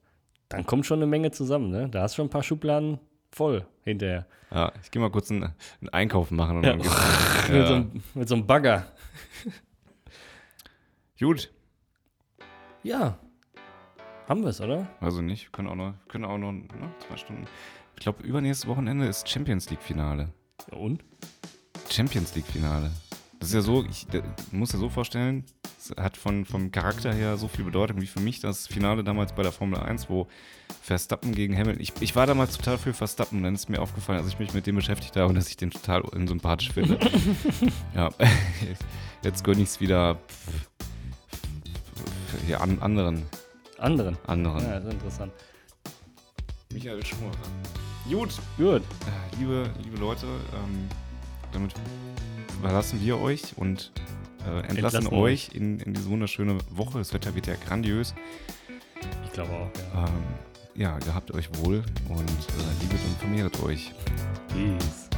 dann 0.51 0.67
kommt 0.67 0.85
schon 0.85 0.99
eine 0.99 1.07
Menge 1.07 1.31
zusammen, 1.31 1.71
ne? 1.71 1.89
Da 1.89 2.03
hast 2.03 2.13
du 2.13 2.17
schon 2.17 2.27
ein 2.27 2.31
paar 2.31 2.43
Schubladen 2.43 2.99
voll 3.33 3.65
hinterher. 3.83 4.27
ja, 4.51 4.71
ich 4.83 4.91
gehe 4.91 5.01
mal 5.01 5.11
kurz 5.11 5.31
einen, 5.31 5.45
einen 5.45 5.89
Einkauf 5.93 6.31
machen 6.31 6.59
und 6.59 6.65
Ja. 6.65 6.73
dann 6.73 6.83
geht's. 6.83 6.95
Mit, 7.49 7.67
so 7.67 7.73
Ja. 7.73 7.77
einem, 7.77 8.03
mit 8.13 8.29
so 8.29 8.35
einem 8.35 8.47
Bagger. 8.47 8.87
Gut, 11.19 11.51
Ja. 12.83 13.19
Haben 14.29 14.43
wir 14.43 14.51
es, 14.51 14.61
oder? 14.61 14.89
also 15.01 15.23
nicht, 15.23 15.53
können 15.53 15.69
auch 15.69 15.77
noch, 15.77 15.95
können 16.09 16.25
auch 16.25 16.39
noch 16.39 16.51
ne, 16.51 16.67
zwei 17.07 17.17
Stunden. 17.17 17.45
Ich 17.95 18.01
glaube, 18.01 18.25
übernächstes 18.25 18.69
Wochenende 18.69 19.07
ist 19.07 19.29
Champions 19.29 19.71
League 19.71 19.83
Finale. 19.83 20.31
Ja, 20.71 20.79
und? 20.79 21.05
Champions 21.89 22.35
League 22.35 22.47
Finale. 22.47 22.91
Das 23.39 23.51
ist 23.51 23.55
ja 23.55 23.61
so, 23.61 23.85
ich 23.85 24.07
muss 24.51 24.71
dir 24.71 24.79
so 24.79 24.89
vorstellen, 24.89 25.45
es 25.79 25.93
hat 25.97 26.17
von, 26.17 26.45
vom 26.45 26.73
Charakter 26.73 27.13
her 27.13 27.37
so 27.37 27.47
viel 27.47 27.65
Bedeutung 27.65 28.01
wie 28.01 28.07
für 28.07 28.19
mich 28.19 28.41
das 28.41 28.67
Finale 28.67 29.05
damals 29.05 29.33
bei 29.33 29.43
der 29.45 29.53
Formel 29.53 29.79
1, 29.79 30.11
wo 30.11 30.27
Verstappen 30.83 31.33
gegen 31.33 31.57
Hamilton. 31.57 31.81
Ich, 31.81 31.93
ich 32.01 32.17
war 32.17 32.27
damals 32.27 32.57
total 32.57 32.79
für 32.79 32.95
Verstappen, 32.95 33.45
dann 33.45 33.55
ist 33.55 33.69
mir 33.69 33.81
aufgefallen, 33.81 34.19
als 34.19 34.29
ich 34.29 34.39
mich 34.41 34.55
mit 34.55 34.67
dem 34.67 34.75
beschäftigt 34.75 35.17
habe, 35.17 35.33
dass 35.35 35.49
ich 35.49 35.57
den 35.57 35.71
total 35.71 36.01
unsympathisch 36.01 36.73
finde. 36.73 36.99
ja, 37.95 38.11
jetzt 39.23 39.45
gönne 39.45 39.63
ich 39.63 39.69
es 39.69 39.81
wieder 39.81 40.19
hier 42.47 42.61
an, 42.61 42.81
anderen. 42.81 43.23
Anderen. 43.79 44.17
anderen. 44.27 44.61
Ja, 44.61 44.75
das 44.77 44.85
ist 44.85 44.93
interessant. 44.93 45.33
Michael 46.73 47.05
Schumacher. 47.05 47.39
Gut, 48.09 48.31
Gut. 48.57 48.83
Äh, 48.83 49.37
liebe, 49.39 49.71
liebe 49.83 49.97
Leute, 49.99 50.27
ähm, 50.27 50.89
damit 51.53 51.75
überlassen 52.59 53.01
wir 53.01 53.19
euch 53.19 53.57
und 53.57 53.93
äh, 54.47 54.61
entlassen, 54.61 54.77
Entlassen 54.77 55.07
euch 55.09 55.51
in, 55.55 55.81
in 55.81 55.95
diese 55.95 56.09
wunderschöne 56.09 56.59
Woche. 56.71 56.99
Das 56.99 57.13
Wetter 57.13 57.35
wird 57.35 57.47
ja 57.47 57.55
grandios. 57.67 58.15
Ich 59.25 59.33
glaube 59.33 59.53
auch, 59.53 59.71
ja. 59.95 60.07
Ähm, 60.07 60.25
ja, 60.75 60.99
gehabt 60.99 61.33
euch 61.33 61.49
wohl 61.59 61.83
und 62.09 62.21
äh, 62.21 62.83
liebet 62.83 63.01
und 63.09 63.19
vermehret 63.19 63.63
euch. 63.63 63.93
Peace. 64.49 65.09